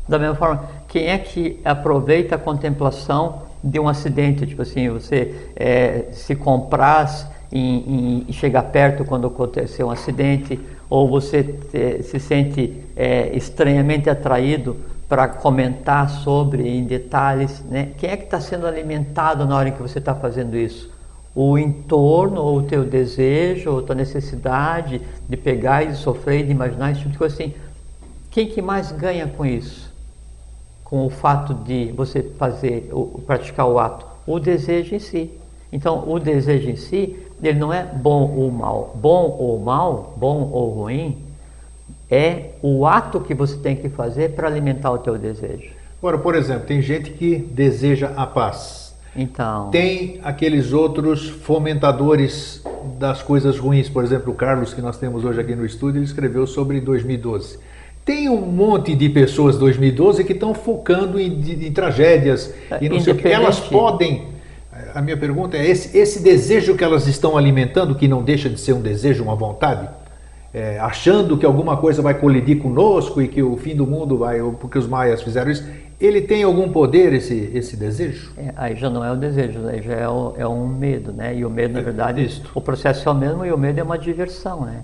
Da 0.08 0.18
mesma 0.18 0.36
forma, 0.36 0.64
quem 0.88 1.08
é 1.08 1.18
que 1.18 1.60
aproveita 1.66 2.36
a 2.36 2.38
contemplação 2.38 3.44
de 3.64 3.80
um 3.80 3.90
acidente? 3.90 4.46
Tipo 4.46 4.62
assim, 4.62 4.90
você 4.90 5.52
é, 5.56 6.06
se 6.12 6.36
compraz 6.36 7.28
em, 7.52 8.26
em, 8.28 8.34
chegar 8.34 8.64
perto 8.64 9.04
quando 9.04 9.28
aconteceu 9.28 9.88
um 9.88 9.92
acidente, 9.92 10.60
ou 10.90 11.10
você 11.10 11.44
te, 11.44 12.04
se 12.04 12.20
sente 12.20 12.82
é, 12.96 13.36
estranhamente 13.36 14.10
atraído 14.10 14.78
para 15.08 15.28
comentar 15.28 16.10
sobre 16.10 16.68
em 16.68 16.84
detalhes. 16.84 17.64
Né? 17.66 17.92
Quem 17.98 18.10
é 18.10 18.18
que 18.18 18.26
está 18.26 18.40
sendo 18.40 18.66
alimentado 18.66 19.46
na 19.46 19.56
hora 19.56 19.70
em 19.70 19.72
que 19.72 19.82
você 19.82 20.00
está 20.00 20.16
fazendo 20.16 20.56
isso? 20.56 20.96
o 21.36 21.58
entorno, 21.58 22.42
ou 22.42 22.60
o 22.60 22.64
teu 22.64 22.86
desejo, 22.86 23.70
ou 23.70 23.82
tua 23.82 23.94
necessidade 23.94 25.02
de 25.28 25.36
pegar 25.36 25.84
e 25.84 25.88
de 25.88 25.98
sofrer, 25.98 26.46
de 26.46 26.52
imaginar, 26.52 26.92
esse 26.92 27.02
tipo 27.02 27.12
de 27.12 27.18
coisa 27.18 27.36
assim. 27.36 27.54
Quem 28.32 28.48
que 28.48 28.62
mais 28.62 28.94
ganha 28.94 29.28
com 29.28 29.46
isso? 29.46 29.94
Com 30.86 31.06
o 31.06 31.10
fato 31.10 31.54
de 31.54 31.92
você 31.92 32.24
fazer, 32.24 32.90
praticar 33.28 33.68
o 33.68 33.78
ato? 33.78 34.06
O 34.26 34.40
desejo 34.40 34.96
em 34.96 35.00
si. 35.00 35.30
Então, 35.74 36.10
o 36.10 36.20
desejo 36.20 36.70
em 36.70 36.78
si, 36.78 37.18
ele 37.44 37.60
não 37.60 37.74
é 37.74 37.84
bom 37.84 38.34
ou 38.34 38.50
mal. 38.50 38.96
Bom 38.96 39.36
ou 39.38 39.60
mal, 39.60 40.14
bom 40.16 40.50
ou 40.54 40.70
ruim, 40.70 41.18
é 42.10 42.52
o 42.62 42.86
ato 42.86 43.20
que 43.20 43.34
você 43.34 43.58
tem 43.58 43.76
que 43.76 43.90
fazer 43.90 44.32
para 44.32 44.48
alimentar 44.48 44.92
o 44.92 44.98
teu 44.98 45.18
desejo. 45.18 45.70
Agora, 46.00 46.18
por 46.18 46.36
exemplo, 46.36 46.68
tem 46.68 46.82
gente 46.82 47.12
que 47.12 47.38
deseja 47.38 48.12
a 48.16 48.28
paz 48.28 48.86
então. 49.16 49.70
Tem 49.70 50.20
aqueles 50.24 50.74
outros 50.74 51.30
fomentadores 51.30 52.62
das 53.00 53.24
coisas 53.24 53.58
ruins, 53.58 53.88
por 53.88 54.04
exemplo, 54.04 54.34
o 54.34 54.36
Carlos, 54.36 54.74
que 54.74 54.82
nós 54.82 54.98
temos 54.98 55.24
hoje 55.24 55.40
aqui 55.40 55.56
no 55.56 55.66
estúdio, 55.66 56.00
ele 56.00 56.06
escreveu 56.06 56.46
sobre 56.46 56.82
2012. 56.82 57.58
Tem 58.04 58.30
um 58.30 58.42
monte 58.42 58.94
de 58.94 59.10
pessoas 59.10 59.58
2012 59.58 60.24
que 60.26 60.34
estão 60.34 60.54
focando 60.54 61.20
em, 61.20 61.40
em 61.66 61.72
tragédias 61.72 62.54
e 62.82 62.90
não 62.90 63.00
sei 63.00 63.14
o 63.14 63.16
que. 63.16 63.28
Elas 63.28 63.60
podem. 63.60 64.28
A 64.94 65.02
minha 65.02 65.18
pergunta 65.18 65.58
é: 65.58 65.66
esse, 65.66 65.98
esse 65.98 66.22
desejo 66.22 66.76
que 66.76 66.84
elas 66.84 67.08
estão 67.08 67.38
alimentando, 67.38 67.96
que 67.96 68.08
não 68.08 68.22
deixa 68.22 68.50
de 68.50 68.60
ser 68.60 68.74
um 68.74 68.82
desejo, 68.82 69.24
uma 69.24 69.36
vontade, 69.36 69.90
é, 70.56 70.80
achando 70.80 71.38
que 71.38 71.46
alguma 71.46 71.76
coisa 71.76 72.02
vai 72.02 72.14
colidir 72.14 72.60
conosco 72.60 73.22
e 73.22 73.28
que 73.28 73.44
o 73.44 73.58
fim 73.58 73.76
do 73.76 73.86
mundo 73.86 74.18
vai, 74.18 74.40
porque 74.58 74.78
os 74.78 74.88
maias 74.88 75.22
fizeram 75.22 75.52
isso, 75.52 75.70
ele 76.00 76.22
tem 76.22 76.44
algum 76.44 76.72
poder, 76.72 77.12
esse, 77.12 77.52
esse 77.54 77.76
desejo? 77.76 78.32
É, 78.38 78.54
aí 78.56 78.74
já 78.74 78.90
não 78.90 79.04
é 79.04 79.12
o 79.12 79.18
desejo, 79.18 79.68
aí 79.68 79.82
já 79.82 79.94
é, 79.94 80.08
o, 80.08 80.34
é 80.38 80.48
um 80.48 80.66
medo, 80.66 81.12
né? 81.12 81.36
E 81.36 81.44
o 81.44 81.50
medo, 81.50 81.74
na 81.74 81.82
é 81.82 81.84
verdade, 81.84 82.26
é 82.26 82.48
o 82.58 82.62
processo 82.62 83.10
é 83.10 83.12
o 83.12 83.16
mesmo 83.16 83.46
e 83.46 83.52
o 83.52 83.58
medo 83.58 83.82
é 83.82 83.84
uma 83.84 83.98
diversão, 83.98 84.62
né? 84.62 84.84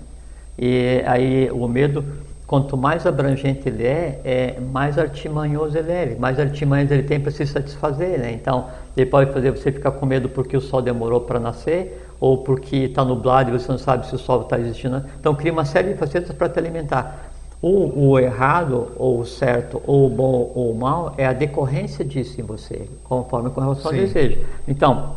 E 0.58 1.02
aí 1.06 1.50
o 1.50 1.66
medo, 1.66 2.04
quanto 2.46 2.76
mais 2.76 3.06
abrangente 3.06 3.66
ele 3.66 3.86
é, 3.86 4.20
é 4.24 4.60
mais 4.60 4.98
artimanhoso 4.98 5.78
ele 5.78 5.90
é, 5.90 6.16
mais 6.18 6.38
artimanhas 6.38 6.90
ele 6.90 7.04
tem 7.04 7.18
para 7.18 7.30
se 7.30 7.46
satisfazer, 7.46 8.18
né? 8.18 8.30
Então, 8.30 8.66
ele 8.94 9.06
pode 9.06 9.32
fazer 9.32 9.50
você 9.52 9.72
ficar 9.72 9.92
com 9.92 10.04
medo 10.04 10.28
porque 10.28 10.54
o 10.54 10.60
sol 10.60 10.82
demorou 10.82 11.22
para 11.22 11.40
nascer, 11.40 11.98
ou 12.22 12.38
porque 12.38 12.76
está 12.76 13.04
nublado 13.04 13.50
e 13.50 13.58
você 13.58 13.66
não 13.68 13.78
sabe 13.78 14.06
se 14.06 14.14
o 14.14 14.18
sol 14.18 14.42
está 14.42 14.56
existindo. 14.56 15.02
Então, 15.18 15.34
cria 15.34 15.52
uma 15.52 15.64
série 15.64 15.92
de 15.92 15.98
facetas 15.98 16.30
para 16.36 16.48
te 16.48 16.56
alimentar. 16.56 17.32
O, 17.60 18.10
o, 18.10 18.16
errado, 18.16 18.92
ou 18.96 19.18
o 19.18 19.26
certo, 19.26 19.82
ou 19.84 20.06
o 20.06 20.08
bom 20.08 20.52
ou 20.54 20.70
o 20.70 20.74
mal, 20.78 21.14
é 21.18 21.26
a 21.26 21.32
decorrência 21.32 22.04
disso 22.04 22.40
em 22.40 22.44
você, 22.44 22.88
conforme 23.02 23.50
com 23.50 23.60
relação 23.60 23.90
Sim. 23.90 23.98
ao 23.98 24.06
desejo. 24.06 24.38
Então, 24.68 25.16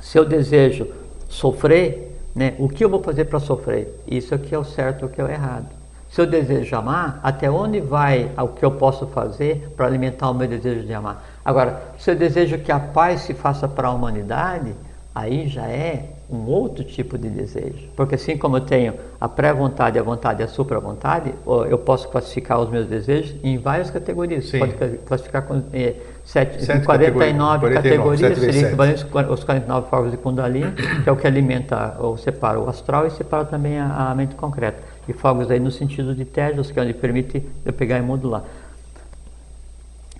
se 0.00 0.16
eu 0.16 0.24
desejo 0.24 0.86
sofrer, 1.28 2.16
né, 2.32 2.54
o 2.60 2.68
que 2.68 2.84
eu 2.84 2.88
vou 2.88 3.02
fazer 3.02 3.24
para 3.24 3.40
sofrer? 3.40 3.92
Isso 4.06 4.32
aqui 4.32 4.54
é 4.54 4.58
o 4.58 4.64
certo, 4.64 5.06
o 5.06 5.08
que 5.08 5.20
é 5.20 5.24
o 5.24 5.28
errado. 5.28 5.66
Se 6.08 6.20
eu 6.20 6.26
desejo 6.26 6.76
amar, 6.76 7.18
até 7.20 7.50
onde 7.50 7.80
vai 7.80 8.30
o 8.38 8.46
que 8.46 8.64
eu 8.64 8.70
posso 8.70 9.08
fazer 9.08 9.72
para 9.76 9.86
alimentar 9.86 10.30
o 10.30 10.34
meu 10.34 10.46
desejo 10.46 10.86
de 10.86 10.94
amar? 10.94 11.24
Agora, 11.44 11.82
se 11.98 12.12
eu 12.12 12.14
desejo 12.14 12.58
que 12.58 12.70
a 12.70 12.78
paz 12.78 13.22
se 13.22 13.34
faça 13.34 13.66
para 13.66 13.88
a 13.88 13.92
humanidade, 13.92 14.72
aí 15.14 15.46
já 15.48 15.66
é 15.68 16.10
um 16.28 16.46
outro 16.46 16.82
tipo 16.82 17.16
de 17.16 17.28
desejo. 17.28 17.88
Porque 17.94 18.16
assim 18.16 18.36
como 18.36 18.56
eu 18.56 18.62
tenho 18.62 18.94
a 19.20 19.28
pré-vontade, 19.28 19.98
a 19.98 20.02
vontade 20.02 20.42
e 20.42 20.44
a 20.44 20.48
supra-vontade, 20.48 21.32
eu 21.68 21.78
posso 21.78 22.08
classificar 22.08 22.60
os 22.60 22.68
meus 22.68 22.86
desejos 22.86 23.36
em 23.44 23.56
várias 23.56 23.90
categorias. 23.90 24.48
Sim. 24.48 24.58
Pode 24.58 24.98
classificar 25.06 25.42
com 25.42 25.62
é, 25.72 25.94
sete, 26.24 26.64
sete 26.64 26.84
49 26.84 27.70
categorias, 27.74 28.38
seria 28.38 28.62
equivalente 28.62 29.06
aos 29.12 29.44
49 29.44 29.88
fogos 29.88 30.10
de 30.10 30.16
Kundalini, 30.16 30.72
que 31.02 31.08
é 31.08 31.12
o 31.12 31.16
que 31.16 31.26
alimenta 31.26 31.96
ou 32.00 32.18
separa 32.18 32.58
o 32.58 32.68
astral 32.68 33.06
e 33.06 33.10
separa 33.10 33.44
também 33.44 33.78
a, 33.78 34.10
a 34.10 34.14
mente 34.14 34.34
concreta. 34.34 34.82
E 35.06 35.12
fogos 35.12 35.50
aí 35.50 35.60
no 35.60 35.70
sentido 35.70 36.14
de 36.14 36.24
tejas, 36.24 36.70
que 36.70 36.78
é 36.80 36.82
onde 36.82 36.94
permite 36.94 37.46
eu 37.64 37.72
pegar 37.72 37.98
e 37.98 38.02
modular. 38.02 38.42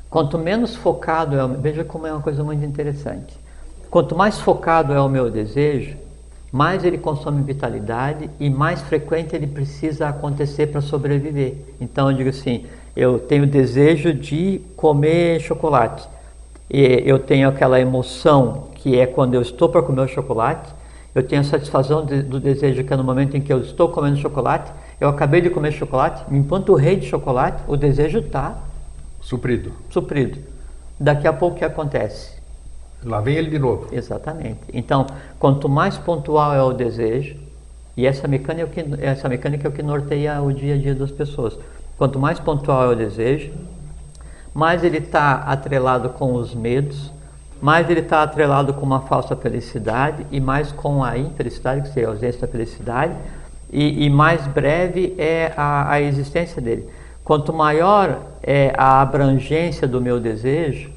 Quanto 0.09 0.39
menos 0.39 0.77
focado 0.77 1.37
é, 1.37 1.49
veja 1.49 1.83
como 1.83 2.07
é 2.07 2.13
uma 2.13 2.23
coisa 2.23 2.45
muito 2.45 2.65
interessante. 2.65 3.43
Quanto 3.95 4.17
mais 4.17 4.41
focado 4.41 4.93
é 4.93 5.01
o 5.01 5.09
meu 5.09 5.31
desejo, 5.31 5.97
mais 6.51 6.83
ele 6.83 6.99
consome 6.99 7.41
vitalidade 7.45 8.29
e 8.41 8.51
mais 8.51 8.81
frequente 8.81 9.37
ele 9.37 9.47
precisa 9.47 10.09
acontecer 10.09 10.67
para 10.67 10.81
sobreviver. 10.81 11.55
Então 11.81 12.11
eu 12.11 12.17
digo 12.17 12.31
assim, 12.31 12.67
eu 12.97 13.21
tenho 13.21 13.47
desejo 13.47 14.13
de 14.13 14.61
comer 14.77 15.39
chocolate. 15.39 16.09
E 16.69 17.05
eu 17.07 17.21
tenho 17.21 17.49
aquela 17.49 17.79
emoção 17.79 18.65
que 18.75 18.99
é 18.99 19.07
quando 19.07 19.35
eu 19.35 19.43
estou 19.43 19.69
para 19.69 19.81
comer 19.81 20.01
o 20.01 20.09
chocolate, 20.09 20.75
eu 21.15 21.23
tenho 21.23 21.43
a 21.43 21.45
satisfação 21.45 22.05
de, 22.05 22.21
do 22.21 22.41
desejo 22.41 22.83
que 22.83 22.93
é 22.93 22.97
no 22.97 23.05
momento 23.05 23.37
em 23.37 23.41
que 23.41 23.53
eu 23.53 23.61
estou 23.61 23.91
comendo 23.91 24.17
chocolate, 24.17 24.73
eu 25.01 25.09
acabei 25.09 25.41
de 25.41 25.51
comer 25.51 25.71
chocolate, 25.71 26.25
enquanto 26.33 26.71
o 26.71 26.75
rei 26.75 26.97
de 26.97 27.07
chocolate, 27.07 27.63
o 27.69 27.77
desejo 27.77 28.19
está 28.19 28.59
suprido. 29.21 29.71
Suprido. 29.89 30.41
Daqui 30.99 31.29
a 31.29 31.33
pouco 31.33 31.55
o 31.55 31.59
que 31.61 31.65
acontece? 31.65 32.34
Lá 33.05 33.21
vem 33.21 33.37
ele 33.37 33.51
de 33.51 33.59
novo. 33.59 33.89
Exatamente. 33.93 34.61
Então, 34.73 35.07
quanto 35.39 35.69
mais 35.69 35.99
pontual 35.99 36.55
é 36.55 36.63
o 36.63 36.73
desejo, 36.73 37.37
e 37.97 38.07
essa 38.07 38.27
mecânica, 38.27 38.63
é 38.63 38.65
o 38.65 38.69
que, 38.69 39.05
essa 39.05 39.29
mecânica 39.29 39.69
é 39.69 39.71
o 39.71 39.73
que 39.73 39.83
norteia 39.83 40.41
o 40.41 40.53
dia 40.53 40.75
a 40.75 40.79
dia 40.79 40.95
das 40.95 41.11
pessoas. 41.11 41.59
Quanto 41.97 42.19
mais 42.19 42.41
pontual 42.41 42.85
é 42.85 42.89
o 42.89 42.97
desejo, 42.97 43.53
mais 44.53 44.83
ele 44.83 44.99
está 44.99 45.35
atrelado 45.35 46.09
com 46.11 46.35
os 46.35 46.55
medos, 46.55 47.13
mais 47.63 47.89
ele 47.89 48.01
está 48.01 48.23
atrelado 48.23 48.75
com 48.75 48.85
uma 48.85 49.01
falsa 49.03 49.37
felicidade 49.37 50.27
e 50.31 50.41
mais 50.41 50.73
com 50.73 51.05
a 51.05 51.17
infelicidade, 51.17 51.83
que 51.83 51.89
seria 51.89 52.09
a 52.09 52.13
ausência 52.13 52.41
da 52.41 52.49
felicidade, 52.49 53.15
e, 53.73 54.05
e 54.05 54.11
mais 54.11 54.47
breve 54.47 55.15
é 55.19 55.53
a, 55.57 55.93
a 55.93 56.01
existência 56.01 56.61
dele. 56.61 56.89
Quanto 57.25 57.53
maior 57.53 58.21
é 58.43 58.73
a 58.77 59.01
abrangência 59.01 59.89
do 59.89 60.01
meu 60.01 60.21
desejo, 60.21 60.91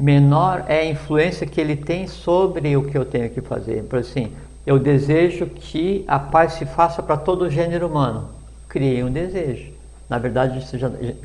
menor 0.00 0.64
é 0.66 0.80
a 0.80 0.86
influência 0.86 1.46
que 1.46 1.60
ele 1.60 1.76
tem 1.76 2.06
sobre 2.06 2.76
o 2.76 2.84
que 2.84 2.96
eu 2.96 3.04
tenho 3.04 3.28
que 3.28 3.40
fazer. 3.40 3.82
Por 3.84 3.98
assim, 3.98 4.32
eu 4.66 4.78
desejo 4.78 5.46
que 5.46 6.04
a 6.08 6.18
paz 6.18 6.54
se 6.54 6.64
faça 6.64 7.02
para 7.02 7.16
todo 7.16 7.42
o 7.42 7.50
gênero 7.50 7.86
humano. 7.86 8.28
Criei 8.68 9.04
um 9.04 9.10
desejo. 9.12 9.72
Na 10.08 10.18
verdade, 10.18 10.58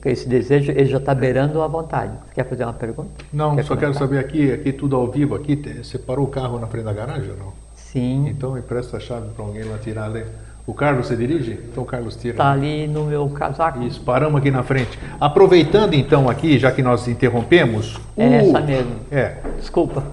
esse 0.06 0.30
desejo 0.30 0.72
ele 0.72 0.86
já 0.86 0.98
está 0.98 1.16
beirando 1.16 1.62
a 1.62 1.68
vontade. 1.68 2.14
Quer 2.36 2.48
fazer 2.48 2.66
uma 2.66 2.74
pergunta? 2.74 3.10
Não, 3.34 3.56
Quer 3.56 3.64
só 3.64 3.70
comentar? 3.70 3.78
quero 3.80 3.94
saber 3.94 4.20
aqui, 4.20 4.52
aqui 4.52 4.72
tudo 4.74 4.96
ao 4.96 5.10
vivo, 5.10 5.34
aqui, 5.34 5.56
você 5.56 5.98
parou 5.98 6.26
o 6.26 6.30
carro 6.30 6.60
na 6.60 6.68
frente 6.68 6.86
da 6.86 6.94
garagem 6.94 7.32
ou 7.32 7.38
não? 7.38 7.54
Sim. 7.76 8.28
Então 8.28 8.52
me 8.52 8.62
presta 8.62 8.98
a 8.98 9.00
chave 9.00 9.30
para 9.30 9.44
alguém 9.44 9.64
lá 9.64 9.78
tirar 9.80 10.06
ali. 10.06 10.24
O 10.68 10.74
Carlos 10.74 11.08
você 11.08 11.16
dirige? 11.16 11.60
Então 11.72 11.84
o 11.84 11.86
Carlos 11.86 12.16
tira. 12.16 12.34
Está 12.34 12.52
ali 12.52 12.88
no 12.88 13.06
meu 13.06 13.30
casaco. 13.30 13.84
Isso, 13.84 14.02
paramos 14.02 14.40
aqui 14.40 14.50
na 14.50 14.64
frente. 14.64 14.98
Aproveitando 15.20 15.94
então 15.94 16.28
aqui, 16.28 16.58
já 16.58 16.72
que 16.72 16.82
nós 16.82 17.08
interrompemos. 17.08 18.00
É 18.18 18.28
o... 18.28 18.34
essa 18.34 18.62
mesmo. 18.62 18.96
É. 19.12 19.36
Desculpa. 19.60 20.04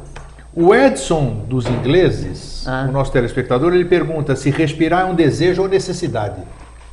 O 0.54 0.74
Edson 0.74 1.46
dos 1.48 1.66
ingleses, 1.66 2.68
ah. 2.68 2.86
o 2.86 2.92
nosso 2.92 3.10
telespectador, 3.10 3.72
ele 3.72 3.86
pergunta 3.86 4.36
se 4.36 4.50
respirar 4.50 5.00
é 5.00 5.04
um 5.06 5.14
desejo 5.14 5.62
ou 5.62 5.68
necessidade. 5.68 6.42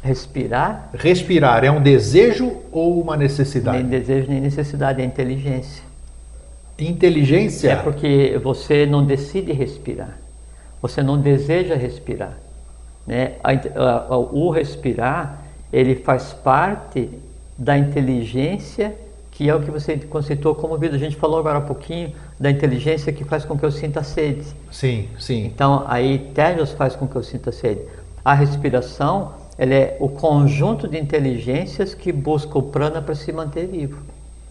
Respirar? 0.02 0.90
Respirar 0.94 1.66
é 1.66 1.70
um 1.70 1.82
desejo 1.82 2.54
ou 2.72 3.02
uma 3.02 3.18
necessidade? 3.18 3.80
Nem 3.80 3.88
desejo 3.88 4.30
nem 4.30 4.40
necessidade, 4.40 5.02
é 5.02 5.06
inteligência. 5.06 5.84
Inteligência? 6.78 7.72
É 7.72 7.76
porque 7.76 8.40
você 8.42 8.86
não 8.86 9.06
decide 9.06 9.52
respirar. 9.52 10.18
Você 10.82 11.04
não 11.04 11.20
deseja 11.20 11.76
respirar. 11.76 12.38
Né? 13.06 13.36
O 14.32 14.50
respirar, 14.50 15.44
ele 15.72 15.96
faz 15.96 16.34
parte 16.34 17.10
da 17.58 17.78
inteligência 17.78 18.96
que 19.40 19.50
é 19.50 19.56
o 19.56 19.62
que 19.62 19.72
você 19.72 19.96
conceitou 19.96 20.54
como 20.54 20.78
vida. 20.78 20.98
A 20.98 21.00
gente 21.00 21.16
falou 21.16 21.40
agora 21.40 21.60
há 21.60 21.62
pouquinho 21.62 22.12
da 22.38 22.52
inteligência 22.52 23.14
que 23.14 23.24
faz 23.24 23.46
com 23.46 23.58
que 23.58 23.64
eu 23.64 23.72
sinta 23.72 24.04
sede. 24.04 24.46
Sim, 24.70 25.08
sim. 25.18 25.46
Então, 25.46 25.86
aí 25.88 26.30
Telos 26.36 26.74
faz 26.74 26.94
com 26.94 27.08
que 27.08 27.16
eu 27.16 27.24
sinta 27.24 27.50
sede. 27.50 27.80
A 28.24 28.34
respiração, 28.34 29.32
ela 29.58 29.74
é 29.74 29.98
o 29.98 30.10
conjunto 30.10 30.90
de 30.90 31.00
inteligências 31.00 31.94
que 31.94 32.12
busca 32.12 32.58
o 32.60 32.64
prana 32.64 33.02
para 33.02 33.16
se 33.16 33.32
manter 33.32 33.66
vivo. 33.66 34.04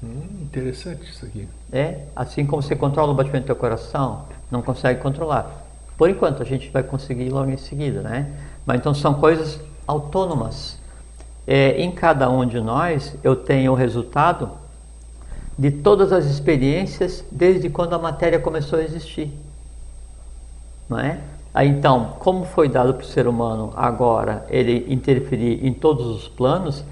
Hum, 0.03 0.44
interessante 0.44 1.03
isso 1.03 1.26
aqui. 1.26 1.46
É, 1.70 1.99
assim 2.16 2.46
como 2.46 2.62
você 2.62 2.74
controla 2.74 3.12
o 3.12 3.14
batimento 3.14 3.42
do 3.42 3.46
teu 3.49 3.57
coração, 3.57 4.24
não 4.51 4.62
consegue 4.62 5.03
controlar. 5.03 5.68
Por 5.99 6.09
enquanto, 6.09 6.40
a 6.40 6.46
gente 6.46 6.70
vai 6.70 6.84
conseguir 6.84 7.28
logo 7.28 7.51
em 7.51 7.57
seguida, 7.57 8.01
né? 8.01 8.32
Mas 8.64 8.78
então 8.78 8.94
são 8.94 9.14
coisas 9.14 9.61
autônomas. 9.84 10.78
É, 11.44 11.80
em 11.82 11.90
cada 11.90 12.30
um 12.30 12.46
de 12.46 12.61
nós, 12.61 13.16
eu 13.24 13.34
tenho 13.34 13.72
o 13.72 13.74
resultado 13.74 14.51
de 15.59 15.72
todas 15.72 16.12
as 16.12 16.26
experiências 16.26 17.24
desde 17.32 17.68
quando 17.68 17.94
a 17.94 17.99
matéria 17.99 18.38
começou 18.38 18.78
a 18.78 18.82
existir. 18.82 19.28
Não 20.88 21.01
é? 21.01 21.18
Aí, 21.53 21.68
então, 21.68 22.14
como 22.20 22.44
foi 22.44 22.68
dado 22.68 22.94
para 22.94 23.03
o 23.03 23.07
ser 23.07 23.26
humano 23.26 23.72
agora 23.74 24.46
ele 24.49 24.86
interferir 24.88 25.66
em 25.66 25.72
todos 25.72 26.07
os 26.07 26.28
planos 26.28 26.84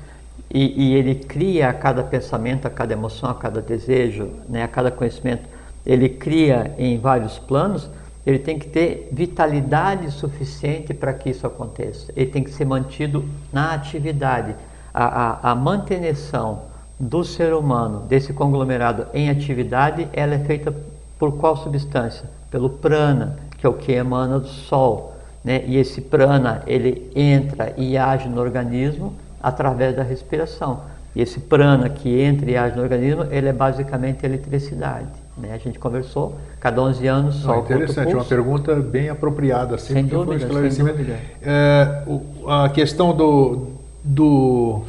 e, 0.52 0.90
e, 0.90 0.94
ele 0.94 1.14
cria 1.14 1.68
a 1.68 1.72
cada 1.72 2.02
pensamento, 2.02 2.66
a 2.66 2.70
cada 2.70 2.92
emoção, 2.92 3.30
a 3.30 3.34
cada 3.34 3.60
desejo, 3.60 4.30
né, 4.48 4.64
a 4.64 4.68
cada 4.68 4.90
conhecimento, 4.90 5.42
ele 5.84 6.08
cria 6.08 6.74
em 6.78 6.98
vários 6.98 7.38
planos, 7.38 7.88
ele 8.26 8.40
tem 8.40 8.58
que 8.58 8.66
ter 8.66 9.08
vitalidade 9.12 10.10
suficiente 10.10 10.92
para 10.92 11.14
que 11.14 11.30
isso 11.30 11.46
aconteça. 11.46 12.12
Ele 12.16 12.28
tem 12.28 12.42
que 12.42 12.50
ser 12.50 12.64
mantido 12.64 13.24
na 13.52 13.72
atividade. 13.72 14.56
A, 14.92 15.04
a, 15.04 15.52
a 15.52 15.54
manutenção 15.54 16.62
do 16.98 17.22
ser 17.22 17.54
humano, 17.54 18.00
desse 18.00 18.32
conglomerado 18.32 19.06
em 19.14 19.30
atividade, 19.30 20.08
ela 20.12 20.34
é 20.34 20.38
feita 20.40 20.74
por 21.16 21.36
qual 21.36 21.56
substância? 21.56 22.28
Pelo 22.50 22.68
prana, 22.68 23.36
que 23.58 23.64
é 23.64 23.68
o 23.68 23.74
que 23.74 23.92
emana 23.92 24.40
do 24.40 24.48
sol. 24.48 25.14
Né? 25.44 25.62
E 25.64 25.76
esse 25.76 26.00
prana, 26.00 26.62
ele 26.66 27.08
entra 27.14 27.74
e 27.76 27.96
age 27.96 28.28
no 28.28 28.40
organismo 28.40 29.14
através 29.40 29.94
da 29.94 30.02
respiração. 30.02 30.80
E 31.14 31.22
esse 31.22 31.38
prana 31.38 31.88
que 31.88 32.20
entra 32.20 32.50
e 32.50 32.56
age 32.56 32.76
no 32.76 32.82
organismo, 32.82 33.24
ele 33.30 33.48
é 33.48 33.52
basicamente 33.52 34.26
eletricidade. 34.26 35.25
Né? 35.36 35.52
A 35.52 35.58
gente 35.58 35.78
conversou, 35.78 36.36
cada 36.58 36.80
11 36.80 37.06
anos 37.06 37.34
só. 37.36 37.54
Ah, 37.54 37.58
interessante, 37.58 38.14
uma 38.14 38.24
pergunta 38.24 38.74
bem 38.76 39.10
apropriada. 39.10 39.74
Assim, 39.74 39.92
sem 39.92 40.06
dúvida, 40.06 40.70
sem 40.70 40.84
dúvida. 40.84 41.18
É, 41.42 42.02
a 42.46 42.68
questão 42.70 43.14
do, 43.14 43.68
do 44.02 44.82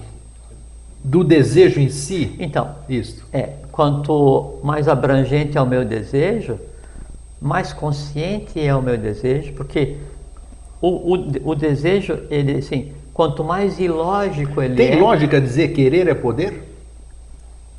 do 1.03 1.23
desejo 1.23 1.79
em 1.79 1.89
si? 1.89 2.35
Então, 2.37 2.75
isso. 2.89 3.25
É, 3.31 3.53
quanto 3.71 4.59
mais 4.63 4.87
abrangente 4.87 5.57
é 5.57 5.61
o 5.61 5.65
meu 5.65 5.85
desejo, 5.85 6.59
mais 7.41 7.71
consciente 7.71 8.59
é 8.59 8.75
o 8.75 8.81
meu 8.81 8.97
desejo, 8.97 9.53
porque 9.53 9.95
o, 10.81 11.13
o, 11.13 11.51
o 11.51 11.55
desejo, 11.55 12.19
ele 12.29 12.57
assim, 12.57 12.91
quanto 13.13 13.43
mais 13.43 13.79
ilógico 13.79 14.61
ele 14.61 14.75
Tem 14.75 14.87
é. 14.87 14.91
Tem 14.91 15.01
lógica 15.01 15.39
dizer 15.39 15.69
querer 15.69 16.07
é 16.07 16.13
poder? 16.13 16.66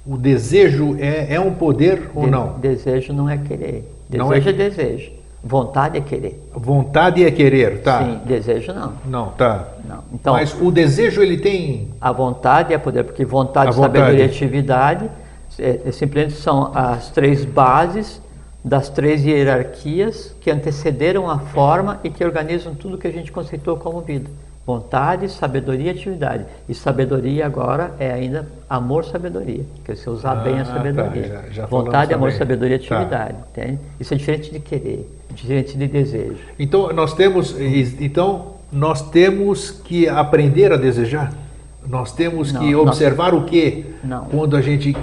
O 0.09 0.17
desejo 0.17 0.97
é, 0.99 1.35
é 1.35 1.39
um 1.39 1.53
poder 1.53 2.11
ou 2.15 2.25
de, 2.25 2.31
não? 2.31 2.59
Desejo 2.59 3.13
não 3.13 3.29
é 3.29 3.37
querer. 3.37 3.87
Desejo 4.09 4.25
não 4.25 4.33
é, 4.33 4.39
é 4.39 4.53
desejo. 4.53 5.13
Vontade 5.45 5.99
é 5.99 6.01
querer. 6.01 6.49
Vontade 6.55 7.23
é 7.23 7.31
querer, 7.31 7.83
tá? 7.83 8.03
Sim, 8.03 8.21
desejo 8.25 8.73
não. 8.73 8.93
Não, 9.05 9.27
tá. 9.33 9.69
Não. 9.87 10.03
Então, 10.15 10.33
Mas 10.33 10.57
o 10.59 10.71
desejo 10.71 11.21
ele 11.23 11.37
tem. 11.37 11.91
A 12.01 12.11
vontade 12.11 12.73
é 12.73 12.79
poder, 12.79 13.05
porque 13.05 13.23
vontade, 13.23 13.75
sabedoria 13.75 14.21
e 14.21 14.23
atividade 14.23 15.11
é, 15.59 15.81
é, 15.85 15.93
simplesmente 15.93 16.41
são 16.41 16.73
as 16.75 17.11
três 17.11 17.45
bases 17.45 18.23
das 18.65 18.89
três 18.89 19.23
hierarquias 19.23 20.35
que 20.41 20.51
antecederam 20.51 21.29
a 21.29 21.39
forma 21.39 22.01
e 22.03 22.09
que 22.09 22.25
organizam 22.25 22.75
tudo 22.75 22.97
que 22.97 23.07
a 23.07 23.13
gente 23.13 23.31
conceitou 23.31 23.77
como 23.77 24.01
vida. 24.01 24.31
Vontade, 24.69 25.31
sabedoria 25.31 25.87
e 25.87 25.97
atividade. 25.97 26.45
E 26.69 26.75
sabedoria 26.75 27.47
agora 27.47 27.95
é 27.99 28.13
ainda 28.13 28.47
amor, 28.69 29.03
sabedoria. 29.07 29.65
Que 29.83 29.93
é 29.93 29.95
você 29.95 30.11
usar 30.11 30.33
ah, 30.33 30.35
bem 30.35 30.61
a 30.61 30.65
tá, 30.67 30.75
sabedoria. 30.75 31.23
Tá, 31.23 31.29
já, 31.29 31.49
já 31.51 31.67
Vontade, 31.67 32.13
amor, 32.13 32.33
sabedoria 32.33 32.77
e 32.77 32.79
tá. 32.79 32.97
atividade. 32.97 33.33
Tá. 33.55 33.63
Entende? 33.63 33.79
Isso 33.99 34.13
é 34.13 34.17
diferente 34.19 34.53
de 34.53 34.61
querer, 34.61 35.11
diferente 35.35 35.79
de 35.79 35.87
desejo. 35.87 36.37
Então 36.59 36.93
nós 36.93 37.15
temos, 37.15 37.59
então 37.59 38.57
nós 38.71 39.09
temos 39.09 39.71
que 39.71 40.07
aprender 40.07 40.71
a 40.71 40.77
desejar. 40.77 41.33
Nós 41.87 42.13
temos 42.13 42.53
não, 42.53 42.61
que 42.61 42.75
observar 42.75 43.33
nós, 43.33 43.43
o 43.43 43.47
que 43.47 43.87
quando 44.31 44.55
a 44.55 44.61
gente 44.61 44.95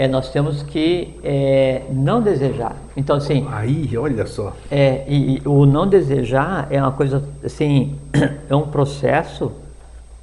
é, 0.00 0.08
nós 0.08 0.30
temos 0.30 0.62
que 0.62 1.14
é, 1.22 1.82
não 1.90 2.22
desejar. 2.22 2.74
Então, 2.96 3.16
assim. 3.16 3.46
Aí, 3.52 3.98
olha 3.98 4.24
só. 4.24 4.54
É, 4.70 5.04
e, 5.06 5.36
e, 5.36 5.42
o 5.44 5.66
não 5.66 5.86
desejar 5.86 6.68
é 6.70 6.80
uma 6.80 6.92
coisa, 6.92 7.22
assim, 7.44 7.98
é 8.48 8.56
um 8.56 8.66
processo. 8.68 9.52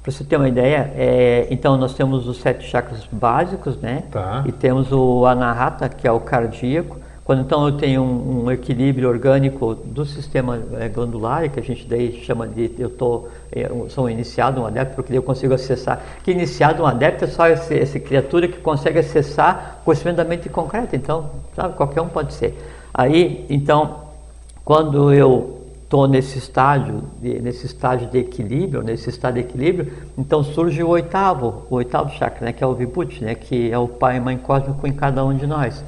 Para 0.02 0.10
você 0.10 0.24
ter 0.24 0.36
uma 0.36 0.48
ideia, 0.48 0.92
é, 0.96 1.46
então 1.48 1.76
nós 1.76 1.94
temos 1.94 2.26
os 2.26 2.38
sete 2.38 2.68
chakras 2.68 3.06
básicos, 3.12 3.76
né? 3.76 4.02
Tá. 4.10 4.42
E 4.48 4.50
temos 4.50 4.90
o 4.90 5.24
anahata, 5.26 5.88
que 5.88 6.08
é 6.08 6.10
o 6.10 6.18
cardíaco. 6.18 6.96
Quando 7.28 7.42
então 7.42 7.68
eu 7.68 7.76
tenho 7.76 8.00
um, 8.00 8.44
um 8.44 8.50
equilíbrio 8.50 9.06
orgânico 9.06 9.74
do 9.74 10.02
sistema 10.06 10.62
é, 10.80 10.88
glandular, 10.88 11.50
que 11.50 11.60
a 11.60 11.62
gente 11.62 11.86
daí 11.86 12.22
chama 12.24 12.48
de, 12.48 12.74
eu 12.78 12.88
tô, 12.88 13.28
é, 13.52 13.70
sou 13.90 14.06
um 14.06 14.08
iniciado, 14.08 14.62
um 14.62 14.66
adepto, 14.66 14.94
porque 14.94 15.12
eu 15.12 15.22
consigo 15.22 15.52
acessar. 15.52 16.02
Que 16.24 16.30
iniciado, 16.30 16.82
um 16.82 16.86
adepto 16.86 17.24
é 17.24 17.26
só 17.26 17.46
esse, 17.46 17.78
essa 17.78 18.00
criatura 18.00 18.48
que 18.48 18.58
consegue 18.60 19.00
acessar 19.00 19.82
conhecimento 19.84 20.16
da 20.16 20.24
mente 20.24 20.48
concreta. 20.48 20.96
Então, 20.96 21.28
sabe, 21.54 21.74
qualquer 21.74 22.00
um 22.00 22.08
pode 22.08 22.32
ser. 22.32 22.58
Aí, 22.94 23.44
então, 23.50 24.04
quando 24.64 25.12
eu 25.12 25.64
estou 25.84 26.08
nesse 26.08 26.38
estágio, 26.38 27.02
de, 27.20 27.40
nesse 27.40 27.66
estágio 27.66 28.08
de 28.08 28.16
equilíbrio, 28.16 28.82
nesse 28.82 29.10
estado 29.10 29.34
de 29.34 29.40
equilíbrio, 29.40 29.92
então 30.16 30.42
surge 30.42 30.82
o 30.82 30.88
oitavo, 30.88 31.66
o 31.68 31.74
oitavo 31.74 32.08
chakra, 32.08 32.46
né, 32.46 32.52
que 32.54 32.64
é 32.64 32.66
o 32.66 32.72
vibhuti, 32.72 33.22
né, 33.22 33.34
que 33.34 33.70
é 33.70 33.76
o 33.76 33.86
pai 33.86 34.16
e 34.16 34.20
mãe 34.20 34.38
cósmico 34.38 34.86
em 34.86 34.92
cada 34.94 35.22
um 35.22 35.36
de 35.36 35.46
nós. 35.46 35.84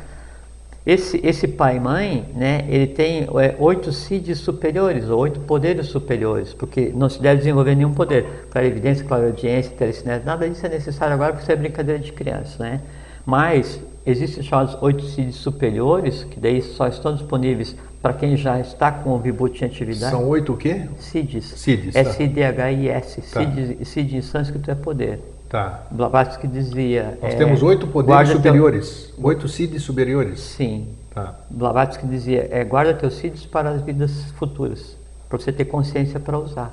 Esse, 0.85 1.21
esse 1.23 1.47
pai 1.47 1.77
e 1.77 1.81
mãe, 1.81 2.25
né, 2.35 2.65
ele 2.69 2.87
tem 2.87 3.25
é, 3.25 3.55
oito 3.59 3.93
siddhis 3.93 4.39
superiores, 4.39 5.11
ou 5.11 5.21
oito 5.21 5.39
poderes 5.41 5.87
superiores, 5.87 6.55
porque 6.55 6.91
não 6.95 7.09
se 7.09 7.21
deve 7.21 7.39
desenvolver 7.39 7.75
nenhum 7.75 7.93
poder. 7.93 8.47
Para 8.51 8.65
evidência, 8.65 9.07
audiência, 9.09 9.73
telecinese, 9.77 10.25
nada 10.25 10.49
disso 10.49 10.65
é 10.65 10.71
necessário 10.71 11.15
agora 11.15 11.33
porque 11.33 11.43
isso 11.43 11.53
é 11.53 11.57
brincadeira 11.57 12.01
de 12.01 12.13
criança, 12.13 12.63
né? 12.63 12.81
Mas 13.27 13.79
existem 14.07 14.43
chamados 14.43 14.77
oito 14.81 15.05
siddhis 15.05 15.37
superiores, 15.37 16.25
que 16.25 16.41
daí 16.41 16.63
só 16.63 16.89
estão 16.89 17.15
disponíveis 17.15 17.77
para 18.01 18.15
quem 18.15 18.35
já 18.37 18.59
está 18.59 18.91
com 18.91 19.11
o 19.11 19.19
Vibhuti 19.19 19.63
em 19.63 19.67
atividade. 19.67 20.11
São 20.11 20.27
oito 20.29 20.55
o 20.55 20.57
quê? 20.57 20.87
Siddhis. 20.99 21.45
Siddhis, 21.45 21.93
tá. 21.93 22.01
S-I-D-H-I-S. 22.01 23.21
Tá. 23.31 23.41
Siddhis 23.85 24.15
em 24.15 24.23
sânscrito 24.23 24.71
é 24.71 24.75
poder. 24.75 25.21
Tá. 25.51 25.83
Blavatsky 25.91 26.47
dizia. 26.47 27.19
Nós 27.21 27.35
é, 27.35 27.37
temos 27.37 27.61
oito 27.61 27.89
poderes 27.89 28.29
superiores, 28.29 29.13
teu... 29.17 29.27
oito 29.27 29.49
siddhis 29.49 29.83
superiores. 29.83 30.39
Sim. 30.39 30.95
Tá. 31.13 31.35
Blavatsky 31.51 32.07
dizia: 32.07 32.49
é, 32.53 32.63
guarda 32.63 32.95
teus 32.95 33.15
siddhis 33.15 33.45
para 33.47 33.71
as 33.71 33.83
vidas 33.83 34.31
futuras, 34.37 34.97
para 35.29 35.37
você 35.37 35.51
ter 35.51 35.65
consciência 35.65 36.21
para 36.21 36.39
usar. 36.39 36.73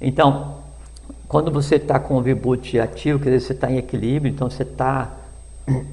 Então, 0.00 0.58
quando 1.26 1.50
você 1.50 1.74
está 1.74 1.98
com 1.98 2.16
o 2.16 2.22
vibhuti 2.22 2.78
ativo, 2.78 3.18
quer 3.18 3.30
dizer, 3.30 3.46
você 3.46 3.52
está 3.54 3.68
em 3.68 3.78
equilíbrio, 3.78 4.32
então 4.32 4.48
você 4.48 4.62
está. 4.62 5.10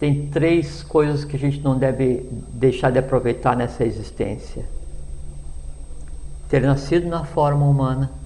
Tem 0.00 0.26
três 0.28 0.82
coisas 0.82 1.22
que 1.22 1.36
a 1.36 1.38
gente 1.38 1.60
não 1.60 1.78
deve 1.78 2.26
deixar 2.54 2.90
de 2.90 2.98
aproveitar 2.98 3.54
nessa 3.54 3.84
existência: 3.84 4.64
ter 6.48 6.62
nascido 6.62 7.06
na 7.10 7.24
forma 7.24 7.66
humana 7.66 8.21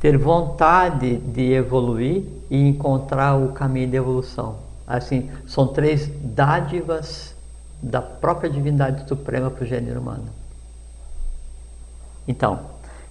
ter 0.00 0.16
vontade 0.16 1.16
de 1.16 1.52
evoluir 1.52 2.24
e 2.50 2.56
encontrar 2.68 3.36
o 3.36 3.52
caminho 3.52 3.88
de 3.88 3.96
evolução. 3.96 4.56
Assim, 4.86 5.30
são 5.46 5.66
três 5.66 6.08
dádivas 6.22 7.34
da 7.82 8.00
própria 8.00 8.48
divindade 8.48 9.06
suprema 9.08 9.50
para 9.50 9.64
o 9.64 9.66
gênero 9.66 10.00
humano. 10.00 10.28
Então, 12.26 12.60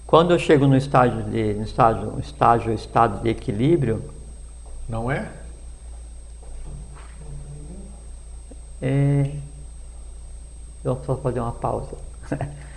quando 0.06 0.32
eu 0.32 0.40
chego 0.40 0.66
no 0.68 0.78
estágio 0.78 1.24
de 1.24 1.54
no 1.54 1.64
estágio, 1.64 2.20
estágio 2.20 2.74
estado 2.74 3.22
de 3.22 3.30
equilíbrio, 3.30 4.02
não 4.88 5.12
é? 5.12 5.30
É, 8.82 9.32
eu 10.84 11.02
só 11.06 11.16
fazer 11.18 11.40
uma 11.40 11.52
pausa. 11.52 11.96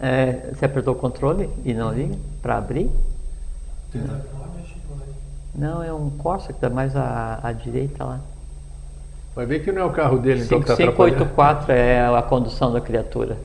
É, 0.00 0.50
você 0.52 0.64
apertou 0.64 0.92
o 0.92 0.98
controle 0.98 1.48
e 1.64 1.72
não 1.72 1.92
liga 1.92 2.16
para 2.42 2.58
abrir? 2.58 2.90
Não, 5.54 5.82
é 5.82 5.92
um 5.92 6.10
Corsa 6.10 6.48
que 6.48 6.54
está 6.54 6.68
mais 6.68 6.96
à, 6.96 7.38
à 7.42 7.52
direita 7.52 8.04
lá. 8.04 8.20
Vai 9.34 9.46
ver 9.46 9.60
que 9.60 9.72
não 9.72 9.82
é 9.82 9.84
o 9.84 9.90
carro 9.90 10.18
dele, 10.18 10.44
então, 10.44 10.60
que 10.60 10.70
está 10.70 10.76
584 10.76 11.72
é 11.72 12.06
a 12.06 12.22
condução 12.22 12.72
da 12.72 12.80
criatura. 12.80 13.36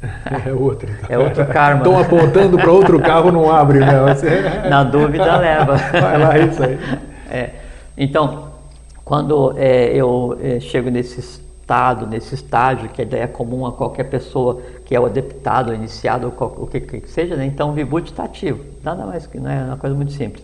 É 0.46 0.52
outro. 0.52 0.88
Então. 0.88 1.08
É 1.08 1.18
outro 1.18 1.44
karma. 1.46 1.78
Estão 1.78 1.98
apontando 1.98 2.56
para 2.56 2.70
outro 2.70 3.00
carro, 3.00 3.32
não 3.32 3.52
abre, 3.52 3.80
não. 3.80 4.06
Você... 4.14 4.42
Na 4.68 4.84
dúvida, 4.84 5.36
leva. 5.36 5.76
Vai 5.90 6.18
lá, 6.18 6.38
isso 6.38 6.62
aí. 6.62 6.78
É, 7.28 7.50
então, 7.96 8.52
quando 9.04 9.54
é, 9.56 9.88
eu 9.88 10.38
é, 10.40 10.60
chego 10.60 10.88
nesse 10.88 11.18
estado, 11.18 12.06
nesse 12.06 12.34
estágio, 12.34 12.88
que 12.90 13.02
é 13.02 13.26
comum 13.26 13.66
a 13.66 13.72
qualquer 13.72 14.04
pessoa 14.04 14.62
que 14.88 14.96
é 14.96 15.00
o 15.00 15.04
adeptado, 15.04 15.74
iniciado, 15.74 16.32
o 16.34 16.66
que, 16.66 16.80
que 16.80 17.06
seja, 17.10 17.36
né? 17.36 17.44
então 17.44 17.68
o 17.68 17.72
vibut 17.74 18.10
está 18.10 18.24
ativo. 18.24 18.64
Nada 18.82 19.04
mais 19.04 19.26
que 19.26 19.38
não 19.38 19.50
é 19.50 19.62
uma 19.64 19.76
coisa 19.76 19.94
muito 19.94 20.12
simples. 20.12 20.42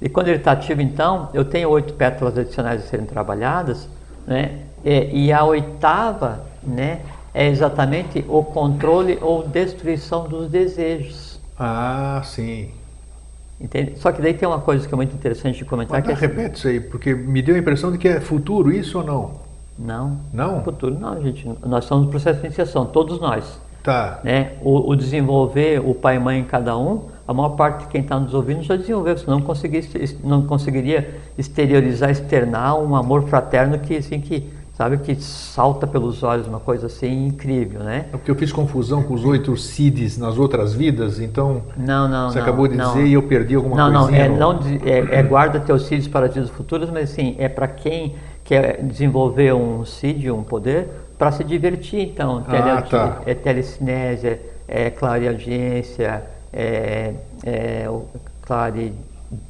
E 0.00 0.08
quando 0.08 0.28
ele 0.28 0.36
está 0.36 0.52
ativo, 0.52 0.80
então, 0.80 1.28
eu 1.34 1.44
tenho 1.44 1.68
oito 1.68 1.92
pétalas 1.94 2.38
adicionais 2.38 2.84
a 2.84 2.86
serem 2.86 3.06
trabalhadas, 3.06 3.88
né? 4.24 4.60
E, 4.84 5.26
e, 5.26 5.32
a 5.32 5.44
oitava, 5.44 6.44
né, 6.62 7.00
é 7.34 7.48
exatamente 7.48 8.24
o 8.28 8.44
controle 8.44 9.18
ou 9.20 9.48
destruição 9.48 10.28
dos 10.28 10.48
desejos. 10.48 11.40
Ah, 11.58 12.22
sim. 12.24 12.70
Entende? 13.60 13.98
Só 13.98 14.12
que 14.12 14.22
daí 14.22 14.34
tem 14.34 14.48
uma 14.48 14.60
coisa 14.60 14.86
que 14.86 14.94
é 14.94 14.96
muito 14.96 15.14
interessante 15.14 15.58
de 15.58 15.64
comentar. 15.64 15.98
Mas, 15.98 16.06
que 16.06 16.24
é 16.24 16.28
repete 16.28 16.58
isso 16.58 16.68
aí, 16.68 16.80
porque 16.80 17.14
me 17.14 17.42
deu 17.42 17.56
a 17.56 17.58
impressão 17.58 17.90
de 17.90 17.98
que 17.98 18.06
é 18.06 18.20
futuro 18.20 18.72
isso 18.72 18.98
ou 18.98 19.04
não? 19.04 19.32
Não. 19.76 20.20
Não? 20.32 20.62
Futuro 20.62 20.96
não, 20.96 21.20
gente. 21.20 21.48
Nós 21.66 21.84
estamos 21.84 22.04
no 22.04 22.10
processo 22.10 22.38
de 22.38 22.46
iniciação, 22.46 22.86
todos 22.86 23.20
nós. 23.20 23.60
Tá. 23.82 24.20
Né? 24.22 24.52
O, 24.62 24.90
o 24.90 24.96
desenvolver 24.96 25.80
o 25.84 25.94
pai 25.94 26.16
e 26.16 26.18
mãe 26.18 26.38
em 26.38 26.44
cada 26.44 26.76
um, 26.78 27.06
a 27.26 27.34
maior 27.34 27.50
parte 27.50 27.84
de 27.84 27.86
quem 27.88 28.00
está 28.00 28.18
nos 28.18 28.34
ouvindo 28.34 28.62
já 28.62 28.76
desenvolveu, 28.76 29.16
senão 29.16 29.38
não, 29.38 29.46
conseguiria, 29.46 29.88
não 30.22 30.42
conseguiria 30.42 31.20
exteriorizar, 31.38 32.10
externar 32.10 32.78
um 32.78 32.94
amor 32.94 33.24
fraterno 33.24 33.78
que, 33.78 33.96
assim, 33.96 34.20
que, 34.20 34.50
sabe, 34.76 34.98
que 34.98 35.14
salta 35.16 35.86
pelos 35.86 36.22
olhos, 36.22 36.46
uma 36.46 36.60
coisa 36.60 36.86
assim 36.86 37.26
incrível, 37.26 37.80
né? 37.80 38.06
É 38.12 38.16
porque 38.16 38.30
eu 38.30 38.34
fiz 38.34 38.52
confusão 38.52 39.02
com 39.02 39.14
os 39.14 39.24
oito 39.24 39.56
CIDs 39.56 40.18
nas 40.18 40.38
outras 40.38 40.74
vidas, 40.74 41.20
então 41.20 41.62
não, 41.76 42.08
não, 42.08 42.30
você 42.30 42.38
não, 42.38 42.46
acabou 42.46 42.68
de 42.68 42.76
não. 42.76 42.92
dizer 42.92 43.06
e 43.06 43.12
eu 43.14 43.22
perdi 43.22 43.54
alguma 43.54 43.90
não, 43.90 44.04
coisinha. 44.04 44.28
Não, 44.28 44.52
não, 44.52 44.60
é, 44.84 44.98
é, 44.98 45.18
é 45.18 45.22
guarda 45.22 45.58
teus 45.60 45.86
CIDs 45.86 46.08
para 46.08 46.28
dias 46.28 46.50
futuros, 46.50 46.90
mas 46.90 47.10
assim, 47.10 47.36
é 47.38 47.48
para 47.48 47.68
quem 47.68 48.14
quer 48.44 48.82
desenvolver 48.82 49.54
um 49.54 49.84
CID, 49.84 50.30
um 50.30 50.42
poder, 50.42 50.88
para 51.18 51.32
se 51.32 51.44
divertir, 51.44 52.00
então. 52.00 52.42
Tele, 52.42 52.70
ah, 52.70 52.82
tá. 52.82 53.22
É 53.26 53.34
telecinésia, 53.34 54.40
é 54.66 54.90
clareaudiência, 54.90 56.22
é, 56.52 57.14
é 57.44 57.88
clare, 58.42 58.92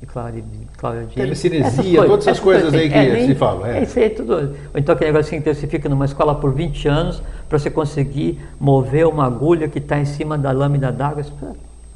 clare, 0.07 0.45
clareaudiência. 0.77 1.23
Telecinesia, 1.23 2.05
todas 2.05 2.27
essas 2.27 2.41
coisas, 2.41 2.71
coisas 2.71 2.81
aí 2.81 2.91
que 2.91 2.97
é, 2.97 3.27
se 3.27 3.35
fala. 3.35 3.69
É. 3.71 3.79
é 3.79 3.83
isso 3.83 3.99
aí 3.99 4.11
tudo. 4.11 4.57
Então 4.75 4.95
aquele 4.95 5.13
negócio 5.13 5.35
assim, 5.35 5.43
que 5.43 5.55
você 5.55 5.67
fica 5.67 5.89
numa 5.89 6.05
escola 6.05 6.35
por 6.35 6.53
20 6.55 6.89
anos 6.89 7.23
para 7.49 7.59
você 7.59 7.71
conseguir 7.71 8.41
mover 8.59 9.07
uma 9.07 9.27
agulha 9.27 9.69
que 9.69 9.79
está 9.79 9.99
em 9.99 10.05
cima 10.05 10.39
da 10.39 10.53
lâmina 10.53 10.93
d'água. 10.93 11.25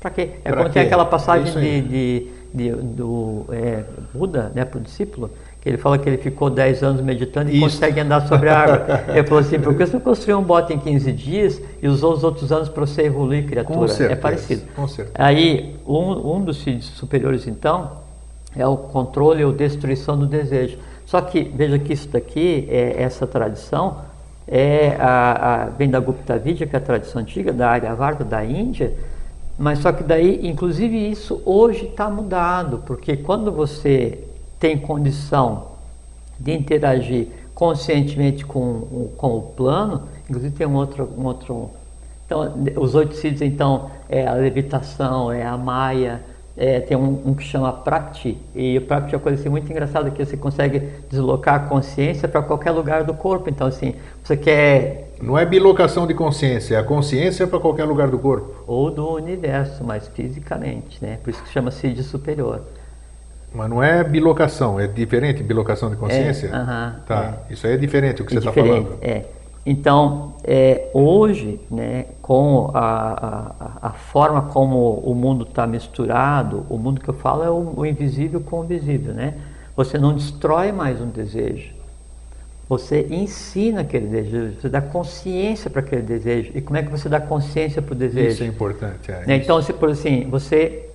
Para 0.01 0.11
quê? 0.11 0.31
É 0.45 0.51
pra 0.51 0.57
como 0.59 0.69
quê? 0.69 0.75
tem 0.75 0.83
aquela 0.83 1.05
passagem 1.05 1.53
de, 1.53 1.81
de, 1.83 2.27
de, 2.53 2.71
do 2.73 3.47
é, 3.51 3.85
Buda 4.13 4.53
né, 4.55 4.65
para 4.65 4.79
o 4.79 4.81
discípulo, 4.81 5.31
ele 5.69 5.77
fala 5.77 5.99
que 5.99 6.09
ele 6.09 6.19
ficou 6.19 6.49
10 6.49 6.83
anos 6.83 7.01
meditando 7.01 7.51
e 7.51 7.55
Isso. 7.55 7.65
consegue 7.65 8.01
andar 8.01 8.27
sobre 8.29 8.49
a 8.49 8.59
água. 8.59 9.05
ele 9.09 9.27
falou 9.27 9.41
assim, 9.41 9.59
por 9.59 9.75
que 9.75 9.87
você 9.87 9.99
construiu 9.99 10.39
um 10.39 10.43
bote 10.43 10.73
em 10.73 10.79
15 10.79 11.13
dias 11.13 11.61
e 11.83 11.89
usou 11.89 12.13
os 12.13 12.23
outros 12.23 12.53
anos 12.53 12.69
para 12.69 12.87
você 12.87 13.03
evoluir, 13.03 13.47
criatura? 13.47 13.79
Com 13.79 13.89
certeza, 13.89 14.13
é 14.13 14.17
parecido. 14.17 14.63
Com 14.75 14.87
certeza. 14.87 15.17
Aí, 15.19 15.77
um, 15.87 16.37
um 16.37 16.45
dos 16.45 16.63
filhos 16.63 16.85
superiores, 16.85 17.47
então, 17.47 17.93
é 18.55 18.67
o 18.67 18.77
controle 18.77 19.45
ou 19.45 19.53
destruição 19.53 20.17
do 20.17 20.27
desejo. 20.27 20.79
Só 21.05 21.21
que, 21.21 21.43
veja 21.43 21.79
que 21.79 21.93
isso 21.93 22.09
daqui, 22.09 22.67
é, 22.71 23.03
essa 23.03 23.27
tradição, 23.27 23.99
é 24.47 24.97
a, 25.01 25.65
a, 25.65 25.65
vem 25.67 25.91
da 25.91 25.99
Gupta 25.99 26.39
Vidya, 26.39 26.67
que 26.67 26.77
é 26.77 26.79
a 26.79 26.83
tradição 26.83 27.21
antiga, 27.21 27.53
da 27.53 27.69
área 27.69 27.95
Varda, 27.95 28.25
da 28.25 28.45
Índia, 28.45 28.93
mas 29.59 29.79
só 29.79 29.91
que 29.91 30.03
daí, 30.03 30.47
inclusive 30.47 31.11
isso 31.11 31.41
hoje 31.45 31.87
está 31.87 32.11
mudado, 32.11 32.83
porque 32.87 33.17
quando 33.17 33.51
você 33.51 34.26
tem 34.59 34.79
condição 34.79 35.69
de 36.39 36.53
interagir 36.53 37.29
conscientemente 37.55 38.45
com, 38.45 39.11
com 39.17 39.39
o 39.39 39.43
plano, 39.43 40.03
inclusive 40.29 40.55
tem 40.55 40.67
um 40.67 40.75
outro, 40.75 41.09
um 41.17 41.25
outro 41.25 41.71
então, 42.27 42.53
os 42.77 42.95
oito 42.97 43.15
sítios, 43.15 43.41
então, 43.41 43.89
é 44.09 44.27
a 44.27 44.35
levitação, 44.35 45.31
é 45.31 45.47
a 45.47 45.57
maia, 45.57 46.21
é, 46.57 46.81
tem 46.81 46.97
um, 46.97 47.23
um, 47.25 47.35
que 47.35 47.45
chama 47.45 47.73
Prakti, 47.73 48.37
e 48.53 48.77
o 48.79 48.81
Prakti 48.81 49.15
é 49.15 49.17
uma 49.17 49.23
coisa 49.23 49.41
assim, 49.41 49.49
muito 49.49 49.71
engraçada, 49.71 50.11
que 50.11 50.25
você 50.25 50.37
consegue 50.37 50.83
deslocar 51.09 51.55
a 51.55 51.59
consciência 51.61 52.27
para 52.27 52.43
qualquer 52.43 52.73
lugar 52.73 53.05
do 53.05 53.15
corpo. 53.15 53.49
Então, 53.49 53.67
assim, 53.67 53.95
você 54.25 54.37
quer... 54.37 55.13
Não 55.23 55.39
é 55.39 55.47
bilocação 55.47 56.07
de 56.07 56.15
consciência, 56.15 56.75
é 56.75 56.79
a 56.79 56.83
consciência 56.83 57.47
para 57.47 57.61
qualquer 57.61 57.85
lugar 57.85 58.09
do 58.09 58.19
corpo. 58.19 58.65
Ou 58.67 58.91
do 58.91 59.15
universo, 59.15 59.85
mas 59.85 60.09
fisicamente, 60.09 60.99
né? 61.01 61.19
Por 61.23 61.31
isso 61.31 61.43
que 61.43 61.51
chama 61.51 61.71
Sidi 61.71 62.03
superior. 62.03 62.63
Mas 63.57 63.71
não 63.71 63.83
é 63.83 64.05
bilocação, 64.05 64.79
é 64.79 64.87
diferente 64.87 65.43
bilocação 65.43 65.89
de 65.89 65.97
consciência? 65.97 66.49
É, 66.49 66.51
uh 66.51 66.67
-huh, 66.67 66.93
tá, 67.07 67.39
é. 67.49 67.53
isso 67.53 67.67
aí 67.67 67.73
é 67.73 67.77
diferente 67.77 68.21
o 68.21 68.27
que 68.27 68.37
é 68.37 68.41
você 68.41 68.49
está 68.49 68.53
falando. 68.53 68.99
É. 69.01 69.25
Então, 69.65 70.35
é, 70.45 70.91
hoje, 70.95 71.59
né, 71.69 72.05
com 72.23 72.71
a, 72.73 73.51
a, 73.83 73.89
a, 73.89 73.91
forma 73.91 74.43
como 74.43 74.95
o 74.99 75.13
mundo 75.13 75.43
está 75.43 75.67
misturado, 75.67 76.65
o 76.71 76.79
mundo 76.79 77.01
que 77.01 77.09
eu 77.09 77.15
falo 77.15 77.43
é 77.43 77.51
o, 77.51 77.73
o, 77.79 77.85
invisível 77.85 78.41
com 78.41 78.61
o 78.61 78.63
visível, 78.63 79.13
né? 79.13 79.35
Você 79.75 79.99
não 79.99 80.15
destrói 80.15 80.71
mais 80.71 81.01
um 81.01 81.09
desejo. 81.09 81.75
Você 82.69 83.09
ensina 83.11 83.81
aquele 83.81 84.07
desejo, 84.07 84.61
você 84.61 84.69
dá 84.69 84.81
consciência 84.81 85.69
para 85.69 85.81
aquele 85.81 86.03
desejo. 86.03 86.53
E 86.55 86.61
como 86.61 86.77
é 86.77 86.83
que 86.85 86.91
você 86.91 87.09
dá 87.09 87.21
consciência 87.21 87.83
para 87.83 87.93
o 87.93 87.97
desejo? 87.97 88.29
Isso 88.29 88.45
é 88.45 88.47
importante. 88.47 89.11
É, 89.11 89.27
né? 89.27 89.37
Então, 89.37 89.61
se 89.61 89.73
por 89.73 89.91
assim, 89.91 90.29
você 90.31 90.86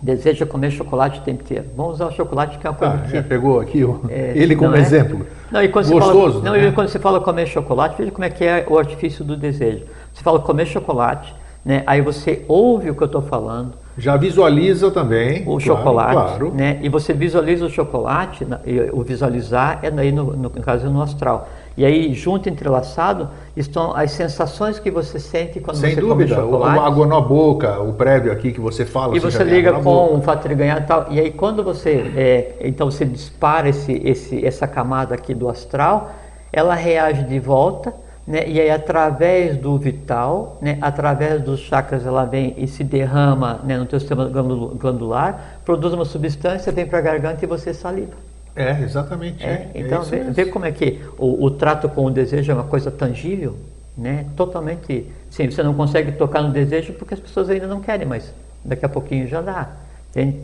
deseja 0.00 0.46
comer 0.46 0.70
chocolate 0.70 1.20
o 1.20 1.22
tempo 1.22 1.42
inteiro. 1.42 1.64
Vamos 1.76 1.94
usar 1.94 2.06
o 2.06 2.12
chocolate 2.12 2.58
que 2.58 2.66
é 2.66 2.70
uma 2.70 2.76
coisa 2.76 2.94
ah, 2.94 2.98
que... 2.98 3.22
pegou 3.22 3.60
aqui 3.60 3.84
o, 3.84 4.00
é, 4.08 4.32
ele 4.36 4.54
como 4.54 4.76
é? 4.76 4.80
exemplo. 4.80 5.26
Não, 5.50 5.62
e 5.62 5.68
quando 5.68 5.88
Gostoso, 5.90 6.40
fala, 6.40 6.44
não, 6.44 6.52
né? 6.52 6.68
e 6.68 6.72
quando 6.72 6.88
você 6.88 6.98
fala 6.98 7.20
comer 7.20 7.46
chocolate, 7.46 7.96
veja 7.98 8.10
como 8.10 8.24
é 8.24 8.30
que 8.30 8.44
é 8.44 8.64
o 8.68 8.78
artifício 8.78 9.24
do 9.24 9.36
desejo. 9.36 9.84
Você 10.12 10.22
fala 10.22 10.38
comer 10.38 10.66
chocolate, 10.66 11.34
né? 11.64 11.82
aí 11.86 12.00
você 12.00 12.44
ouve 12.46 12.90
o 12.90 12.94
que 12.94 13.02
eu 13.02 13.06
estou 13.06 13.22
falando. 13.22 13.72
Já 13.96 14.16
visualiza 14.16 14.90
também. 14.92 15.42
O 15.42 15.44
claro, 15.44 15.60
chocolate, 15.60 16.12
claro. 16.12 16.52
né? 16.54 16.78
E 16.80 16.88
você 16.88 17.12
visualiza 17.12 17.66
o 17.66 17.70
chocolate, 17.70 18.46
o 18.92 19.02
visualizar 19.02 19.80
é 19.82 19.90
daí 19.90 20.12
no, 20.12 20.36
no 20.36 20.50
caso 20.50 20.88
no 20.88 21.02
astral. 21.02 21.48
E 21.78 21.84
aí, 21.84 22.12
junto, 22.12 22.48
entrelaçado, 22.48 23.28
estão 23.56 23.96
as 23.96 24.10
sensações 24.10 24.80
que 24.80 24.90
você 24.90 25.20
sente 25.20 25.60
quando 25.60 25.76
Sem 25.76 25.94
você 25.94 26.00
dúvida, 26.00 26.34
come 26.34 26.46
chocolate. 26.46 26.76
Sem 26.76 26.84
água 26.84 27.06
na 27.06 27.20
boca, 27.20 27.80
o 27.80 27.92
prévio 27.92 28.32
aqui 28.32 28.50
que 28.50 28.60
você 28.60 28.84
fala. 28.84 29.16
E 29.16 29.20
você 29.20 29.44
liga 29.44 29.72
com 29.74 30.12
um 30.12 30.20
fato 30.20 30.48
de 30.48 30.56
ganhar 30.56 30.82
e 30.82 30.84
tal. 30.84 31.06
E 31.08 31.20
aí, 31.20 31.30
quando 31.30 31.62
você, 31.62 32.10
é, 32.16 32.56
então 32.62 32.90
você 32.90 33.04
dispara 33.04 33.68
esse, 33.68 33.92
esse, 34.04 34.44
essa 34.44 34.66
camada 34.66 35.14
aqui 35.14 35.32
do 35.32 35.48
astral, 35.48 36.10
ela 36.52 36.74
reage 36.74 37.22
de 37.22 37.38
volta, 37.38 37.94
né? 38.26 38.42
E 38.48 38.60
aí, 38.60 38.70
através 38.70 39.56
do 39.56 39.78
vital, 39.78 40.58
né? 40.60 40.78
através 40.80 41.40
dos 41.42 41.60
chakras, 41.60 42.04
ela 42.04 42.24
vem 42.24 42.54
e 42.58 42.66
se 42.66 42.82
derrama 42.82 43.60
né? 43.62 43.78
no 43.78 43.86
teu 43.86 44.00
sistema 44.00 44.28
glandular, 44.28 45.60
produz 45.64 45.94
uma 45.94 46.04
substância, 46.04 46.72
vem 46.72 46.88
para 46.88 46.98
a 46.98 47.02
garganta 47.02 47.44
e 47.44 47.46
você 47.46 47.72
saliva. 47.72 48.27
É, 48.58 48.82
exatamente. 48.82 49.44
É, 49.44 49.70
é 49.74 49.80
então, 49.80 50.02
é 50.02 50.04
vê, 50.04 50.24
vê, 50.24 50.46
como 50.46 50.64
é 50.64 50.72
que 50.72 51.00
o, 51.16 51.44
o, 51.44 51.50
trato 51.50 51.88
com 51.88 52.04
o 52.04 52.10
desejo 52.10 52.50
é 52.50 52.54
uma 52.54 52.64
coisa 52.64 52.90
tangível, 52.90 53.56
né? 53.96 54.26
Totalmente. 54.36 55.06
Sim, 55.30 55.50
você 55.50 55.62
não 55.62 55.74
consegue 55.74 56.12
tocar 56.12 56.42
no 56.42 56.52
desejo 56.52 56.92
porque 56.94 57.14
as 57.14 57.20
pessoas 57.20 57.48
ainda 57.48 57.66
não 57.66 57.80
querem, 57.80 58.06
mas 58.06 58.32
daqui 58.64 58.84
a 58.84 58.88
pouquinho 58.88 59.26
já 59.28 59.40
dá. 59.40 59.70
Entende? 60.10 60.40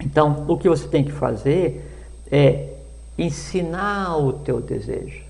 Então, 0.00 0.44
o 0.48 0.56
que 0.56 0.68
você 0.68 0.88
tem 0.88 1.04
que 1.04 1.12
fazer 1.12 1.88
é 2.30 2.68
ensinar 3.16 4.16
o 4.16 4.32
teu 4.32 4.60
desejo. 4.60 5.22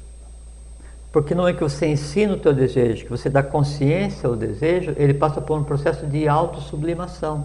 Porque 1.12 1.34
não 1.34 1.46
é 1.46 1.52
que 1.52 1.62
você 1.62 1.86
ensina 1.86 2.32
o 2.32 2.38
teu 2.38 2.54
desejo, 2.54 3.04
que 3.04 3.10
você 3.10 3.28
dá 3.28 3.42
consciência 3.42 4.26
ao 4.26 4.34
desejo, 4.34 4.94
ele 4.96 5.12
passa 5.12 5.42
por 5.42 5.58
um 5.58 5.64
processo 5.64 6.06
de 6.06 6.26
autossublimação. 6.26 7.44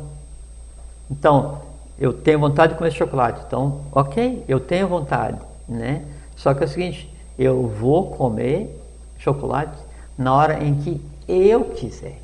Então, 1.12 1.62
eu 2.00 2.14
tenho 2.14 2.40
vontade 2.40 2.74
de 2.74 2.78
comer 2.78 2.92
chocolate. 2.92 3.42
Então, 3.48 3.82
ok, 3.92 4.44
eu 4.48 4.60
tenho 4.60 4.88
vontade, 4.88 5.38
né? 5.68 6.04
Só 6.36 6.54
que 6.54 6.64
é 6.64 6.66
o 6.66 6.70
seguinte, 6.70 7.12
eu 7.38 7.68
vou 7.68 8.12
comer 8.12 8.70
chocolate 9.18 9.78
na 10.18 10.34
hora 10.34 10.64
em 10.64 10.76
que 10.76 11.02
eu 11.28 11.66
quiser. 11.66 12.20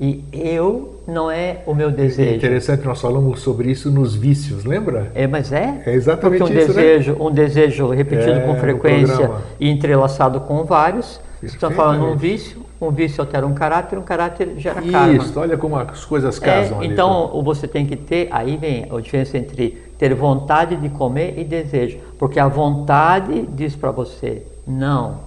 E 0.00 0.24
eu 0.32 1.02
não 1.06 1.30
é 1.30 1.58
o 1.66 1.74
meu 1.74 1.90
desejo. 1.90 2.30
É 2.30 2.36
interessante, 2.36 2.86
nós 2.86 2.98
falamos 2.98 3.40
sobre 3.40 3.70
isso 3.70 3.90
nos 3.90 4.14
vícios, 4.14 4.64
lembra? 4.64 5.12
É, 5.14 5.26
mas 5.26 5.52
é? 5.52 5.82
É 5.84 5.92
exatamente 5.92 6.38
Porque 6.38 6.54
um 6.54 6.58
isso, 6.58 6.72
né? 6.72 6.82
desejo, 6.82 7.12
né? 7.12 7.18
um 7.20 7.30
desejo 7.30 7.88
repetido 7.90 8.38
é, 8.38 8.40
com 8.40 8.54
frequência 8.56 9.30
e 9.58 9.68
entrelaçado 9.68 10.40
com 10.40 10.64
vários. 10.64 11.20
Estamos 11.42 11.74
falando 11.74 12.04
um 12.04 12.16
vício, 12.16 12.66
um 12.78 12.90
vício 12.90 13.22
altera 13.22 13.46
um 13.46 13.54
caráter, 13.54 13.98
um 13.98 14.02
caráter 14.02 14.54
gera 14.58 14.80
isso, 14.82 14.92
karma. 14.92 15.14
Isso, 15.14 15.40
olha 15.40 15.56
como 15.56 15.76
as 15.76 16.04
coisas 16.04 16.38
casam 16.38 16.78
é, 16.78 16.84
ali, 16.84 16.92
Então, 16.92 17.28
tá? 17.28 17.40
você 17.40 17.66
tem 17.66 17.86
que 17.86 17.96
ter, 17.96 18.28
aí 18.30 18.58
vem 18.58 18.86
a 18.90 19.00
diferença 19.00 19.38
entre 19.38 19.70
ter 19.98 20.14
vontade 20.14 20.76
de 20.76 20.90
comer 20.90 21.38
e 21.38 21.44
desejo. 21.44 21.98
Porque 22.18 22.38
a 22.38 22.46
vontade 22.46 23.46
diz 23.52 23.74
para 23.74 23.90
você, 23.90 24.46
não, 24.66 25.20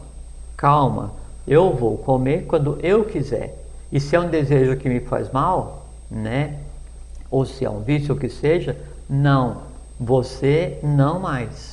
calma, 0.55 1.13
eu 1.47 1.73
vou 1.73 1.97
comer 1.97 2.45
quando 2.45 2.77
eu 2.83 3.03
quiser. 3.05 3.57
E 3.91 3.99
se 3.99 4.15
é 4.15 4.19
um 4.19 4.29
desejo 4.29 4.77
que 4.77 4.87
me 4.87 4.99
faz 4.99 5.31
mal, 5.31 5.87
né? 6.09 6.59
Ou 7.29 7.43
se 7.45 7.65
é 7.65 7.69
um 7.69 7.79
vício 7.79 8.13
o 8.13 8.17
que 8.17 8.29
seja, 8.29 8.77
não, 9.09 9.57
você 9.99 10.77
não 10.83 11.19
mais. 11.19 11.72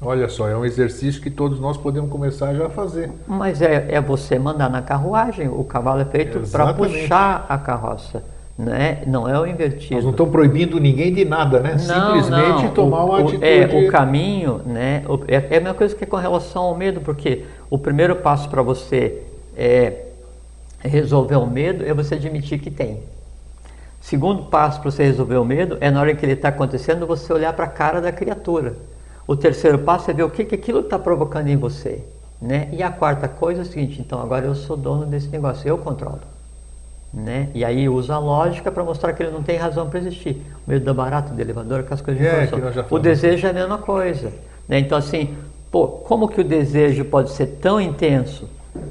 Olha 0.00 0.28
só, 0.28 0.48
é 0.48 0.56
um 0.56 0.64
exercício 0.64 1.22
que 1.22 1.30
todos 1.30 1.58
nós 1.58 1.76
podemos 1.76 2.10
começar 2.10 2.54
já 2.54 2.66
a 2.66 2.70
fazer. 2.70 3.10
Mas 3.26 3.62
é, 3.62 3.86
é 3.90 4.00
você 4.00 4.38
mandar 4.38 4.68
na 4.68 4.82
carruagem, 4.82 5.48
o 5.48 5.64
cavalo 5.64 6.02
é 6.02 6.04
feito 6.04 6.40
para 6.50 6.74
puxar 6.74 7.46
a 7.48 7.56
carroça. 7.56 8.22
Né? 8.56 9.02
Não 9.06 9.28
é 9.28 9.38
o 9.38 9.44
invertido. 9.46 9.94
Nós 9.96 10.04
não 10.04 10.12
estamos 10.12 10.30
proibindo 10.30 10.78
ninguém 10.78 11.12
de 11.12 11.24
nada, 11.24 11.58
né? 11.58 11.72
Não, 11.88 12.22
Simplesmente 12.22 12.64
não. 12.64 12.70
tomar 12.70 13.04
uma 13.04 13.14
o, 13.14 13.28
atitude. 13.28 13.44
É, 13.44 13.66
o 13.66 13.90
caminho, 13.90 14.60
né? 14.64 15.02
É, 15.26 15.34
é 15.34 15.56
a 15.56 15.60
mesma 15.60 15.74
coisa 15.74 15.92
que 15.92 16.06
com 16.06 16.16
relação 16.16 16.62
ao 16.62 16.76
medo, 16.76 17.00
porque 17.00 17.44
o 17.68 17.76
primeiro 17.76 18.14
passo 18.14 18.48
para 18.48 18.62
você 18.62 19.22
é 19.56 20.04
resolver 20.84 21.36
o 21.36 21.46
medo 21.46 21.84
é 21.84 21.92
você 21.94 22.14
admitir 22.14 22.60
que 22.60 22.70
tem. 22.70 23.00
Segundo 24.00 24.44
passo 24.44 24.80
para 24.80 24.90
você 24.90 25.02
resolver 25.02 25.36
o 25.36 25.44
medo 25.44 25.78
é 25.80 25.90
na 25.90 26.00
hora 26.00 26.14
que 26.14 26.24
ele 26.24 26.34
está 26.34 26.48
acontecendo 26.48 27.06
você 27.06 27.32
olhar 27.32 27.54
para 27.54 27.64
a 27.64 27.68
cara 27.68 28.00
da 28.00 28.12
criatura. 28.12 28.76
O 29.26 29.36
terceiro 29.36 29.78
passo 29.78 30.10
é 30.10 30.14
ver 30.14 30.22
o 30.22 30.30
que, 30.30 30.44
que 30.44 30.54
aquilo 30.54 30.80
está 30.80 30.98
provocando 30.98 31.48
em 31.48 31.56
você. 31.56 32.04
Né? 32.40 32.68
E 32.72 32.82
a 32.82 32.90
quarta 32.90 33.26
coisa 33.26 33.62
é 33.62 33.64
o 33.64 33.66
seguinte, 33.66 34.00
então 34.00 34.20
agora 34.20 34.44
eu 34.44 34.54
sou 34.54 34.76
dono 34.76 35.06
desse 35.06 35.28
negócio, 35.28 35.66
eu 35.66 35.78
controlo. 35.78 36.20
Né? 37.12 37.48
E 37.54 37.64
aí 37.64 37.88
usa 37.88 38.14
a 38.14 38.18
lógica 38.18 38.70
para 38.70 38.82
mostrar 38.82 39.12
que 39.12 39.22
ele 39.22 39.30
não 39.30 39.42
tem 39.42 39.56
razão 39.56 39.88
para 39.88 40.00
existir. 40.00 40.42
O 40.66 40.70
medo 40.70 40.84
da 40.84 40.92
barata, 40.92 41.32
do 41.32 41.40
elevador, 41.40 41.80
aquelas 41.80 42.00
coisas 42.00 42.20
de 42.20 42.28
é, 42.28 42.48
O 42.90 42.98
desejo 42.98 43.46
é 43.46 43.50
a 43.50 43.52
mesma 43.52 43.78
coisa. 43.78 44.32
Né? 44.68 44.80
Então 44.80 44.98
assim, 44.98 45.36
pô, 45.70 45.86
como 45.86 46.28
que 46.28 46.40
o 46.40 46.44
desejo 46.44 47.04
pode 47.04 47.30
ser 47.30 47.46
tão 47.46 47.80
intenso 47.80 48.48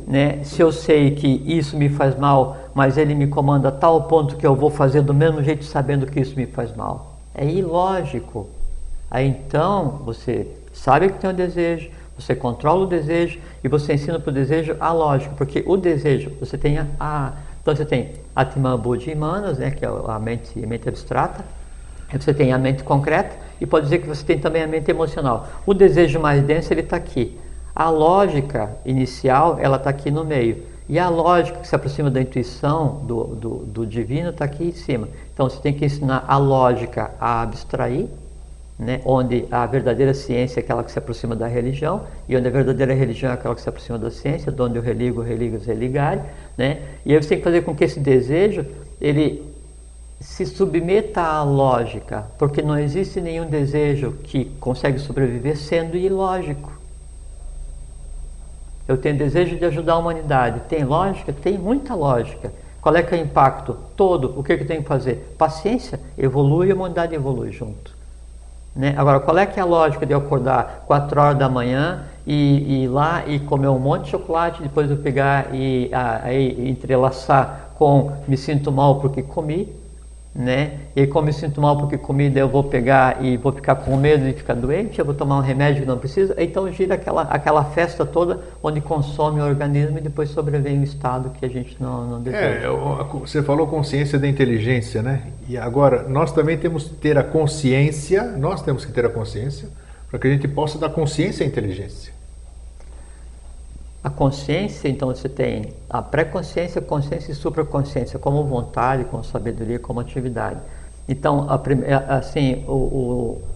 né? 0.07 0.43
Se 0.43 0.61
eu 0.61 0.71
sei 0.71 1.11
que 1.11 1.27
isso 1.45 1.77
me 1.77 1.89
faz 1.89 2.17
mal, 2.17 2.57
mas 2.73 2.97
ele 2.97 3.13
me 3.13 3.27
comanda 3.27 3.69
a 3.69 3.71
tal 3.71 4.03
ponto 4.03 4.37
que 4.37 4.45
eu 4.45 4.55
vou 4.55 4.69
fazer 4.69 5.01
do 5.01 5.13
mesmo 5.13 5.43
jeito 5.43 5.65
sabendo 5.65 6.05
que 6.05 6.19
isso 6.19 6.35
me 6.35 6.45
faz 6.45 6.75
mal. 6.75 7.17
É 7.35 7.45
ilógico. 7.45 8.47
Aí 9.13 9.27
então 9.27 10.01
você 10.03 10.47
sabe 10.73 11.09
que 11.09 11.19
tem 11.19 11.29
um 11.29 11.33
desejo, 11.35 11.91
você 12.17 12.33
controla 12.35 12.85
o 12.85 12.87
desejo 12.87 13.39
e 13.63 13.67
você 13.67 13.93
ensina 13.93 14.19
para 14.19 14.31
o 14.31 14.33
desejo 14.33 14.75
a 14.79 14.91
lógica, 14.91 15.35
porque 15.37 15.63
o 15.67 15.77
desejo, 15.77 16.31
você 16.39 16.57
tem 16.57 16.79
a, 16.79 16.87
a 16.99 17.33
então 17.61 17.75
você 17.75 17.85
tem 17.85 18.13
Atman 18.35 18.77
Buddhi 18.77 19.13
Manas, 19.15 19.59
né, 19.59 19.69
que 19.69 19.85
é 19.85 19.87
a 19.87 20.19
mente, 20.19 20.61
a 20.61 20.67
mente 20.67 20.89
abstrata, 20.89 21.45
você 22.11 22.33
tem 22.33 22.51
a 22.51 22.57
mente 22.57 22.83
concreta 22.83 23.35
e 23.61 23.65
pode 23.65 23.85
dizer 23.85 23.99
que 23.99 24.07
você 24.07 24.25
tem 24.25 24.39
também 24.39 24.63
a 24.63 24.67
mente 24.67 24.89
emocional. 24.89 25.47
O 25.65 25.73
desejo 25.73 26.19
mais 26.19 26.43
denso 26.43 26.73
ele 26.73 26.81
está 26.81 26.97
aqui. 26.97 27.39
A 27.75 27.89
lógica 27.89 28.75
inicial, 28.85 29.57
ela 29.59 29.77
está 29.77 29.89
aqui 29.89 30.11
no 30.11 30.25
meio. 30.25 30.63
E 30.89 30.99
a 30.99 31.07
lógica 31.09 31.59
que 31.59 31.67
se 31.67 31.75
aproxima 31.75 32.11
da 32.11 32.21
intuição, 32.21 33.01
do, 33.05 33.23
do, 33.23 33.49
do 33.65 33.85
divino, 33.85 34.29
está 34.29 34.45
aqui 34.45 34.65
em 34.65 34.71
cima. 34.73 35.07
Então 35.33 35.49
você 35.49 35.59
tem 35.59 35.73
que 35.73 35.85
ensinar 35.85 36.25
a 36.27 36.37
lógica 36.37 37.11
a 37.19 37.41
abstrair, 37.41 38.09
né? 38.77 39.01
onde 39.05 39.45
a 39.51 39.65
verdadeira 39.65 40.13
ciência 40.13 40.59
é 40.59 40.63
aquela 40.63 40.83
que 40.83 40.91
se 40.91 40.99
aproxima 40.99 41.35
da 41.35 41.47
religião, 41.47 42.03
e 42.27 42.35
onde 42.35 42.47
a 42.47 42.51
verdadeira 42.51 42.93
religião 42.93 43.31
é 43.31 43.33
aquela 43.33 43.55
que 43.55 43.61
se 43.61 43.69
aproxima 43.69 43.97
da 43.97 44.09
ciência, 44.09 44.51
de 44.51 44.61
onde 44.61 44.79
o 44.79 44.81
religo, 44.81 45.21
os 45.21 45.65
religarem. 45.65 46.23
Né? 46.57 46.81
E 47.05 47.13
aí 47.13 47.21
você 47.21 47.29
tem 47.29 47.37
que 47.37 47.43
fazer 47.43 47.61
com 47.61 47.75
que 47.75 47.83
esse 47.83 47.99
desejo, 47.99 48.65
ele 48.99 49.53
se 50.19 50.45
submeta 50.45 51.21
à 51.21 51.43
lógica, 51.43 52.25
porque 52.37 52.61
não 52.61 52.79
existe 52.79 53.19
nenhum 53.19 53.45
desejo 53.45 54.13
que 54.23 54.45
consegue 54.59 54.97
sobreviver 54.99 55.57
sendo 55.57 55.97
ilógico. 55.97 56.71
Eu 58.87 58.97
tenho 58.97 59.17
desejo 59.17 59.57
de 59.57 59.65
ajudar 59.65 59.93
a 59.93 59.97
humanidade. 59.97 60.61
Tem 60.67 60.83
lógica? 60.83 61.31
Tem 61.31 61.57
muita 61.57 61.93
lógica. 61.93 62.51
Qual 62.81 62.95
é 62.95 63.01
que 63.01 63.15
é 63.15 63.17
o 63.17 63.21
impacto? 63.21 63.77
Todo. 63.95 64.37
O 64.37 64.43
que, 64.43 64.57
que 64.57 64.63
eu 64.63 64.67
tenho 64.67 64.81
que 64.81 64.87
fazer? 64.87 65.35
Paciência. 65.37 65.99
Evolui 66.17 66.67
e 66.67 66.71
a 66.71 66.75
humanidade 66.75 67.15
evolui 67.15 67.51
junto. 67.51 67.92
Né? 68.75 68.93
Agora, 68.97 69.19
qual 69.19 69.37
é 69.37 69.45
que 69.45 69.59
é 69.59 69.63
a 69.63 69.65
lógica 69.65 70.05
de 70.05 70.13
eu 70.13 70.17
acordar 70.17 70.83
4 70.87 71.21
horas 71.21 71.37
da 71.37 71.47
manhã 71.47 72.05
e, 72.25 72.33
e 72.33 72.83
ir 72.83 72.87
lá 72.87 73.23
e 73.27 73.39
comer 73.39 73.67
um 73.67 73.77
monte 73.77 74.05
de 74.05 74.11
chocolate, 74.11 74.63
depois 74.63 74.89
eu 74.89 74.97
pegar 74.97 75.53
e 75.53 75.91
aí 75.93 76.69
entrelaçar 76.69 77.71
com 77.75 78.11
me 78.27 78.37
sinto 78.37 78.71
mal 78.71 78.99
porque 78.99 79.21
comi, 79.21 79.69
né? 80.35 80.79
E 80.95 81.05
como 81.05 81.29
eu 81.29 81.33
sinto 81.33 81.61
mal 81.61 81.77
porque 81.77 81.97
comida 81.97 82.39
eu 82.39 82.49
vou 82.49 82.63
pegar 82.63 83.23
e 83.23 83.37
vou 83.37 83.51
ficar 83.51 83.75
com 83.75 83.95
medo 83.95 84.25
de 84.25 84.33
ficar 84.33 84.55
doente, 84.55 84.97
eu 84.97 85.05
vou 85.05 85.13
tomar 85.13 85.37
um 85.37 85.41
remédio 85.41 85.81
que 85.81 85.87
não 85.87 85.97
precisa, 85.97 86.35
então 86.37 86.71
gira 86.71 86.95
aquela, 86.95 87.23
aquela 87.23 87.63
festa 87.65 88.05
toda 88.05 88.39
onde 88.61 88.81
consome 88.81 89.39
o 89.39 89.43
organismo 89.43 89.97
e 89.97 90.01
depois 90.01 90.29
sobrevém 90.29 90.79
o 90.79 90.83
estado 90.83 91.29
que 91.29 91.45
a 91.45 91.49
gente 91.49 91.77
não, 91.79 92.05
não 92.05 92.21
deseja. 92.21 92.43
É, 92.43 92.67
você 93.19 93.43
falou 93.43 93.67
consciência 93.67 94.17
da 94.17 94.27
inteligência, 94.27 95.01
né? 95.01 95.23
E 95.47 95.57
agora, 95.57 96.03
nós 96.07 96.31
também 96.31 96.57
temos 96.57 96.85
que 96.85 96.95
ter 96.95 97.17
a 97.17 97.23
consciência, 97.23 98.23
nós 98.37 98.61
temos 98.61 98.85
que 98.85 98.91
ter 98.91 99.05
a 99.05 99.09
consciência 99.09 99.69
para 100.09 100.19
que 100.19 100.27
a 100.27 100.29
gente 100.31 100.47
possa 100.47 100.77
dar 100.77 100.89
consciência 100.89 101.43
à 101.43 101.47
inteligência. 101.47 102.12
A 104.03 104.09
consciência, 104.09 104.89
então 104.89 105.07
você 105.07 105.29
tem 105.29 105.73
a 105.89 106.01
pré-consciência, 106.01 106.81
consciência 106.81 107.31
e 107.31 107.35
supraconsciência, 107.35 108.19
como 108.19 108.43
vontade, 108.43 109.05
como 109.05 109.23
sabedoria, 109.23 109.79
como 109.79 110.01
atividade. 110.01 110.59
Então, 111.07 111.47
a, 111.49 112.15
assim, 112.15 112.63
o, 112.67 112.71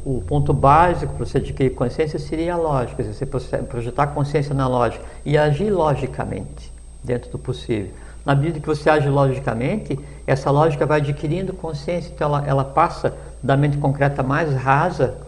o, 0.05 0.17
o, 0.17 0.21
ponto 0.21 0.53
básico 0.53 1.13
para 1.13 1.25
você 1.25 1.37
adquirir 1.37 1.71
consciência 1.71 2.17
seria 2.17 2.53
a 2.53 2.57
lógica, 2.57 3.03
você 3.03 3.25
projetar 3.25 4.03
a 4.03 4.07
consciência 4.07 4.53
na 4.53 4.67
lógica 4.67 5.03
e 5.25 5.37
agir 5.37 5.69
logicamente, 5.69 6.71
dentro 7.03 7.29
do 7.31 7.37
possível. 7.37 7.91
Na 8.25 8.35
medida 8.35 8.59
que 8.59 8.67
você 8.67 8.89
age 8.89 9.09
logicamente, 9.09 9.97
essa 10.25 10.51
lógica 10.51 10.85
vai 10.85 10.99
adquirindo 10.99 11.53
consciência, 11.53 12.11
então 12.13 12.27
ela, 12.27 12.47
ela 12.47 12.63
passa 12.65 13.13
da 13.41 13.55
mente 13.55 13.77
concreta 13.77 14.21
mais 14.23 14.53
rasa 14.53 15.26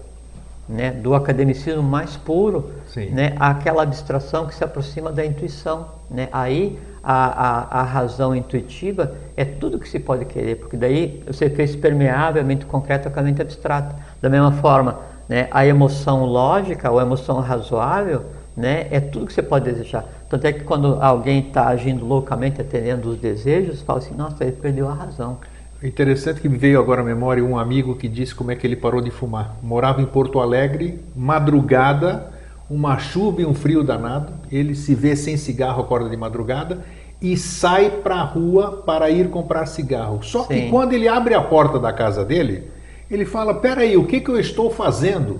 né, 0.69 0.91
do 0.91 1.15
academicismo 1.15 1.81
mais 1.81 2.15
puro, 2.15 2.69
né, 3.11 3.35
aquela 3.39 3.81
abstração 3.81 4.45
que 4.45 4.53
se 4.53 4.63
aproxima 4.63 5.11
da 5.11 5.25
intuição. 5.25 5.87
Né? 6.11 6.29
Aí 6.31 6.77
a, 7.03 7.79
a, 7.79 7.79
a, 7.79 7.83
razão 7.83 8.35
intuitiva 8.35 9.15
é 9.35 9.43
tudo 9.43 9.79
que 9.79 9.89
se 9.89 9.99
pode 9.99 10.25
querer, 10.25 10.57
porque 10.57 10.77
daí 10.77 11.23
você 11.25 11.49
fez 11.49 11.75
permeável 11.75 12.41
a 12.41 12.45
mente 12.45 12.67
concreta 12.67 13.09
com 13.09 13.19
a 13.19 13.23
mente 13.23 13.41
abstrata. 13.41 13.95
Da 14.21 14.29
mesma 14.29 14.51
forma, 14.51 14.99
né, 15.27 15.47
a 15.49 15.65
emoção 15.65 16.23
lógica 16.25 16.91
ou 16.91 16.99
a 16.99 17.01
emoção 17.01 17.39
razoável 17.39 18.25
né, 18.55 18.87
é 18.91 18.99
tudo 18.99 19.25
que 19.25 19.33
você 19.33 19.41
pode 19.41 19.65
desejar. 19.65 20.05
Tanto 20.29 20.45
é 20.45 20.53
que 20.53 20.63
quando 20.63 21.01
alguém 21.01 21.47
está 21.47 21.67
agindo 21.67 22.05
loucamente, 22.05 22.61
atendendo 22.61 23.09
os 23.09 23.17
desejos, 23.17 23.81
fala 23.81 23.99
assim, 23.99 24.13
nossa, 24.13 24.43
ele 24.43 24.51
perdeu 24.51 24.87
a 24.87 24.93
razão. 24.93 25.37
Interessante 25.81 26.41
que 26.41 26.49
me 26.49 26.57
veio 26.57 26.77
agora 26.77 27.01
à 27.01 27.03
memória 27.05 27.43
um 27.43 27.57
amigo 27.57 27.95
que 27.95 28.09
disse 28.09 28.35
como 28.35 28.51
é 28.51 28.55
que 28.55 28.67
ele 28.67 28.75
parou 28.75 28.99
de 28.99 29.09
fumar. 29.09 29.57
Morava 29.63 30.01
em 30.01 30.05
Porto 30.05 30.39
Alegre, 30.39 30.99
madrugada, 31.15 32.31
uma 32.69 32.97
chuva 32.97 33.41
e 33.41 33.45
um 33.45 33.53
frio 33.53 33.81
danado. 33.81 34.33
Ele 34.51 34.75
se 34.75 34.93
vê 34.93 35.15
sem 35.15 35.37
cigarro, 35.37 35.81
acorda 35.81 36.09
de 36.09 36.17
madrugada 36.17 36.83
e 37.21 37.37
sai 37.37 37.89
para 37.89 38.15
a 38.15 38.23
rua 38.23 38.83
para 38.85 39.09
ir 39.09 39.29
comprar 39.29 39.65
cigarro. 39.67 40.21
Só 40.21 40.43
Sim. 40.43 40.47
que 40.47 40.69
quando 40.69 40.93
ele 40.93 41.07
abre 41.07 41.33
a 41.33 41.41
porta 41.41 41.79
da 41.79 41.93
casa 41.93 42.25
dele, 42.25 42.69
ele 43.09 43.25
fala: 43.25 43.53
Peraí, 43.53 43.95
o 43.95 44.05
que, 44.05 44.19
que 44.19 44.29
eu 44.29 44.39
estou 44.39 44.69
fazendo? 44.69 45.39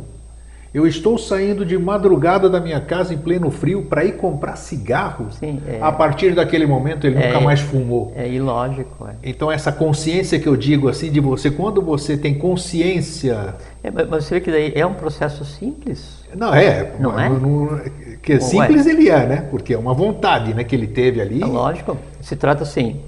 Eu 0.71 0.85
estou 0.85 1.17
saindo 1.17 1.65
de 1.65 1.77
madrugada 1.77 2.47
da 2.47 2.59
minha 2.59 2.79
casa 2.79 3.11
em 3.11 3.17
pleno 3.17 3.49
frio 3.49 3.83
para 3.83 4.05
ir 4.05 4.17
comprar 4.17 4.55
cigarro. 4.55 5.31
Sim, 5.31 5.59
é. 5.67 5.79
A 5.81 5.91
partir 5.91 6.35
daquele 6.35 6.67
momento 6.67 7.07
ele 7.07 7.17
é, 7.17 7.27
nunca 7.27 7.41
mais 7.41 7.59
fumou. 7.59 8.13
É 8.15 8.27
ilógico. 8.27 9.07
É. 9.07 9.15
Então 9.23 9.51
essa 9.51 9.71
consciência 9.71 10.39
que 10.39 10.47
eu 10.47 10.55
digo 10.55 10.87
assim 10.87 11.11
de 11.11 11.19
você, 11.19 11.49
quando 11.49 11.81
você 11.81 12.15
tem 12.15 12.35
consciência. 12.37 13.55
É, 13.83 13.89
mas 13.89 14.25
você 14.25 14.35
vê 14.35 14.41
que 14.41 14.51
daí 14.51 14.71
é 14.75 14.85
um 14.85 14.93
processo 14.93 15.43
simples. 15.43 16.23
Não 16.35 16.53
é. 16.53 16.93
Não 16.99 17.19
é? 17.19 17.29
Não, 17.29 17.81
que 18.21 18.39
simples 18.39 18.85
ele 18.85 19.09
é, 19.09 19.25
né? 19.25 19.47
Porque 19.49 19.73
é 19.73 19.77
uma 19.77 19.95
vontade, 19.95 20.53
né, 20.53 20.63
que 20.63 20.75
ele 20.75 20.87
teve 20.87 21.19
ali. 21.19 21.41
É 21.41 21.45
lógico. 21.45 21.97
Se 22.21 22.35
trata 22.35 22.61
assim, 22.61 23.01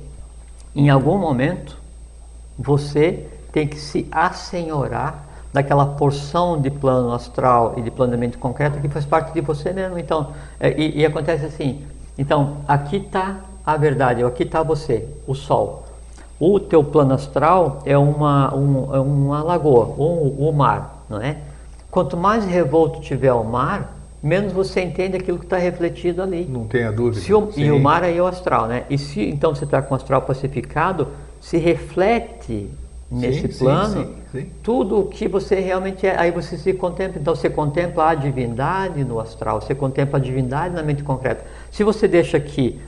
em 0.76 0.90
algum 0.90 1.18
momento 1.18 1.78
você 2.58 3.26
tem 3.52 3.68
que 3.68 3.80
se 3.80 4.08
assenhorar 4.12 5.28
daquela 5.54 5.86
porção 5.86 6.60
de 6.60 6.70
plano 6.70 7.14
astral 7.14 7.74
e 7.78 7.82
de 7.82 7.92
planejamento 7.92 8.38
concreto 8.38 8.80
que 8.80 8.88
faz 8.88 9.06
parte 9.06 9.34
de 9.34 9.42
você 9.42 9.74
mesmo. 9.74 9.98
Então, 9.98 10.32
é, 10.60 10.72
e, 10.80 11.00
e 11.00 11.06
acontece 11.06 11.46
assim. 11.46 11.82
Então, 12.18 12.58
aqui 12.68 12.98
está 12.98 13.38
a 13.66 13.78
verdade, 13.78 14.24
aqui 14.24 14.44
está 14.44 14.64
você, 14.64 15.08
o 15.28 15.34
Sol. 15.34 15.86
o 16.40 16.60
teu 16.60 16.84
plano 16.84 17.14
astral 17.14 17.80
é 17.86 17.98
uma, 17.98 18.54
um, 18.56 18.96
é 18.96 19.00
uma 19.00 19.44
lagoa, 19.44 19.86
um, 19.98 20.48
um 20.48 20.52
mar, 20.52 21.06
não 21.10 21.22
é? 21.22 21.38
Quanto 21.90 22.16
mais 22.18 22.46
revolto 22.46 23.02
tiver 23.02 23.34
o 23.34 23.44
mar, 23.44 23.96
menos 24.24 24.54
você 24.54 24.82
entende 24.82 25.18
aquilo 25.18 25.38
que 25.38 25.46
está 25.46 25.58
refletido 25.58 26.22
ali. 26.22 26.46
Não 26.50 26.66
tenha 26.66 26.92
dúvida. 26.92 27.38
O, 27.38 27.52
e 27.58 27.72
o 27.72 27.80
mar 27.80 28.04
aí 28.04 28.18
é 28.18 28.22
o 28.22 28.28
astral, 28.28 28.68
né? 28.68 28.86
E 28.90 28.98
se 28.98 29.22
então 29.28 29.54
você 29.54 29.66
está 29.66 29.82
com 29.82 29.94
o 29.94 29.98
astral 29.98 30.22
pacificado, 30.22 31.10
se 31.40 31.58
reflete 31.58 32.70
nesse 33.12 33.52
sim, 33.52 33.60
plano 33.60 34.06
sim, 34.06 34.16
sim, 34.32 34.50
tudo 34.64 35.02
o 35.02 35.06
que 35.08 35.28
você 35.28 35.60
realmente 35.60 36.08
é. 36.08 36.18
Aí 36.18 36.32
você 36.32 36.58
se 36.58 36.72
contempla. 36.74 37.20
Então 37.20 37.36
você 37.36 37.50
contempla 37.50 38.10
a 38.10 38.16
divindade 38.16 39.04
no 39.04 39.20
astral, 39.20 39.62
você 39.62 39.76
contempla 39.76 40.18
a 40.18 40.22
divindade 40.22 40.74
na 40.74 40.82
mente 40.82 41.04
concreta. 41.04 41.46
Se 41.70 41.84
você 41.84 42.08
deixa 42.08 42.40
que 42.40 42.80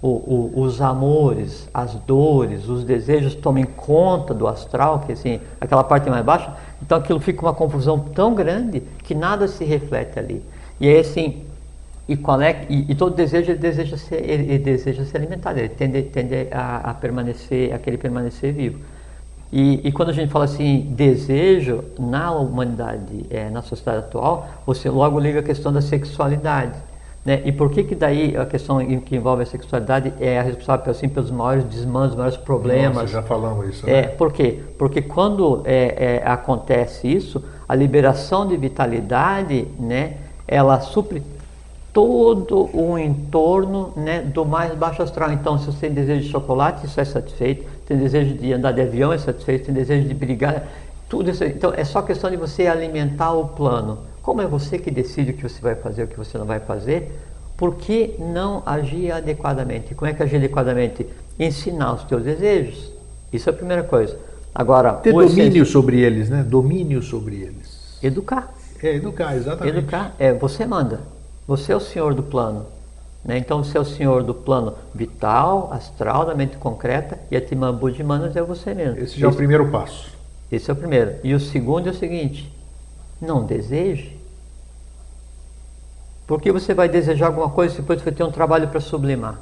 o, 0.00 0.08
o, 0.08 0.60
os 0.62 0.80
amores, 0.80 1.68
as 1.72 1.94
dores, 1.94 2.68
os 2.68 2.84
desejos 2.84 3.34
tomem 3.34 3.64
conta 3.64 4.32
do 4.32 4.46
astral, 4.46 5.00
que 5.00 5.12
assim, 5.12 5.40
aquela 5.60 5.84
parte 5.84 6.08
mais 6.08 6.24
baixa, 6.24 6.54
então 6.82 6.98
aquilo 6.98 7.20
fica 7.20 7.42
uma 7.42 7.54
confusão 7.54 7.98
tão 7.98 8.34
grande 8.34 8.82
que 9.02 9.14
nada 9.14 9.48
se 9.48 9.64
reflete 9.64 10.18
ali. 10.18 10.42
E 10.80 10.88
aí 10.88 10.98
assim, 10.98 11.42
e, 12.08 12.16
qual 12.16 12.40
é, 12.40 12.66
e, 12.68 12.92
e 12.92 12.94
todo 12.94 13.16
desejo 13.16 13.50
ele 13.50 13.58
deseja 13.58 13.96
ser, 13.96 14.22
ele, 14.22 14.44
ele 14.52 14.58
deseja 14.58 15.04
ser 15.04 15.16
alimentado, 15.16 15.58
ele 15.58 15.70
tende, 15.70 16.02
tende 16.02 16.46
a, 16.52 16.90
a, 16.90 16.94
permanecer, 16.94 17.74
a 17.74 17.78
querer 17.78 17.96
permanecer 17.96 18.52
vivo. 18.52 18.78
E, 19.52 19.80
e, 19.86 19.92
quando 19.92 20.08
a 20.08 20.12
gente 20.12 20.30
fala 20.30 20.44
assim, 20.44 20.80
desejo 20.90 21.84
na 21.98 22.32
humanidade, 22.32 23.26
é, 23.30 23.48
na 23.48 23.62
sociedade 23.62 23.98
atual, 23.98 24.48
você 24.66 24.90
logo 24.90 25.18
liga 25.20 25.40
a 25.40 25.42
questão 25.42 25.72
da 25.72 25.80
sexualidade. 25.80 26.74
Né? 27.26 27.42
E 27.44 27.50
por 27.50 27.70
que 27.70 27.82
que 27.82 27.96
daí 27.96 28.36
a 28.36 28.46
questão 28.46 28.78
que 29.00 29.16
envolve 29.16 29.42
a 29.42 29.46
sexualidade 29.46 30.12
é 30.20 30.38
a 30.38 30.42
responsável 30.42 30.92
assim, 30.92 31.08
pelos 31.08 31.30
maiores 31.30 31.64
desmandos, 31.64 32.14
maiores 32.14 32.36
problemas? 32.36 32.94
Nossa, 32.94 33.06
já 33.08 33.22
falamos 33.22 33.68
isso. 33.68 33.84
Né? 33.84 33.98
É, 33.98 34.02
por 34.02 34.32
quê? 34.32 34.60
Porque 34.78 35.02
quando 35.02 35.62
é, 35.64 36.22
é, 36.24 36.28
acontece 36.28 37.08
isso, 37.08 37.42
a 37.68 37.74
liberação 37.74 38.46
de 38.46 38.56
vitalidade, 38.56 39.66
né, 39.78 40.18
ela 40.46 40.80
supre 40.80 41.20
todo 41.92 42.70
o 42.72 42.96
entorno 42.96 43.92
né, 43.96 44.20
do 44.20 44.44
mais 44.44 44.72
baixo 44.74 45.02
astral. 45.02 45.32
Então, 45.32 45.58
se 45.58 45.66
você 45.66 45.86
tem 45.86 45.92
desejo 45.92 46.20
de 46.20 46.28
chocolate, 46.28 46.86
isso 46.86 47.00
é 47.00 47.04
satisfeito. 47.04 47.66
Tem 47.86 47.96
desejo 47.96 48.34
de 48.34 48.52
andar 48.52 48.72
de 48.72 48.80
avião, 48.80 49.12
é 49.12 49.18
satisfeito. 49.18 49.66
Tem 49.66 49.74
desejo 49.74 50.08
de 50.08 50.14
brigar, 50.14 50.66
tudo 51.08 51.30
isso. 51.30 51.44
Então, 51.44 51.72
é 51.74 51.84
só 51.84 52.02
questão 52.02 52.30
de 52.30 52.36
você 52.36 52.66
alimentar 52.66 53.32
o 53.32 53.48
plano. 53.48 53.98
Como 54.22 54.42
é 54.42 54.46
você 54.46 54.78
que 54.78 54.90
decide 54.90 55.30
o 55.30 55.34
que 55.34 55.42
você 55.42 55.60
vai 55.60 55.76
fazer, 55.76 56.02
o 56.02 56.08
que 56.08 56.16
você 56.16 56.36
não 56.36 56.46
vai 56.46 56.58
fazer, 56.58 57.12
por 57.56 57.76
que 57.76 58.16
não 58.18 58.62
agir 58.66 59.12
adequadamente? 59.12 59.94
Como 59.94 60.10
é 60.10 60.14
que 60.14 60.22
agir 60.22 60.36
adequadamente? 60.36 61.06
Ensinar 61.38 61.94
os 61.94 62.04
teus 62.04 62.24
desejos. 62.24 62.90
Isso 63.32 63.48
é 63.48 63.52
a 63.52 63.56
primeira 63.56 63.82
coisa. 63.82 64.18
Agora, 64.54 64.94
ter 64.94 65.12
domínio 65.12 65.64
sobre 65.64 66.00
eles, 66.00 66.28
né? 66.28 66.42
Domínio 66.42 67.02
sobre 67.02 67.36
eles. 67.36 67.98
Educar. 68.02 68.52
É, 68.82 68.96
educar, 68.96 69.36
exatamente. 69.36 69.78
Educar, 69.78 70.14
é, 70.18 70.32
você 70.32 70.66
manda. 70.66 71.00
Você 71.46 71.72
é 71.72 71.76
o 71.76 71.80
senhor 71.80 72.14
do 72.14 72.22
plano. 72.22 72.66
Né? 73.26 73.38
Então, 73.38 73.64
você 73.64 73.76
é 73.76 73.80
o 73.80 73.84
senhor 73.84 74.22
do 74.22 74.32
plano 74.32 74.74
vital, 74.94 75.72
astral, 75.72 76.24
da 76.24 76.34
mente 76.34 76.56
concreta, 76.56 77.18
e 77.28 77.36
a 77.36 77.40
Timambu 77.40 77.90
de 77.90 78.04
Manas 78.04 78.36
é 78.36 78.42
você 78.42 78.72
mesmo. 78.72 79.02
Esse 79.02 79.18
já 79.18 79.18
Esse, 79.18 79.24
é 79.24 79.28
o 79.28 79.34
primeiro 79.34 79.68
passo. 79.70 80.10
Esse 80.50 80.70
é 80.70 80.72
o 80.72 80.76
primeiro. 80.76 81.16
E 81.24 81.34
o 81.34 81.40
segundo 81.40 81.88
é 81.88 81.90
o 81.90 81.94
seguinte: 81.94 82.52
não 83.20 83.44
deseje. 83.44 84.16
Porque 86.24 86.52
você 86.52 86.72
vai 86.72 86.88
desejar 86.88 87.26
alguma 87.26 87.50
coisa 87.50 87.74
e 87.74 87.78
depois 87.78 88.00
vai 88.00 88.12
ter 88.12 88.22
um 88.22 88.30
trabalho 88.30 88.68
para 88.68 88.80
sublimar? 88.80 89.40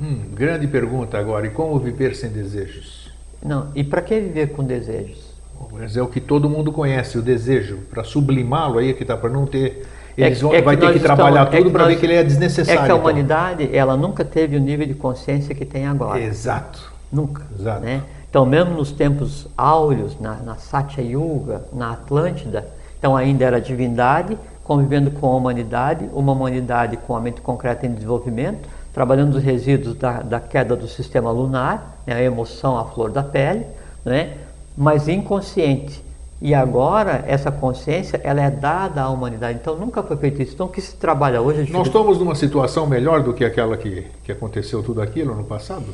Hum, 0.00 0.30
grande 0.32 0.66
pergunta 0.66 1.18
agora. 1.18 1.46
E 1.46 1.50
como 1.50 1.78
viver 1.78 2.14
sem 2.14 2.30
desejos? 2.30 3.10
Não, 3.42 3.70
e 3.74 3.84
para 3.84 4.00
que 4.00 4.18
viver 4.18 4.52
com 4.52 4.64
desejos? 4.64 5.28
Mas 5.72 5.96
é 5.96 6.02
o 6.02 6.06
que 6.06 6.20
todo 6.20 6.48
mundo 6.48 6.72
conhece, 6.72 7.18
o 7.18 7.22
desejo. 7.22 7.78
Para 7.90 8.04
sublimá-lo 8.04 8.78
aí 8.78 8.90
é 8.90 8.92
que 8.92 9.02
está, 9.02 9.16
para 9.16 9.30
não 9.30 9.46
ter. 9.46 9.86
É 10.18 10.26
Eles 10.26 10.38
é, 10.38 10.42
vão, 10.42 10.54
é 10.54 10.60
vai 10.60 10.76
ter 10.76 10.92
que 10.92 10.98
trabalhar 10.98 11.44
estamos, 11.44 11.64
tudo 11.64 11.70
é 11.70 11.72
para 11.72 11.86
ver 11.86 11.96
que 11.96 12.06
ele 12.06 12.14
é 12.14 12.24
desnecessário. 12.24 12.80
É 12.80 12.84
que 12.84 12.90
a 12.90 12.94
então. 12.94 12.98
humanidade, 12.98 13.62
então. 13.64 13.76
ela 13.76 13.96
nunca 13.96 14.24
teve 14.24 14.56
o 14.56 14.60
nível 14.60 14.86
de 14.86 14.94
consciência 14.94 15.54
que 15.54 15.64
tem 15.64 15.86
agora. 15.86 16.20
Exato. 16.20 16.92
Nunca. 17.10 17.42
Exato. 17.58 17.80
Né? 17.80 18.02
Então, 18.28 18.44
mesmo 18.44 18.74
nos 18.74 18.90
tempos 18.90 19.46
áureos, 19.56 20.18
na, 20.20 20.34
na 20.34 20.56
Satya 20.56 21.02
Yuga, 21.02 21.62
na 21.72 21.92
Atlântida, 21.92 22.66
então 22.98 23.16
ainda 23.16 23.44
era 23.44 23.60
divindade, 23.60 24.36
convivendo 24.64 25.10
com 25.10 25.28
a 25.28 25.36
humanidade, 25.36 26.08
uma 26.12 26.32
humanidade 26.32 26.96
com 26.98 27.16
a 27.16 27.20
mente 27.20 27.40
concreta 27.40 27.86
em 27.86 27.92
desenvolvimento, 27.92 28.68
trabalhando 28.92 29.36
os 29.36 29.42
resíduos 29.42 29.94
da, 29.96 30.20
da 30.20 30.40
queda 30.40 30.74
do 30.74 30.88
sistema 30.88 31.30
lunar, 31.30 32.00
né, 32.06 32.14
a 32.14 32.22
emoção 32.22 32.76
à 32.76 32.84
flor 32.84 33.10
da 33.10 33.22
pele, 33.22 33.64
né, 34.04 34.34
mas 34.76 35.08
inconsciente. 35.08 36.02
E 36.40 36.54
agora 36.54 37.24
essa 37.26 37.50
consciência 37.50 38.20
ela 38.22 38.40
é 38.40 38.50
dada 38.50 39.02
à 39.02 39.10
humanidade. 39.10 39.58
Então 39.60 39.76
nunca 39.76 40.02
foi 40.02 40.16
feito 40.16 40.40
isso. 40.40 40.54
Então 40.54 40.66
o 40.66 40.68
que 40.68 40.80
se 40.80 40.94
trabalha 40.96 41.40
hoje? 41.40 41.70
Nós 41.72 41.86
estamos 41.88 42.18
numa 42.18 42.34
situação 42.34 42.86
melhor 42.86 43.22
do 43.22 43.32
que 43.32 43.44
aquela 43.44 43.76
que, 43.76 44.06
que 44.22 44.30
aconteceu 44.30 44.82
tudo 44.82 45.02
aquilo 45.02 45.34
no 45.34 45.44
passado, 45.44 45.86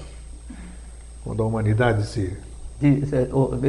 quando 1.24 1.42
a 1.42 1.46
humanidade 1.46 2.04
se 2.06 2.36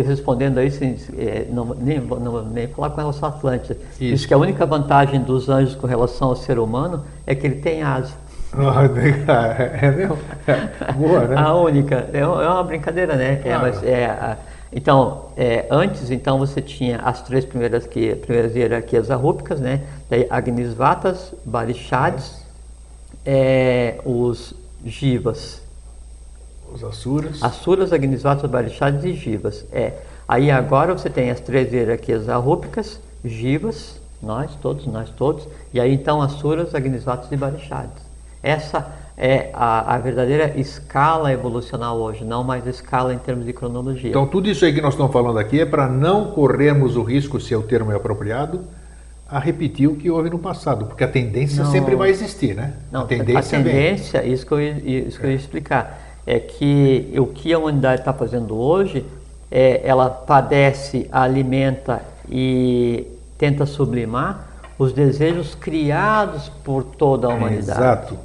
respondendo 0.06 0.58
a 0.58 0.66
isso, 0.66 0.84
é, 0.84 1.46
não, 1.50 1.76
nem, 1.76 2.00
não, 2.00 2.44
nem 2.44 2.68
falar 2.68 2.90
com 2.90 2.98
relação 2.98 3.30
à 3.30 3.32
Atlântida. 3.32 3.78
Isso. 3.94 4.00
Diz 4.00 4.26
que 4.26 4.34
a 4.34 4.38
única 4.38 4.66
vantagem 4.66 5.22
dos 5.22 5.48
anjos 5.48 5.76
com 5.76 5.88
relação 5.88 6.30
ao 6.30 6.36
ser 6.36 6.60
humano 6.60 7.06
é 7.26 7.34
que 7.36 7.46
ele 7.46 7.62
tem 7.62 7.84
asa. 7.84 8.14
é 9.82 9.92
mesmo? 9.92 10.18
É, 10.48 10.92
boa, 10.94 11.22
né? 11.26 11.36
A 11.38 11.54
única. 11.54 12.10
É, 12.12 12.20
é 12.20 12.28
uma 12.28 12.64
brincadeira, 12.64 13.16
né? 13.16 13.42
É, 13.44 13.58
mas 13.58 13.84
é, 13.84 14.06
a, 14.06 14.38
então, 14.76 15.30
é, 15.38 15.66
antes, 15.72 16.12
então, 16.12 16.38
você 16.38 16.62
tinha 16.62 16.98
as 16.98 17.22
três 17.22 17.46
primeiras, 17.46 17.88
que, 17.88 18.14
primeiras 18.16 18.54
hierarquias 18.54 19.10
arrúpicas, 19.10 19.62
né? 19.62 19.86
Daí 20.10 20.28
Agnisvatas, 20.30 21.34
Barishads, 21.46 22.44
é, 23.26 24.02
os 24.04 24.54
Jivas, 24.86 25.62
os 26.74 26.84
Asuras. 26.84 27.42
Asuras, 27.42 27.94
Agnisvatas, 27.94 28.52
Barishadas 28.52 29.06
e 29.06 29.14
Jivas. 29.14 29.64
É. 29.72 29.94
Aí 30.28 30.52
agora 30.52 30.92
você 30.92 31.10
tem 31.10 31.32
as 31.32 31.40
três 31.40 31.72
hierarquias 31.72 32.28
arrúpicas, 32.28 33.00
Jivas, 33.24 33.98
nós 34.22 34.52
todos, 34.62 34.86
nós 34.88 35.10
todos, 35.10 35.48
e 35.74 35.80
aí 35.80 35.94
então 35.94 36.22
Asuras, 36.22 36.76
Agnisvatas 36.76 37.32
e 37.32 37.38
Barishadas. 37.38 38.04
Essa 38.44 38.86
é 39.18 39.50
a, 39.54 39.96
a, 39.96 39.98
verdadeira 39.98 40.60
escala 40.60 41.32
evolucional 41.32 41.98
hoje, 41.98 42.26
não 42.26 42.44
mais 42.44 42.68
a 42.68 42.70
escala 42.70 43.14
em 43.14 43.18
termos 43.18 43.46
de 43.46 43.54
cronologia. 43.54 44.10
Então 44.10 44.28
tudo 44.28 44.50
isso 44.50 44.66
aí 44.66 44.74
que 44.74 44.82
nós 44.82 44.94
estamos 44.94 45.14
falando 45.14 45.40
aqui 45.40 45.62
é 45.62 45.66
para 45.66 45.88
não 45.88 46.32
corrermos 46.32 46.98
o 46.98 47.04
risco, 47.04 47.40
se 47.40 47.56
o 47.56 47.62
termo 47.62 47.92
é 47.92 47.96
apropriado, 47.96 48.62
a 49.30 49.40
repetir 49.40 49.88
o 49.88 49.96
que 49.96 50.12
houve 50.12 50.30
no 50.30 50.38
passado, 50.38 50.86
porque 50.86 51.04
a 51.04 51.08
tendência 51.08 51.64
não, 51.64 51.72
sempre 51.72 51.96
vai 51.96 52.10
existir, 52.10 52.56
né? 52.56 52.74
Não, 52.92 53.02
a 53.02 53.06
tendência, 53.06 53.40
a 53.40 53.64
tendência 53.64 54.26
isso 54.26 54.46
que 54.46 54.54
eu, 54.54 54.60
isso 54.60 55.20
que 55.20 55.26
eu 55.26 55.32
ia 55.32 55.36
explicar 55.36 56.00
é 56.28 56.40
que 56.40 57.14
o 57.18 57.28
que 57.28 57.54
a 57.54 57.58
humanidade 57.58 58.02
está 58.02 58.14
fazendo 58.14 58.58
hoje, 58.58 59.06
é, 59.50 59.82
ela 59.84 60.10
padece, 60.10 61.08
alimenta 61.12 62.02
e 62.30 63.08
tenta 63.38 63.66
sublimar 63.66 64.50
os 64.78 64.92
desejos 64.92 65.56
criados 65.56 66.50
por 66.64 66.84
toda 66.84 67.28
a 67.28 67.30
humanidade. 67.30 67.80
Exato. 67.80 68.25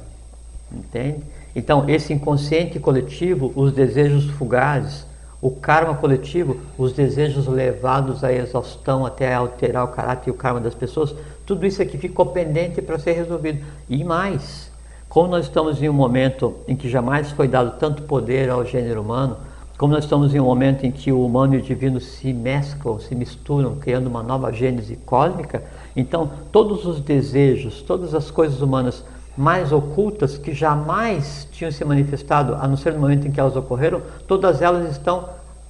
Entende? 0.73 1.21
Então, 1.55 1.89
esse 1.89 2.13
inconsciente 2.13 2.79
coletivo, 2.79 3.51
os 3.55 3.73
desejos 3.73 4.25
fugazes, 4.31 5.05
o 5.41 5.49
karma 5.49 5.95
coletivo, 5.95 6.57
os 6.77 6.93
desejos 6.93 7.47
levados 7.47 8.23
à 8.23 8.31
exaustão 8.31 9.05
até 9.05 9.33
alterar 9.33 9.85
o 9.85 9.89
caráter 9.89 10.29
e 10.29 10.31
o 10.31 10.35
karma 10.35 10.59
das 10.59 10.75
pessoas, 10.75 11.15
tudo 11.45 11.65
isso 11.65 11.81
aqui 11.81 11.97
ficou 11.97 12.27
pendente 12.27 12.81
para 12.81 12.99
ser 12.99 13.13
resolvido. 13.13 13.65
E 13.89 14.03
mais, 14.03 14.71
como 15.09 15.27
nós 15.27 15.45
estamos 15.45 15.81
em 15.81 15.89
um 15.89 15.93
momento 15.93 16.55
em 16.67 16.75
que 16.75 16.87
jamais 16.87 17.31
foi 17.31 17.47
dado 17.47 17.77
tanto 17.79 18.03
poder 18.03 18.49
ao 18.49 18.63
gênero 18.63 19.01
humano, 19.01 19.35
como 19.77 19.93
nós 19.93 20.03
estamos 20.03 20.35
em 20.35 20.39
um 20.39 20.45
momento 20.45 20.85
em 20.85 20.91
que 20.91 21.11
o 21.11 21.25
humano 21.25 21.55
e 21.55 21.57
o 21.57 21.61
divino 21.61 21.99
se 21.99 22.31
mesclam, 22.31 22.99
se 22.99 23.15
misturam, 23.15 23.77
criando 23.77 24.05
uma 24.05 24.21
nova 24.21 24.51
gênese 24.51 24.95
cósmica, 24.95 25.63
então 25.95 26.29
todos 26.51 26.85
os 26.85 27.01
desejos, 27.01 27.81
todas 27.81 28.13
as 28.13 28.29
coisas 28.29 28.61
humanas 28.61 29.03
mais 29.37 29.71
ocultas 29.71 30.37
que 30.37 30.53
jamais 30.53 31.47
tinham 31.51 31.71
se 31.71 31.83
manifestado, 31.85 32.55
a 32.55 32.67
não 32.67 32.75
ser 32.75 32.93
no 32.93 32.99
momento 32.99 33.27
em 33.27 33.31
que 33.31 33.39
elas 33.39 33.55
ocorreram, 33.55 34.01
todas 34.27 34.61
elas 34.61 34.91
estão 34.91 35.29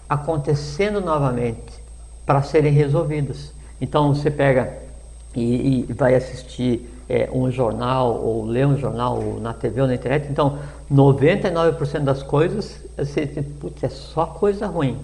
acontecendo 0.09 0.99
novamente 0.99 1.81
para 2.25 2.41
serem 2.41 2.73
resolvidas. 2.73 3.53
Então 3.79 4.13
você 4.13 4.29
pega 4.29 4.77
e, 5.35 5.85
e 5.89 5.93
vai 5.93 6.15
assistir 6.15 6.89
é, 7.07 7.29
um 7.31 7.51
jornal, 7.51 8.21
ou 8.23 8.45
ler 8.45 8.65
um 8.65 8.77
jornal 8.77 9.21
ou 9.21 9.39
na 9.39 9.53
TV 9.53 9.81
ou 9.81 9.87
na 9.87 9.95
internet, 9.95 10.27
então 10.29 10.59
99% 10.91 11.99
das 11.99 12.23
coisas, 12.23 12.79
você, 12.97 13.25
putz, 13.59 13.83
é 13.83 13.89
só 13.89 14.25
coisa 14.25 14.67
ruim, 14.67 14.97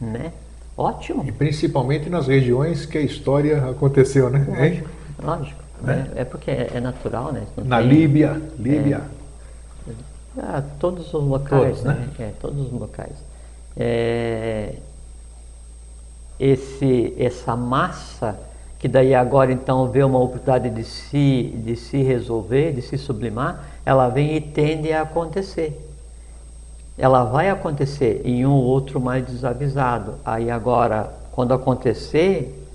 né? 0.00 0.32
Ótimo. 0.76 1.24
E 1.26 1.32
principalmente 1.32 2.08
nas 2.08 2.26
regiões 2.26 2.86
que 2.86 2.96
a 2.96 3.02
história 3.02 3.70
aconteceu, 3.70 4.30
né? 4.30 4.46
Lógico, 4.48 4.90
lógico. 5.22 5.69
Né? 5.82 6.10
É, 6.14 6.20
é, 6.20 6.24
porque 6.24 6.50
é, 6.50 6.70
é, 6.74 6.80
natural, 6.80 7.32
né? 7.32 7.46
Na 7.64 7.78
tem, 7.78 7.88
Líbia, 7.88 8.40
Líbia. 8.58 9.02
É, 9.88 9.92
Ah, 10.38 10.62
todos 10.78 11.12
os 11.12 11.24
locais, 11.24 11.80
todos, 11.80 11.84
né? 11.84 12.08
né? 12.18 12.32
Todos 12.40 12.66
os 12.66 12.72
locais. 12.72 13.16
É, 13.76 14.74
esse, 16.38 17.14
essa 17.18 17.56
massa 17.56 18.38
que 18.80 18.88
daí 18.88 19.14
agora 19.14 19.52
então 19.52 19.90
vê 19.90 20.02
uma 20.02 20.18
oportunidade 20.18 20.70
de 20.70 20.84
se, 20.84 21.54
de 21.62 21.76
se 21.76 22.02
resolver, 22.02 22.72
de 22.72 22.80
se 22.80 22.96
sublimar, 22.96 23.62
ela 23.84 24.08
vem 24.08 24.34
e 24.36 24.40
tende 24.40 24.90
a 24.90 25.02
acontecer. 25.02 25.78
Ela 26.96 27.24
vai 27.24 27.50
acontecer 27.50 28.22
em 28.24 28.46
um 28.46 28.52
ou 28.52 28.64
outro 28.64 28.98
mais 28.98 29.26
desavisado. 29.26 30.14
Aí 30.24 30.50
agora, 30.50 31.12
quando 31.30 31.52
acontecer, 31.52 32.66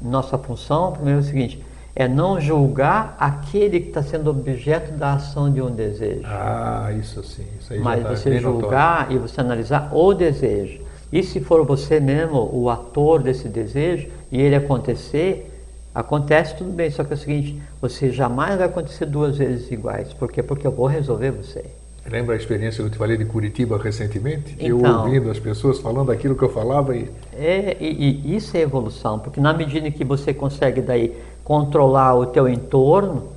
nossa 0.00 0.36
função, 0.36 0.92
primeiro 0.92 1.20
é 1.20 1.22
o 1.22 1.24
seguinte, 1.24 1.64
é 1.94 2.08
não 2.08 2.40
julgar 2.40 3.16
aquele 3.18 3.80
que 3.80 3.88
está 3.88 4.02
sendo 4.02 4.30
objeto 4.30 4.92
da 4.92 5.14
ação 5.14 5.52
de 5.52 5.60
um 5.60 5.70
desejo. 5.70 6.22
Ah, 6.24 6.90
isso 6.98 7.22
sim. 7.22 7.46
Isso 7.60 7.72
aí 7.72 7.80
Mas 7.80 8.02
tá 8.02 8.16
você 8.16 8.38
julgar 8.38 9.00
notório. 9.00 9.16
e 9.16 9.18
você 9.18 9.40
analisar 9.40 9.90
o 9.92 10.14
desejo. 10.14 10.80
E 11.12 11.22
se 11.22 11.40
for 11.40 11.64
você 11.66 12.00
mesmo 12.00 12.48
o 12.52 12.70
ator 12.70 13.22
desse 13.22 13.48
desejo 13.48 14.08
e 14.30 14.40
ele 14.40 14.56
acontecer, 14.56 15.50
Acontece 15.94 16.56
tudo 16.56 16.72
bem, 16.72 16.90
só 16.90 17.04
que 17.04 17.12
é 17.12 17.16
o 17.16 17.18
seguinte, 17.18 17.60
você 17.80 18.10
jamais 18.10 18.56
vai 18.56 18.66
acontecer 18.66 19.04
duas 19.04 19.36
vezes 19.36 19.70
iguais. 19.70 20.12
Por 20.14 20.32
quê? 20.32 20.42
Porque 20.42 20.66
eu 20.66 20.72
vou 20.72 20.86
resolver 20.86 21.30
você. 21.30 21.64
Lembra 22.10 22.34
a 22.34 22.36
experiência 22.36 22.82
que 22.82 22.88
eu 22.88 22.90
te 22.90 22.96
falei 22.96 23.16
de 23.16 23.26
Curitiba 23.26 23.78
recentemente? 23.78 24.56
Então, 24.58 24.66
eu 24.66 24.98
ouvindo 25.00 25.30
as 25.30 25.38
pessoas 25.38 25.78
falando 25.78 26.10
aquilo 26.10 26.34
que 26.34 26.42
eu 26.42 26.48
falava 26.48 26.96
e... 26.96 27.08
É, 27.34 27.76
e, 27.78 28.22
e 28.24 28.36
isso 28.36 28.56
é 28.56 28.60
evolução, 28.60 29.18
porque 29.18 29.40
na 29.40 29.52
medida 29.52 29.88
que 29.90 30.02
você 30.02 30.32
consegue 30.32 30.80
daí 30.80 31.14
controlar 31.44 32.14
o 32.14 32.26
teu 32.26 32.48
entorno, 32.48 33.32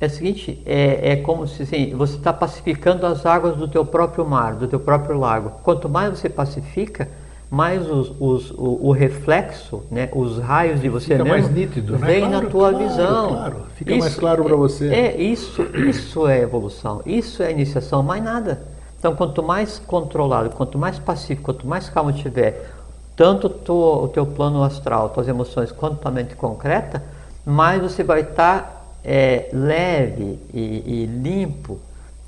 é 0.00 0.06
o 0.06 0.10
seguinte, 0.10 0.62
é, 0.64 1.12
é 1.12 1.16
como 1.16 1.46
se 1.46 1.62
assim, 1.62 1.94
você 1.94 2.16
está 2.16 2.32
pacificando 2.32 3.04
as 3.04 3.26
águas 3.26 3.56
do 3.56 3.66
teu 3.66 3.84
próprio 3.84 4.24
mar, 4.24 4.54
do 4.54 4.68
teu 4.68 4.78
próprio 4.78 5.18
lago. 5.18 5.52
Quanto 5.64 5.88
mais 5.88 6.16
você 6.16 6.28
pacifica, 6.28 7.08
mais 7.50 7.88
os, 7.90 8.12
os, 8.20 8.50
o, 8.52 8.86
o, 8.88 8.92
reflexo, 8.92 9.82
né, 9.90 10.08
os 10.14 10.38
raios 10.38 10.80
de 10.80 10.88
você 10.88 11.16
Fica 11.16 11.24
mesmo, 11.24 11.30
mais 11.30 11.50
nítido, 11.50 11.98
né? 11.98 12.06
vem 12.06 12.20
claro, 12.20 12.44
na 12.44 12.50
tua 12.50 12.70
claro, 12.70 12.88
visão. 12.88 13.28
Claro. 13.28 13.56
Fica 13.74 13.92
isso, 13.92 14.00
mais 14.00 14.14
claro 14.14 14.44
para 14.44 14.56
você. 14.56 14.88
É, 14.88 15.20
isso, 15.20 15.62
isso 15.62 16.28
é 16.28 16.42
evolução, 16.42 17.02
isso 17.04 17.42
é 17.42 17.50
iniciação, 17.50 18.02
mais 18.02 18.22
nada. 18.22 18.62
Então, 18.98 19.14
quanto 19.14 19.42
mais 19.42 19.78
controlado, 19.78 20.50
quanto 20.50 20.76
mais 20.78 20.98
pacífico, 20.98 21.52
quanto 21.52 21.66
mais 21.66 21.88
calmo 21.88 22.12
tiver, 22.12 22.70
tanto 23.18 23.50
tu, 23.50 23.74
o 23.74 24.06
teu 24.06 24.24
plano 24.24 24.62
astral, 24.62 25.08
tuas 25.08 25.26
emoções, 25.26 25.72
quanto 25.72 25.96
tua 25.96 26.10
mente 26.12 26.36
concreta, 26.36 27.02
mais 27.44 27.82
você 27.82 28.04
vai 28.04 28.20
estar 28.20 28.62
tá, 28.62 28.82
é, 29.04 29.48
leve 29.52 30.38
e, 30.54 30.84
e, 30.86 31.06
limpo 31.06 31.80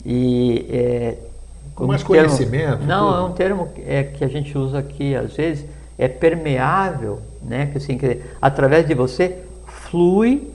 e 0.04 0.66
é, 0.68 1.16
com 1.76 1.86
mais 1.86 2.02
conhecimento. 2.02 2.78
Termo, 2.78 2.86
não, 2.86 3.06
tudo. 3.06 3.18
é 3.18 3.22
um 3.22 3.32
termo 3.32 3.68
é, 3.86 4.02
que 4.02 4.24
a 4.24 4.28
gente 4.28 4.58
usa 4.58 4.80
aqui 4.80 5.14
às 5.14 5.36
vezes, 5.36 5.64
é 5.96 6.08
permeável, 6.08 7.20
né? 7.40 7.66
Que 7.66 7.78
assim, 7.78 7.96
que 7.96 8.20
através 8.42 8.84
de 8.84 8.92
você 8.92 9.38
flui 9.66 10.50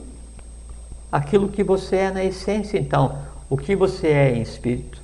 aquilo 1.10 1.48
que 1.48 1.64
você 1.64 1.96
é 1.96 2.10
na 2.10 2.22
essência. 2.22 2.78
Então, 2.78 3.16
o 3.48 3.56
que 3.56 3.74
você 3.74 4.08
é 4.08 4.34
em 4.34 4.42
espírito 4.42 5.00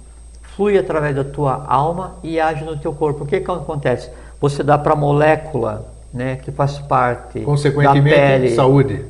flui 0.55 0.77
através 0.77 1.17
da 1.17 1.25
tua 1.25 1.65
alma 1.67 2.17
e 2.23 2.39
age 2.39 2.65
no 2.65 2.77
teu 2.77 2.93
corpo. 2.93 3.25
O 3.25 3.27
que 3.27 3.41
que 3.41 3.51
acontece? 3.51 4.11
Você 4.43 4.65
dá 4.65 4.77
para 4.77 4.95
a 4.95 4.97
molécula, 4.97 5.87
né, 6.13 6.35
que 6.35 6.51
faz 6.51 6.79
parte 6.81 7.39
da 7.41 7.93
pele, 8.03 8.51
saúde. 8.51 9.05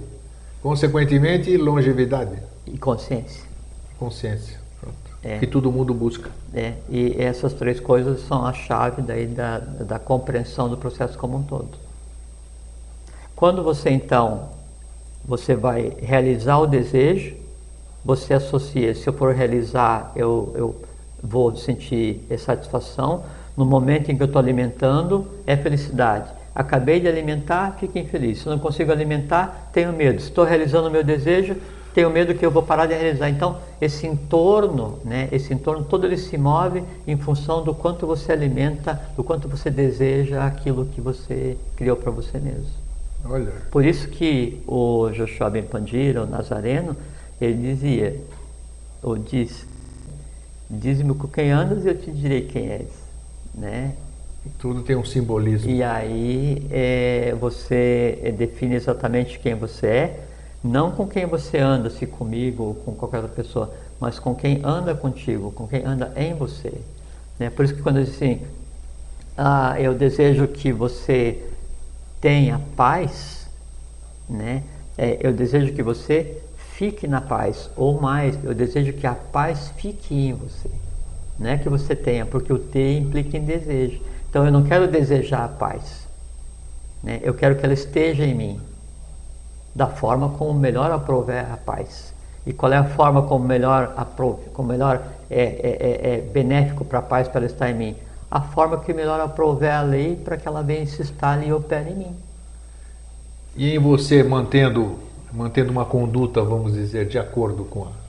Consequentemente, 0.62 1.57
longevidade. 1.57 2.37
E 2.66 2.76
consciência. 2.76 3.43
Consciência. 3.99 4.61
É. 5.24 5.39
Que 5.39 5.47
todo 5.47 5.72
mundo 5.72 5.95
busca. 5.95 6.30
É, 6.53 6.74
e 6.89 7.16
essas 7.18 7.55
três 7.55 7.80
coisas 7.80 8.20
são 8.26 8.45
a 8.45 8.53
chave 8.53 9.01
daí 9.01 9.26
da, 9.26 9.59
da 9.59 9.99
compreensão 9.99 10.68
do 10.68 10.76
processo 10.76 11.16
como 11.16 11.39
um 11.39 11.43
todo. 11.43 11.78
Quando 13.35 13.62
você 13.62 13.89
então 13.89 14.51
você 15.24 15.55
vai 15.55 15.97
realizar 15.99 16.59
o 16.59 16.66
desejo, 16.66 17.35
você 18.05 18.35
associa, 18.35 18.95
se 18.95 19.09
eu 19.09 19.12
for 19.14 19.35
realizar, 19.35 20.12
eu, 20.14 20.53
eu 20.55 20.76
vou 21.22 21.57
sentir 21.57 22.20
satisfação. 22.39 23.24
No 23.57 23.65
momento 23.65 24.11
em 24.11 24.17
que 24.17 24.23
eu 24.23 24.27
estou 24.27 24.41
alimentando, 24.41 25.27
é 25.47 25.57
felicidade. 25.57 26.31
Acabei 26.55 27.01
de 27.01 27.09
alimentar, 27.09 27.77
fico 27.79 27.99
infeliz. 27.99 28.41
Se 28.41 28.49
não 28.49 28.59
consigo 28.59 28.93
alimentar, 28.93 29.71
tenho 29.73 29.93
medo. 29.93 30.21
Se 30.21 30.29
estou 30.29 30.45
realizando 30.45 30.89
o 30.89 30.91
meu 30.91 31.03
desejo, 31.03 31.57
tenho 31.95 32.11
medo 32.11 32.35
que 32.35 32.45
eu 32.45 32.51
vou 32.51 32.63
parar 32.63 32.87
de 32.87 32.95
realizar. 32.95 33.29
Então, 33.29 33.59
esse 33.81 34.07
entorno, 34.07 34.99
né, 35.05 35.29
esse 35.33 35.53
entorno 35.53 35.85
todo 35.85 36.07
ele 36.07 36.17
se 36.17 36.37
move 36.39 36.83
em 37.07 37.17
função 37.17 37.63
do 37.63 37.75
quanto 37.75 38.07
você 38.07 38.33
alimenta, 38.33 39.01
do 39.17 39.23
quanto 39.23 39.49
você 39.49 39.71
deseja 39.71 40.45
aquilo 40.45 40.87
que 40.87 41.01
você 41.01 41.57
criou 41.77 41.97
para 41.97 42.11
você 42.11 42.39
mesmo. 42.39 42.83
Olha. 43.25 43.53
Por 43.71 43.85
isso 43.85 44.09
que 44.09 44.63
o 44.67 45.11
Joshua 45.11 45.51
Ben 45.51 45.63
Pandira, 45.63 46.23
o 46.23 46.27
Nazareno, 46.27 46.97
ele 47.41 47.75
dizia, 47.75 48.17
ou 49.03 49.17
diz, 49.17 49.67
diz-me 50.71 51.15
com 51.15 51.29
quem 51.29 51.51
andas 51.51 51.85
e 51.85 51.89
eu 51.89 51.99
te 51.99 52.11
direi 52.11 52.43
quem 52.43 52.69
és, 52.69 53.02
né? 53.55 53.95
Tudo 54.59 54.83
tem 54.83 54.97
um 54.97 55.05
simbolismo. 55.05 55.71
E 55.71 55.83
aí 55.83 56.67
é, 56.71 57.35
você 57.39 58.35
define 58.37 58.75
exatamente 58.75 59.39
quem 59.39 59.55
você 59.55 59.87
é, 59.87 60.21
não 60.63 60.91
com 60.93 61.07
quem 61.07 61.27
você 61.27 61.59
anda, 61.59 61.91
se 61.91 62.07
comigo 62.07 62.63
ou 62.63 62.75
com 62.75 62.95
qualquer 62.95 63.19
outra 63.19 63.35
pessoa, 63.35 63.73
mas 64.01 64.19
com 64.19 64.35
quem 64.35 64.61
anda 64.65 64.95
contigo, 64.95 65.51
com 65.53 65.67
quem 65.67 65.85
anda 65.85 66.13
em 66.17 66.35
você. 66.35 66.73
Né? 67.39 67.51
Por 67.51 67.65
isso 67.65 67.75
que 67.75 67.83
quando 67.83 67.99
eu 67.99 68.05
diz 68.05 68.15
assim, 68.15 68.41
ah, 69.37 69.75
eu 69.81 69.95
desejo 69.95 70.47
que 70.47 70.73
você 70.73 71.43
tenha 72.21 72.61
paz, 72.77 73.49
né? 74.29 74.63
É, 74.97 75.19
eu 75.21 75.33
desejo 75.33 75.73
que 75.73 75.83
você 75.83 76.41
fique 76.75 77.09
na 77.09 77.21
paz, 77.21 77.71
ou 77.77 78.01
mais, 78.01 78.39
eu 78.45 78.55
desejo 78.55 78.93
que 78.93 79.07
a 79.07 79.15
paz 79.15 79.73
fique 79.77 80.15
em 80.15 80.35
você. 80.35 80.71
Não 81.43 81.51
é 81.51 81.59
que 81.59 81.68
você 81.68 81.97
tenha, 81.97 82.24
porque 82.24 82.53
o 82.53 82.59
ter 82.59 82.99
implica 82.99 83.36
em 83.36 83.45
desejo. 83.45 84.01
Então 84.30 84.47
eu 84.47 84.53
não 84.53 84.62
quero 84.62 84.86
desejar 84.86 85.45
a 85.45 85.49
paz, 85.49 86.07
né? 87.03 87.20
eu 87.22 87.34
quero 87.34 87.57
que 87.57 87.64
ela 87.64 87.74
esteja 87.74 88.24
em 88.24 88.34
mim 88.34 88.61
da 89.74 89.88
forma 89.88 90.28
como 90.30 90.55
melhor 90.55 90.90
aprover 90.90 91.45
a 91.51 91.57
paz. 91.57 92.14
E 92.47 92.53
qual 92.53 92.72
é 92.72 92.76
a 92.76 92.84
forma 92.84 93.22
como 93.22 93.45
melhor, 93.45 93.93
aprove, 93.97 94.51
como 94.53 94.68
melhor 94.68 95.03
é, 95.28 95.43
é, 95.43 95.78
é, 95.80 96.14
é 96.14 96.20
benéfico 96.20 96.84
para 96.84 97.01
a 97.01 97.03
paz 97.03 97.28
para 97.28 97.45
estar 97.45 97.70
em 97.70 97.74
mim? 97.74 97.97
A 98.30 98.40
forma 98.40 98.78
que 98.78 98.95
melhor 98.95 99.20
aprover 99.20 99.70
a 99.70 99.82
lei 99.82 100.16
para 100.16 100.36
que 100.36 100.47
ela 100.47 100.62
venha 100.62 100.86
se 100.86 101.03
instale 101.03 101.47
e 101.49 101.53
opere 101.53 101.90
em 101.90 101.95
mim. 101.95 102.16
E 103.55 103.74
em 103.74 103.78
você 103.78 104.22
mantendo, 104.22 104.99
mantendo 105.32 105.70
uma 105.70 105.84
conduta, 105.84 106.43
vamos 106.43 106.72
dizer, 106.72 107.07
de 107.07 107.18
acordo 107.18 107.64
com 107.64 107.84
a, 107.84 108.02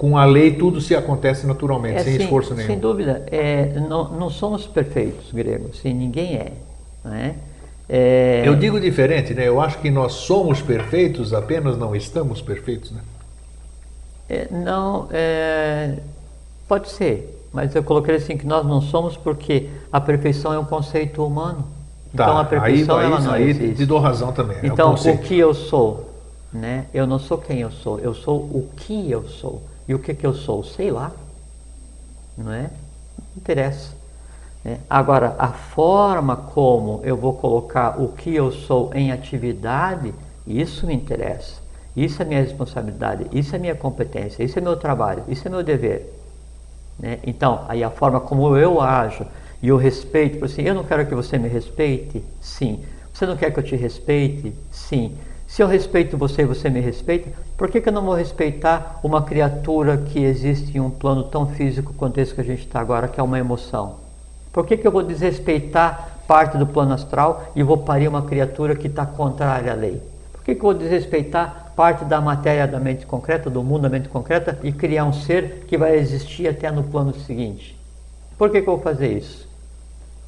com 0.00 0.16
a 0.16 0.24
lei, 0.24 0.54
tudo 0.54 0.80
se 0.80 0.96
acontece 0.96 1.46
naturalmente, 1.46 1.98
é, 1.98 2.02
sem 2.04 2.16
sim, 2.16 2.22
esforço 2.22 2.54
nenhum. 2.54 2.68
Sem 2.68 2.78
dúvida. 2.78 3.22
É, 3.30 3.66
não, 3.86 4.08
não 4.08 4.30
somos 4.30 4.66
perfeitos, 4.66 5.30
gregos, 5.30 5.78
sim, 5.78 5.92
ninguém 5.92 6.36
é. 6.36 6.52
É? 7.04 7.34
É... 7.86 8.42
Eu 8.46 8.56
digo 8.56 8.80
diferente, 8.80 9.34
né? 9.34 9.46
Eu 9.46 9.60
acho 9.60 9.76
que 9.78 9.90
nós 9.90 10.12
somos 10.12 10.62
perfeitos, 10.62 11.34
apenas 11.34 11.76
não 11.76 11.94
estamos 11.94 12.40
perfeitos, 12.40 12.92
né? 12.92 13.00
É, 14.26 14.48
não, 14.50 15.06
é... 15.12 15.98
pode 16.66 16.88
ser, 16.88 17.46
mas 17.52 17.74
eu 17.74 17.82
coloquei 17.82 18.14
assim 18.14 18.38
que 18.38 18.46
nós 18.46 18.64
não 18.64 18.80
somos 18.80 19.18
porque 19.18 19.68
a 19.92 20.00
perfeição 20.00 20.50
é 20.54 20.58
um 20.58 20.64
conceito 20.64 21.22
humano. 21.22 21.62
Tá, 22.16 22.24
então 22.24 22.38
a 22.38 22.44
perfeição 22.46 22.96
aí, 22.96 23.04
aí, 23.04 23.12
ela 23.12 23.20
não 23.20 23.32
aí 23.32 23.50
existe. 23.50 23.74
te 23.74 23.84
dou 23.84 23.98
razão 23.98 24.32
também. 24.32 24.60
Então 24.62 24.94
o 24.94 25.18
que 25.18 25.38
eu 25.38 25.52
sou, 25.52 26.10
né? 26.50 26.86
Eu 26.94 27.06
não 27.06 27.18
sou 27.18 27.36
quem 27.36 27.60
eu 27.60 27.70
sou, 27.70 28.00
eu 28.00 28.14
sou 28.14 28.38
o 28.38 28.66
que 28.78 29.10
eu 29.10 29.28
sou. 29.28 29.68
E 29.90 29.94
o 29.94 29.98
que 29.98 30.14
que 30.14 30.24
eu 30.24 30.32
sou? 30.32 30.62
Sei 30.62 30.88
lá, 30.88 31.10
não 32.38 32.52
é? 32.52 32.70
Não 33.18 33.26
interessa. 33.36 33.92
Né? 34.64 34.78
Agora, 34.88 35.34
a 35.36 35.48
forma 35.48 36.36
como 36.36 37.00
eu 37.02 37.16
vou 37.16 37.34
colocar 37.34 38.00
o 38.00 38.12
que 38.12 38.32
eu 38.32 38.52
sou 38.52 38.94
em 38.94 39.10
atividade, 39.10 40.14
isso 40.46 40.86
me 40.86 40.94
interessa. 40.94 41.60
Isso 41.96 42.22
é 42.22 42.24
minha 42.24 42.40
responsabilidade, 42.40 43.26
isso 43.32 43.56
é 43.56 43.58
minha 43.58 43.74
competência, 43.74 44.44
isso 44.44 44.56
é 44.60 44.62
meu 44.62 44.76
trabalho, 44.76 45.24
isso 45.26 45.48
é 45.48 45.50
meu 45.50 45.64
dever. 45.64 46.08
Né? 46.96 47.18
Então, 47.26 47.64
aí 47.66 47.82
a 47.82 47.90
forma 47.90 48.20
como 48.20 48.56
eu 48.56 48.80
ajo 48.80 49.26
e 49.60 49.72
o 49.72 49.76
respeito, 49.76 50.44
assim, 50.44 50.62
eu 50.62 50.74
não 50.76 50.84
quero 50.84 51.04
que 51.04 51.16
você 51.16 51.36
me 51.36 51.48
respeite? 51.48 52.24
Sim. 52.40 52.84
Você 53.12 53.26
não 53.26 53.36
quer 53.36 53.52
que 53.52 53.58
eu 53.58 53.64
te 53.64 53.74
respeite? 53.74 54.54
Sim. 54.70 55.18
Se 55.50 55.64
eu 55.64 55.66
respeito 55.66 56.16
você 56.16 56.42
e 56.42 56.44
você 56.44 56.70
me 56.70 56.78
respeita, 56.78 57.28
por 57.58 57.68
que, 57.68 57.80
que 57.80 57.88
eu 57.88 57.92
não 57.92 58.04
vou 58.04 58.14
respeitar 58.14 59.00
uma 59.02 59.20
criatura 59.20 59.98
que 59.98 60.22
existe 60.22 60.78
em 60.78 60.80
um 60.80 60.90
plano 60.90 61.24
tão 61.24 61.44
físico 61.48 61.92
quanto 61.92 62.18
esse 62.18 62.32
que 62.32 62.40
a 62.40 62.44
gente 62.44 62.60
está 62.60 62.78
agora, 62.78 63.08
que 63.08 63.18
é 63.18 63.22
uma 63.22 63.36
emoção? 63.36 63.96
Por 64.52 64.64
que, 64.64 64.76
que 64.76 64.86
eu 64.86 64.92
vou 64.92 65.02
desrespeitar 65.02 66.20
parte 66.28 66.56
do 66.56 66.68
plano 66.68 66.94
astral 66.94 67.50
e 67.56 67.64
vou 67.64 67.78
parir 67.78 68.06
uma 68.06 68.22
criatura 68.22 68.76
que 68.76 68.86
está 68.86 69.04
contrária 69.04 69.72
à 69.72 69.74
lei? 69.74 70.00
Por 70.32 70.44
que, 70.44 70.54
que 70.54 70.60
eu 70.60 70.72
vou 70.72 70.74
desrespeitar 70.74 71.72
parte 71.74 72.04
da 72.04 72.20
matéria 72.20 72.68
da 72.68 72.78
mente 72.78 73.04
concreta, 73.04 73.50
do 73.50 73.64
mundo 73.64 73.82
da 73.82 73.88
mente 73.88 74.08
concreta, 74.08 74.56
e 74.62 74.70
criar 74.70 75.04
um 75.04 75.12
ser 75.12 75.64
que 75.66 75.76
vai 75.76 75.96
existir 75.96 76.46
até 76.46 76.70
no 76.70 76.84
plano 76.84 77.12
seguinte. 77.12 77.76
Por 78.38 78.50
que, 78.50 78.62
que 78.62 78.68
eu 78.68 78.76
vou 78.76 78.84
fazer 78.84 79.18
isso? 79.18 79.48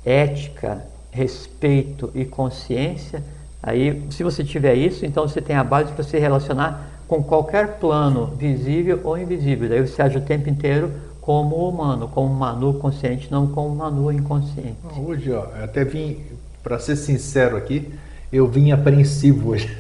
Ética, 0.04 0.84
respeito 1.12 2.10
e 2.12 2.24
consciência. 2.24 3.22
Aí, 3.62 4.02
se 4.10 4.24
você 4.24 4.42
tiver 4.42 4.74
isso, 4.74 5.06
então 5.06 5.28
você 5.28 5.40
tem 5.40 5.54
a 5.54 5.62
base 5.62 5.92
para 5.92 6.02
se 6.02 6.18
relacionar 6.18 6.88
com 7.06 7.22
qualquer 7.22 7.78
plano, 7.78 8.34
visível 8.36 9.00
ou 9.04 9.16
invisível. 9.16 9.68
Daí 9.68 9.86
você 9.86 10.02
age 10.02 10.18
o 10.18 10.22
tempo 10.22 10.48
inteiro 10.48 10.90
como 11.20 11.68
humano, 11.68 12.08
como 12.08 12.34
Manu 12.34 12.74
consciente, 12.74 13.30
não 13.30 13.46
como 13.46 13.74
Manu 13.74 14.10
inconsciente. 14.10 14.76
Hoje, 14.98 15.30
ó, 15.30 15.46
até 15.62 15.84
vim, 15.84 16.18
para 16.62 16.78
ser 16.80 16.96
sincero 16.96 17.56
aqui, 17.56 17.92
eu 18.32 18.48
vim 18.48 18.72
apreensivo 18.72 19.50
hoje. 19.50 19.76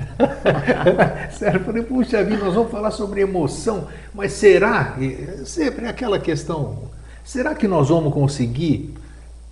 Sério, 1.32 1.60
falei, 1.60 1.82
puxa 1.82 2.22
vida, 2.22 2.44
nós 2.44 2.54
vamos 2.54 2.70
falar 2.70 2.90
sobre 2.92 3.22
emoção, 3.22 3.88
mas 4.14 4.32
será? 4.32 4.96
Sempre 5.44 5.88
aquela 5.88 6.18
questão, 6.18 6.78
será 7.24 7.54
que 7.54 7.66
nós 7.66 7.88
vamos 7.88 8.12
conseguir 8.12 8.94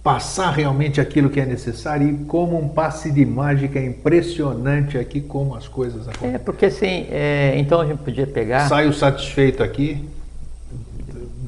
passar 0.03 0.51
realmente 0.51 1.01
aquilo 1.01 1.29
que 1.29 1.39
é 1.39 1.45
necessário 1.45 2.09
e 2.09 2.17
como 2.25 2.59
um 2.59 2.69
passe 2.69 3.11
de 3.11 3.25
mágica 3.27 3.79
é 3.79 3.85
impressionante 3.85 4.97
aqui 4.97 5.21
como 5.21 5.55
as 5.55 5.69
coisas 5.69 6.09
acontecem. 6.09 6.35
É, 6.35 6.39
porque 6.39 6.67
assim, 6.67 7.07
é, 7.11 7.55
então 7.59 7.81
a 7.81 7.87
gente 7.87 7.99
podia 7.99 8.27
pegar... 8.27 8.67
Saio 8.69 8.93
satisfeito 8.95 9.63
aqui, 9.63 10.09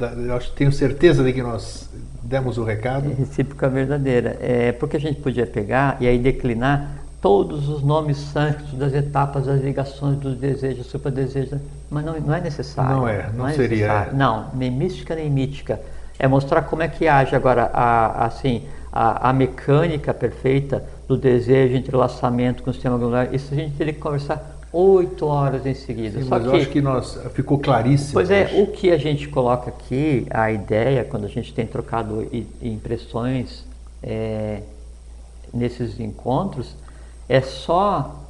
eu 0.01 0.39
tenho 0.55 0.73
certeza 0.73 1.25
de 1.25 1.33
que 1.33 1.43
nós 1.43 1.89
demos 2.23 2.59
o 2.59 2.65
recado. 2.65 3.11
É 3.11 3.15
recíproca 3.15 3.69
verdadeira. 3.69 4.37
É, 4.41 4.73
porque 4.73 4.97
a 4.97 5.01
gente 5.01 5.21
podia 5.21 5.47
pegar 5.47 5.97
e 6.01 6.07
aí 6.07 6.19
declinar 6.19 7.03
todos 7.23 7.69
os 7.69 7.83
nomes 7.83 8.19
sânscritos 8.19 8.79
das 8.79 8.93
etapas, 8.93 9.47
das 9.47 9.61
ligações 9.63 10.19
dos 10.19 10.37
desejos, 10.37 10.87
superdesejos, 10.89 11.59
mas 11.89 12.05
não, 12.05 12.21
não 12.21 12.35
é 12.35 12.41
necessário. 12.41 12.97
Não 12.97 13.09
é, 13.09 13.29
não, 13.29 13.39
não 13.39 13.49
é 13.49 13.53
seria. 13.55 13.87
Necessário. 13.87 14.17
Não, 14.17 14.47
nem 14.55 14.71
mística 14.71 15.15
nem 15.15 15.31
mítica. 15.31 15.81
É 16.23 16.29
mostrar 16.29 16.63
como 16.63 16.83
é 16.83 16.89
que 16.89 17.09
age 17.09 17.35
agora 17.35 17.69
a, 17.75 18.27
assim, 18.27 18.63
a, 18.93 19.31
a 19.31 19.33
mecânica 19.33 20.15
perfeita 20.15 20.85
do 21.09 21.17
desejo, 21.17 21.75
entrelaçamento 21.75 22.63
com 22.63 22.71
o 22.71 22.73
sistema 22.73 22.97
glandular. 22.97 23.35
Isso 23.35 23.53
a 23.53 23.57
gente 23.57 23.77
teria 23.77 23.93
que 23.93 23.99
conversar 23.99 24.61
oito 24.73 25.27
horas 25.27 25.67
em 25.67 25.75
seguida. 25.75 26.21
Sim, 26.21 26.29
Só 26.29 26.31
mas 26.31 26.43
que, 26.45 26.49
eu 26.49 26.55
acho 26.55 26.71
que 26.71 26.81
nós, 26.81 27.19
ficou 27.35 27.59
claríssimo. 27.59 28.15
Pois 28.15 28.31
é, 28.31 28.51
o 28.55 28.69
que 28.69 28.91
a 28.93 28.97
gente 28.97 29.29
coloca 29.29 29.69
aqui, 29.69 30.27
a 30.31 30.53
ideia, 30.53 31.05
quando 31.05 31.25
a 31.25 31.29
gente 31.29 31.53
tem 31.53 31.67
trocado 31.67 32.27
impressões 32.63 33.65
é, 34.01 34.63
nesses 35.53 35.99
encontros, 35.99 36.75
é 37.29 37.41
só 37.41 38.23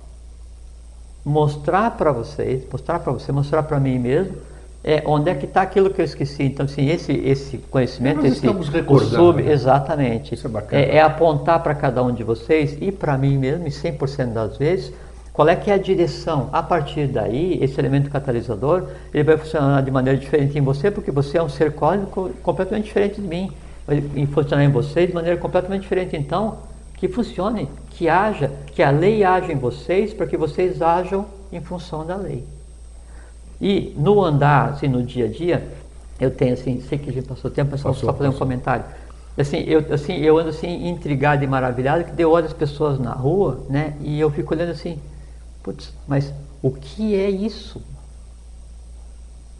mostrar 1.24 1.93
para 1.93 2.11
vocês, 2.11 2.64
mostrar 2.72 2.99
para 3.01 3.12
você, 3.12 3.30
mostrar 3.30 3.62
para 3.62 3.78
mim 3.78 3.99
mesmo, 3.99 4.36
é, 4.85 5.03
onde 5.07 5.30
é 5.30 5.35
que 5.35 5.45
está 5.45 5.62
aquilo 5.62 5.91
que 5.91 6.01
eu 6.01 6.05
esqueci. 6.05 6.43
Então, 6.43 6.66
assim, 6.66 6.89
esse, 6.89 7.12
esse 7.12 7.59
conhecimento, 7.59 8.22
Nós 8.22 8.33
esse 8.33 8.47
recordando, 8.70 9.35
né? 9.35 9.53
exatamente, 9.53 10.35
Isso 10.35 10.47
é, 10.47 10.51
bacana. 10.51 10.83
é, 10.83 10.97
é 10.97 11.01
apontar 11.01 11.62
para 11.62 11.74
cada 11.74 12.03
um 12.03 12.12
de 12.12 12.24
vocês 12.24 12.76
e 12.80 12.91
para 12.91 13.16
mim 13.16 13.39
mesmo, 13.39 13.66
e 13.66 13.70
100% 13.70 14.33
das 14.33 14.57
vezes, 14.57 14.93
qual 15.33 15.49
é 15.49 15.57
que 15.57 15.70
é 15.70 15.74
a 15.74 15.78
direção? 15.78 16.51
A 16.53 16.62
partir 16.62 17.07
daí, 17.07 17.59
esse 17.62 17.80
elemento 17.80 18.11
catalisador, 18.11 18.89
ele 19.14 19.24
vai 19.24 19.37
funcionar 19.39 19.83
de 19.83 19.91
maneira 19.91 20.18
diferente 20.18 20.59
em 20.59 20.61
você, 20.61 20.91
porque 20.91 21.11
você 21.11 21.39
é 21.39 21.43
um 21.43 21.49
ser 21.49 21.72
cósmico 21.72 22.30
completamente 22.43 22.85
diferente 22.85 23.20
de 23.20 23.26
mim. 23.26 23.51
Vai 23.87 24.03
funcionar 24.33 24.64
em 24.64 24.70
você 24.70 25.07
de 25.07 25.14
maneira 25.14 25.39
completamente 25.39 25.83
diferente. 25.83 26.16
Então, 26.16 26.59
que 26.97 27.09
funcione, 27.09 27.68
que 27.91 28.09
haja, 28.09 28.51
que 28.74 28.83
a 28.83 28.91
lei 28.91 29.24
haja 29.24 29.53
em 29.53 29.57
vocês 29.57 30.12
para 30.12 30.26
que 30.26 30.37
vocês 30.37 30.83
ajam 30.83 31.24
em 31.51 31.61
função 31.61 32.05
da 32.05 32.16
lei. 32.16 32.45
E 33.62 33.94
no 33.96 34.20
andar, 34.24 34.70
assim, 34.70 34.88
no 34.88 35.04
dia 35.04 35.26
a 35.26 35.28
dia, 35.28 35.68
eu 36.18 36.32
tenho 36.32 36.54
assim, 36.54 36.80
sei 36.80 36.98
que 36.98 37.08
a 37.08 37.12
gente 37.12 37.28
passou 37.28 37.48
tempo, 37.48 37.70
mas 37.70 37.80
só, 37.80 37.92
só 37.92 38.12
fazer 38.12 38.28
um 38.28 38.32
comentário. 38.32 38.84
Assim, 39.38 39.58
eu, 39.58 39.86
assim, 39.94 40.14
eu 40.14 40.36
ando 40.36 40.48
assim 40.48 40.88
intrigado 40.88 41.44
e 41.44 41.46
maravilhado 41.46 42.02
que 42.04 42.10
deu 42.10 42.32
olho 42.32 42.46
as 42.46 42.52
pessoas 42.52 42.98
na 42.98 43.12
rua, 43.12 43.60
né? 43.70 43.94
E 44.00 44.18
eu 44.18 44.30
fico 44.32 44.52
olhando 44.52 44.72
assim, 44.72 44.98
putz, 45.62 45.92
mas 46.08 46.34
o 46.60 46.72
que 46.72 47.14
é 47.14 47.30
isso? 47.30 47.80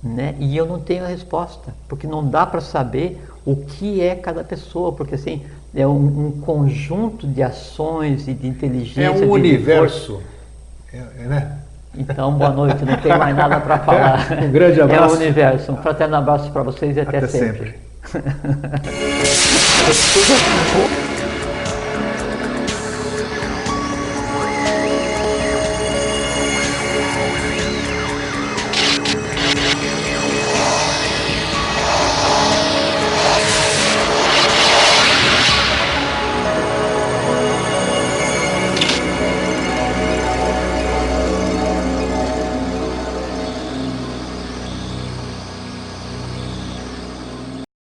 Né? 0.03 0.35
E 0.41 0.57
eu 0.57 0.67
não 0.67 0.81
tenho 0.81 1.05
a 1.05 1.07
resposta, 1.09 1.73
porque 1.89 2.09
não 2.09 2.29
dá 2.29 2.45
para 2.45 2.61
saber 2.61 3.23
o 3.47 3.55
que 3.55 4.01
é 4.01 4.17
cada 4.17 4.43
pessoa, 4.43 4.93
porque 4.93 5.15
assim, 5.15 5.47
é 5.73 5.87
um, 5.87 6.27
um 6.27 6.41
conjunto 6.41 7.25
de 7.25 7.41
ações 7.41 8.27
e 8.27 8.35
de 8.35 8.49
inteligência. 8.49 9.03
É 9.03 9.11
um 9.11 9.31
universo. 9.31 10.21
É, 10.93 10.99
é, 10.99 11.27
né? 11.29 11.62
Então, 11.97 12.33
boa 12.33 12.51
noite, 12.51 12.85
não 12.85 12.97
tem 12.97 13.17
mais 13.17 13.37
nada 13.37 13.61
para 13.61 13.79
falar. 13.79 14.27
um 14.43 14.51
grande 14.51 14.81
abraço. 14.81 15.15
É 15.15 15.19
o 15.19 15.21
universo. 15.21 15.73
Um 15.73 15.77
fraterno 15.77 16.17
abraço 16.17 16.51
para 16.51 16.63
vocês 16.63 16.97
e 16.97 17.01
até, 17.01 17.19
até 17.19 17.27
sempre. 17.27 17.75
sempre. 18.05 18.33